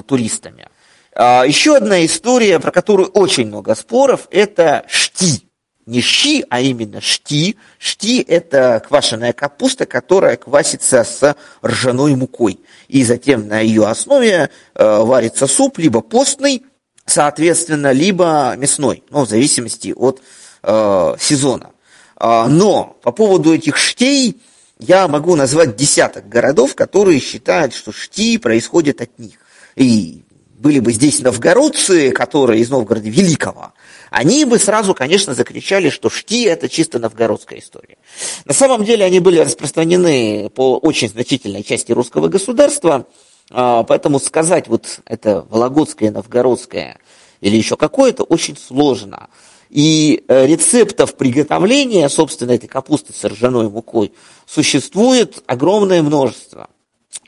[0.06, 0.68] туристами.
[1.15, 5.48] А, Еще одна история, про которую очень много споров, это шти
[5.89, 7.57] не щи, а именно шти.
[7.79, 11.35] Шти– это квашеная капуста, которая квасится с
[11.65, 12.59] ржаной мукой.
[12.87, 16.63] И затем на ее основе э, варится суп, либо постный,
[17.05, 20.21] соответственно, либо мясной, ну, в зависимости от
[20.63, 21.71] э, сезона.
[22.15, 24.41] А, Но по поводу этих штей
[24.77, 29.39] я могу назвать десяток городов, которые считают, что шти происходят от них.
[29.75, 30.23] И
[30.59, 33.73] были бы здесь новгородцы, которые из Новгорода Великого,
[34.10, 37.98] они бы сразу, конечно, закричали, что шти– это чисто новгородская история.
[38.45, 43.07] На самом деле они были распространены по очень значительной части русского государства,
[43.52, 46.98] а, поэтому сказать вот это вологодское, новгородское
[47.41, 49.30] или еще какое-то очень сложно.
[49.69, 54.14] И э, рецептов приготовления, собственно, этой капусты с ржаной мукой
[54.48, 56.69] существует огромное множество.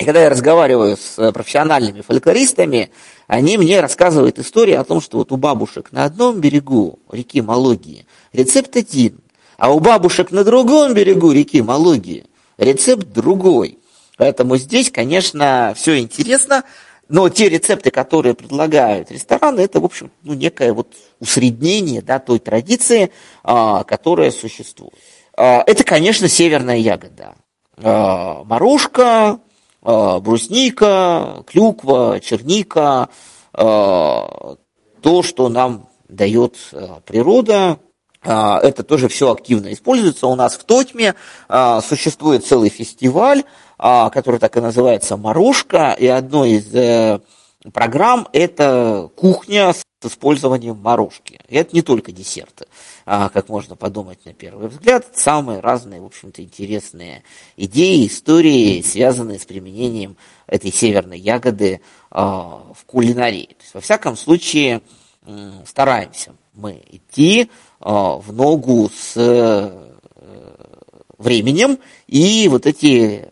[0.01, 2.89] И когда я разговариваю с э, профессиональными фольклористами,
[3.27, 8.07] они мне рассказывают истории о том, что вот у бабушек на одном берегу реки Малогии
[8.33, 9.19] рецепт один,
[9.57, 12.25] а у бабушек на другом берегу реки Малогии
[12.57, 13.77] рецепт другой.
[14.17, 16.63] Поэтому здесь, конечно, все интересно,
[17.07, 22.39] но те рецепты, которые предлагают рестораны, это, в общем, ну, некое вот усреднение да, той
[22.39, 23.11] традиции,
[23.43, 24.95] а, которая существует.
[25.37, 27.35] А, это, конечно, северная ягода.
[27.77, 29.39] А, морожка,
[29.81, 33.09] брусника, клюква, черника,
[33.53, 34.55] а,
[35.01, 37.79] то, что нам дает а, природа,
[38.23, 40.27] это тоже все активно используется.
[40.27, 41.15] У нас в Тотьме
[41.81, 43.45] существует целый фестиваль,
[43.79, 47.19] который так и называется «Морожка», и одной из э,
[47.73, 51.39] программ– это кухня с использованием морожки.
[51.47, 52.67] И это не только десерты, а,
[53.05, 55.07] как можно подумать на первый взгляд.
[55.13, 57.23] Самые разные, в общем-то, интересные
[57.57, 60.17] идеи, истории, связанные с применением
[60.47, 63.45] этой северной ягоды а, в кулинарии.
[63.45, 64.81] То есть, во всяком случае,
[65.65, 67.49] стараемся мы идти
[67.79, 69.71] а, в ногу с э,
[71.17, 73.29] временем и вот эти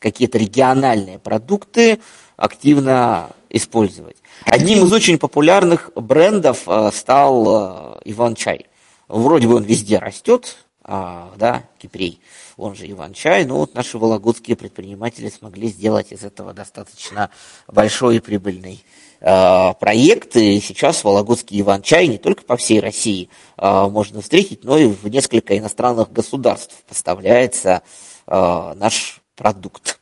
[0.00, 2.00] какие-то региональные продукты
[2.36, 4.16] активно использовать.
[4.44, 8.66] Одним из очень популярных брендов стал э, Иван-чай.
[9.14, 12.20] Вроде бы он везде растет, а, да, Кипрей,
[12.56, 17.30] он же Иван-чай, но вот наши вологодские предприниматели смогли сделать из этого достаточно
[17.68, 18.84] большой и прибыльный
[19.20, 20.34] э, проект.
[20.34, 25.56] И сейчас вологодский Иван-чай не только по всей России можно встретить, но и в несколько
[25.56, 27.82] иностранных государств поставляется
[28.26, 30.00] наш продукт.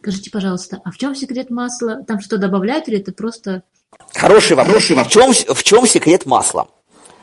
[0.00, 2.02] Скажите, пожалуйста, а в чем секрет масла?
[2.02, 3.62] Там что добавляют или это просто...
[4.14, 4.90] Хороший вопрос.
[4.90, 6.68] В чем, в чем секрет масла?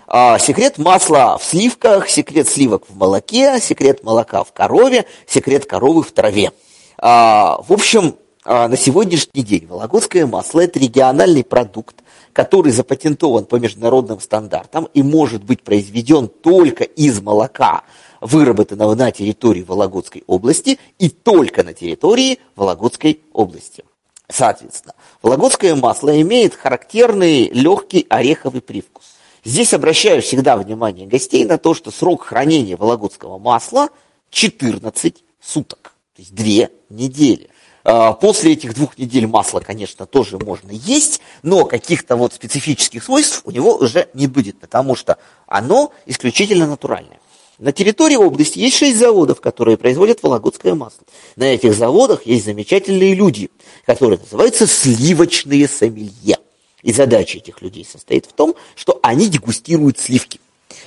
[0.08, 6.04] А, секрет масла в сливках, секрет сливок в молоке, секрет молока в корове, секрет коровы
[6.04, 6.52] в траве.
[6.98, 8.16] А, в общем,
[8.46, 11.96] а, на сегодняшний день вологодское масло– это региональный продукт,
[12.34, 17.84] который запатентован по международным стандартам и может быть произведен только из молока,
[18.20, 23.84] выработанного на территории Вологодской области и только на территории Вологодской области.
[24.30, 29.13] Соответственно, вологодское масло имеет характерный легкий ореховый привкус.
[29.44, 33.90] Здесь обращаю всегда внимание гостей на то, что срок хранения вологодского масла
[34.30, 37.50] 14 суток, то есть 2 недели.
[37.84, 43.42] А, После этих двух недель масло, конечно, тоже можно есть, но каких-то вот специфических свойств
[43.44, 47.20] у него уже не будет, потому что оно исключительно натуральное.
[47.60, 51.04] На территории области есть шесть заводов, которые производят вологодское масло.
[51.36, 53.50] На этих заводах есть замечательные люди,
[53.86, 56.38] которые называются сливочные сомелье.
[56.84, 60.40] И задача этих людей состоит в том, что они дегустируют сливки,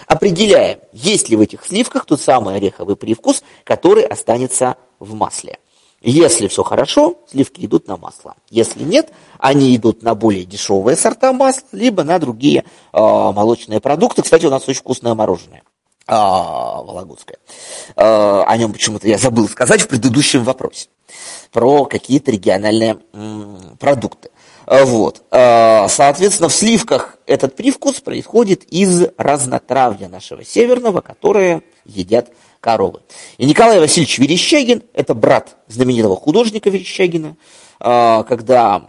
[0.06, 5.58] определяя, есть ли в этих сливках тот самый ореховый привкус, который останется в масле.
[6.02, 8.36] Если все хорошо, сливки идут на масло.
[8.50, 14.22] Если нет, они идут на более дешевые сорта масла, либо на другие э, молочные продукты.
[14.22, 15.62] Кстати, у нас очень вкусное мороженое.
[16.06, 17.38] А, вологодское.
[17.96, 20.88] А, о нем почему-то я забыл сказать в предыдущем вопросе.
[21.50, 24.30] Про какие-то региональные м, продукты.
[24.66, 25.22] А, Вот.
[25.30, 32.30] А, Соответственно, в сливках этот привкус происходит из разнотравья нашего северного, которое едят
[32.60, 33.00] коровы.
[33.38, 37.36] И Николай Васильевич Верещагин, это брат знаменитого художника Верещагина,
[37.80, 38.88] а, когда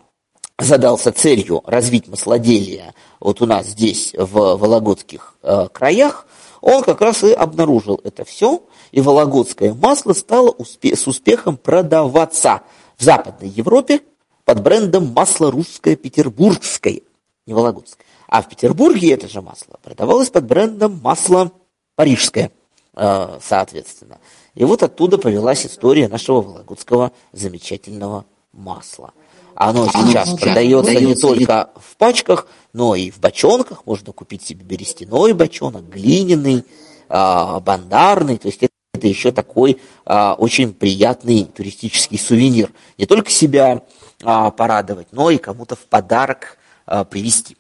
[0.60, 6.26] задался целью развить маслоделие вот у нас здесь, в Вологодских э, краях,
[6.62, 12.62] он как раз и обнаружил это все, и вологодское масло стало успе- с успехом продаваться
[12.98, 14.02] в Западной Европе
[14.48, 17.02] под брендом масло русское петербургское,
[17.46, 18.06] не вологодское.
[18.30, 21.52] А в Петербурге это же масло продавалось под брендом масло
[21.96, 22.54] парижское,
[22.96, 24.20] э, соответственно.
[24.56, 29.12] И вот оттуда повелась история нашего вологодского замечательного масла.
[29.54, 33.86] Оно сейчас продается не только в пачках, но и в бочонках.
[33.86, 36.64] Можно купить себе берестяной бочонок, глиняный,
[37.10, 38.38] а, бандарный.
[38.38, 38.72] То есть это,
[39.08, 42.72] еще такой а, очень приятный туристический сувенир.
[42.98, 43.84] Не только себя
[44.20, 47.58] порадовать, но и кому-то в подарок а, привезти.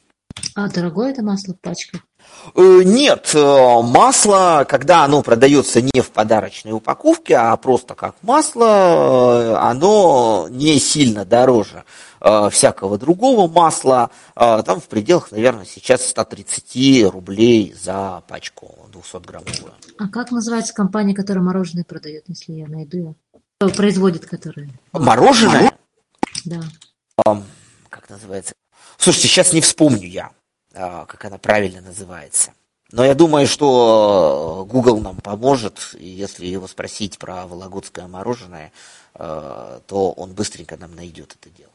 [0.55, 2.01] А дорогое это масло в пачках?
[2.55, 8.65] Э, Нет, э, масло, когда оно продается не в подарочной упаковке, а просто как масло,
[8.65, 11.83] э, оно не сильно дороже
[12.51, 14.09] всякого другого масла.
[14.33, 19.71] Там в пределах, наверное, сейчас 130 рублей за пачку 200-граммовую.
[19.99, 23.15] А как называется компания, которая мороженое продает, если я найду ее?
[23.59, 24.71] Производит которое?
[24.93, 25.71] Мороженое?
[26.47, 26.61] Да.
[27.25, 27.43] Ам,
[27.89, 28.53] Как называется?
[28.97, 30.31] Слушайте, сейчас не вспомню я,
[30.73, 32.53] а, как она правильно называется.
[32.93, 38.71] Но я думаю, что э, Google нам поможет, и если его спросить про вологодское мороженое,
[39.15, 41.71] э, то он быстренько нам найдет это дело.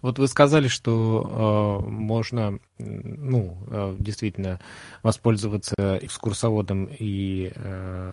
[0.00, 4.60] Вот вы сказали, что э, можно, ну, э, действительно
[5.02, 8.12] воспользоваться экскурсоводом и э,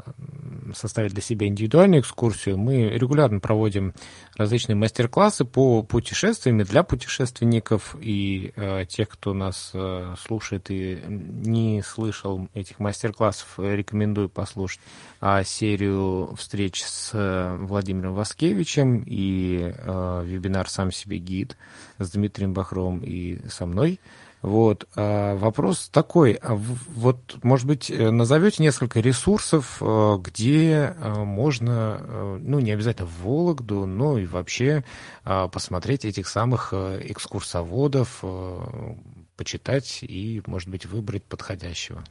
[0.74, 2.58] составить для себя индивидуальную экскурсию.
[2.58, 3.94] Мы регулярно проводим
[4.36, 9.74] различные мастер-классы по путешествиям для путешественников и э, тех, кто нас
[10.26, 14.80] слушает и не слышал этих мастер-классов, рекомендую послушать
[15.20, 19.74] а, серию встреч с Владимиром Васкевичем и
[20.26, 21.58] вебинар «Сам себе гид»
[22.00, 24.00] с Дмитрием Бахровым и со мной.
[24.42, 24.88] Вот.
[24.96, 32.38] а вопрос такой, а вот, может быть, э, назовете несколько ресурсов, э, где э, можно,
[32.40, 34.84] ну, не обязательно в Вологду, но и вообще
[35.26, 38.24] э, посмотреть этих самых экскурсоводов,
[39.36, 42.04] почитать и, может быть, выбрать подходящего.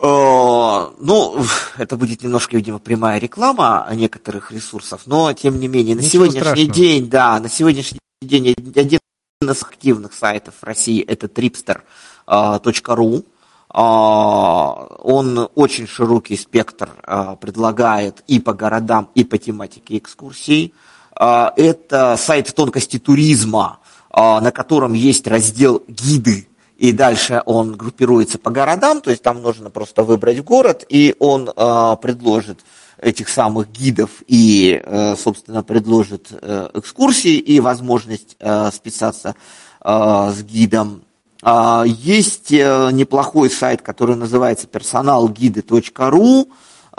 [0.00, 1.44] Ну,
[1.78, 6.40] это будет немножко, видимо, прямая реклама некоторых ресурсов, но тем не менее, на Ничего сегодняшний
[6.40, 6.74] страшного.
[6.74, 9.00] день, да, на сегодняшний день один
[9.40, 13.24] из активных сайтов России это tripster.ru.
[13.70, 20.74] Он очень широкий спектр а, предлагает и по городам, и по тематике экскурсий.
[21.14, 23.78] А, Это сайт тонкости туризма,
[24.10, 29.40] а, на котором есть раздел гиды, и дальше он группируется по городам, то есть там
[29.40, 32.58] нужно просто выбрать город, и он а, предложит
[33.00, 39.34] этих самых гидов и, э, собственно, предложит э, экскурсии и возможность э, списаться
[39.80, 41.02] с гидом.
[41.40, 46.48] А, Есть неплохой сайт, который называется персоналгиды.ру,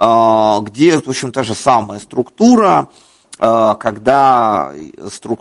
[0.01, 2.87] а, где, в общем, та же самая структура,
[3.37, 4.71] э, когда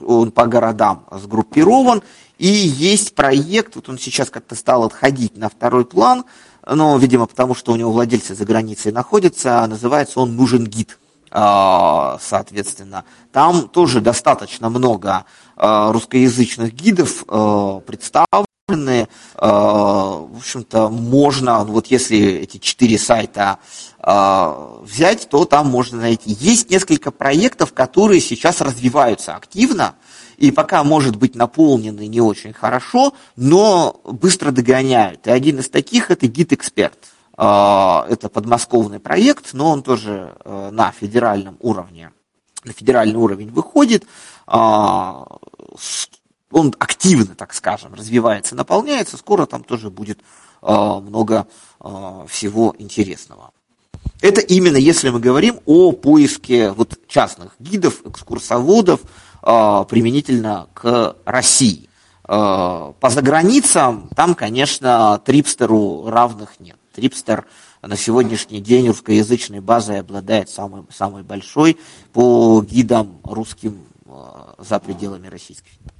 [0.05, 2.03] он по городам сгруппирован,
[2.39, 6.25] И есть проект, вот он сейчас как-то стал отходить на второй план,
[6.69, 10.99] но, видимо, потому что у него владельцы за границей находятся, называется он «Нужен гид».
[11.31, 15.25] А, соответственно, там тоже достаточно много
[15.57, 19.09] а, русскоязычных гидов а, представлены.
[19.35, 23.61] В общем-то, можно, ну вот если эти четыре сайта
[23.99, 26.37] взять, то там можно найти.
[26.39, 29.95] Есть несколько проектов, которые сейчас развиваются активно,
[30.39, 35.27] и пока может быть наполнены не очень хорошо, но быстро догоняют.
[35.27, 36.97] И один из таких это гид-эксперт.
[37.37, 42.13] А, это подмосковный проект, но он тоже э, на федеральном уровне,
[42.65, 44.07] на федеральный уровень выходит.
[44.47, 45.27] А,
[46.53, 49.17] он активно, так скажем, развивается, наполняется.
[49.17, 50.21] Скоро там тоже будет
[50.63, 51.49] а, много
[52.29, 53.53] всего интересного.
[54.21, 59.01] Это именно если мы говорим о поиске вот частных гидов, экскурсоводов
[59.49, 61.89] применительно к России.
[62.23, 66.77] По заграницам там, конечно, трипстеру равных нет.
[66.95, 67.47] Трипстер
[67.83, 71.79] на сегодняшний день русскоязычной базой обладает самой, самой большой
[72.13, 74.11] по гидам русским э,
[74.59, 75.98] за пределами Российской Федерации.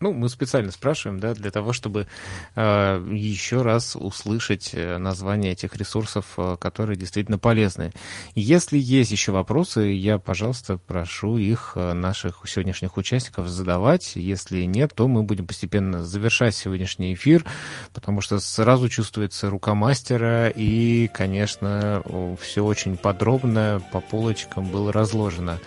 [0.00, 2.06] Ну, мы специально спрашиваем, да, для того, чтобы
[2.54, 7.92] э, еще раз услышать э, название этих ресурсов, э, которые действительно полезны.
[8.36, 14.14] Если есть еще вопросы, я, пожалуйста, прошу их, э, наших сегодняшних участников, задавать.
[14.14, 17.44] Если нет, то мы будем постепенно завершать сегодняшний эфир,
[17.92, 22.02] потому что сразу чувствуется рука мастера, и, конечно,
[22.40, 25.58] все очень подробно по полочкам было разложено.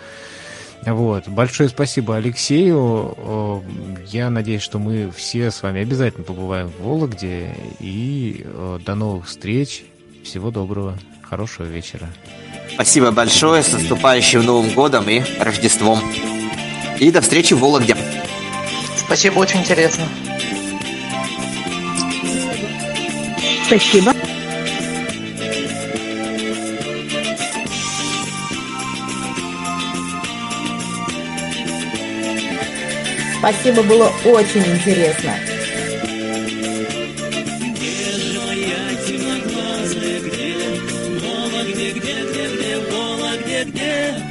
[0.85, 1.27] Вот.
[1.27, 3.63] Большое спасибо Алексею.
[4.07, 7.55] Я надеюсь, что мы все с вами обязательно побываем в Вологде.
[7.79, 8.45] И
[8.85, 9.83] до новых встреч.
[10.23, 10.97] Всего доброго.
[11.21, 12.09] Хорошего вечера.
[12.73, 13.63] Спасибо большое.
[13.63, 15.99] С наступающим Новым годом и Рождеством.
[16.99, 17.95] И до встречи в Вологде.
[18.97, 20.05] Спасибо, очень интересно.
[23.65, 24.13] Спасибо.
[33.41, 35.33] Спасибо, было очень интересно.
[43.63, 44.30] где,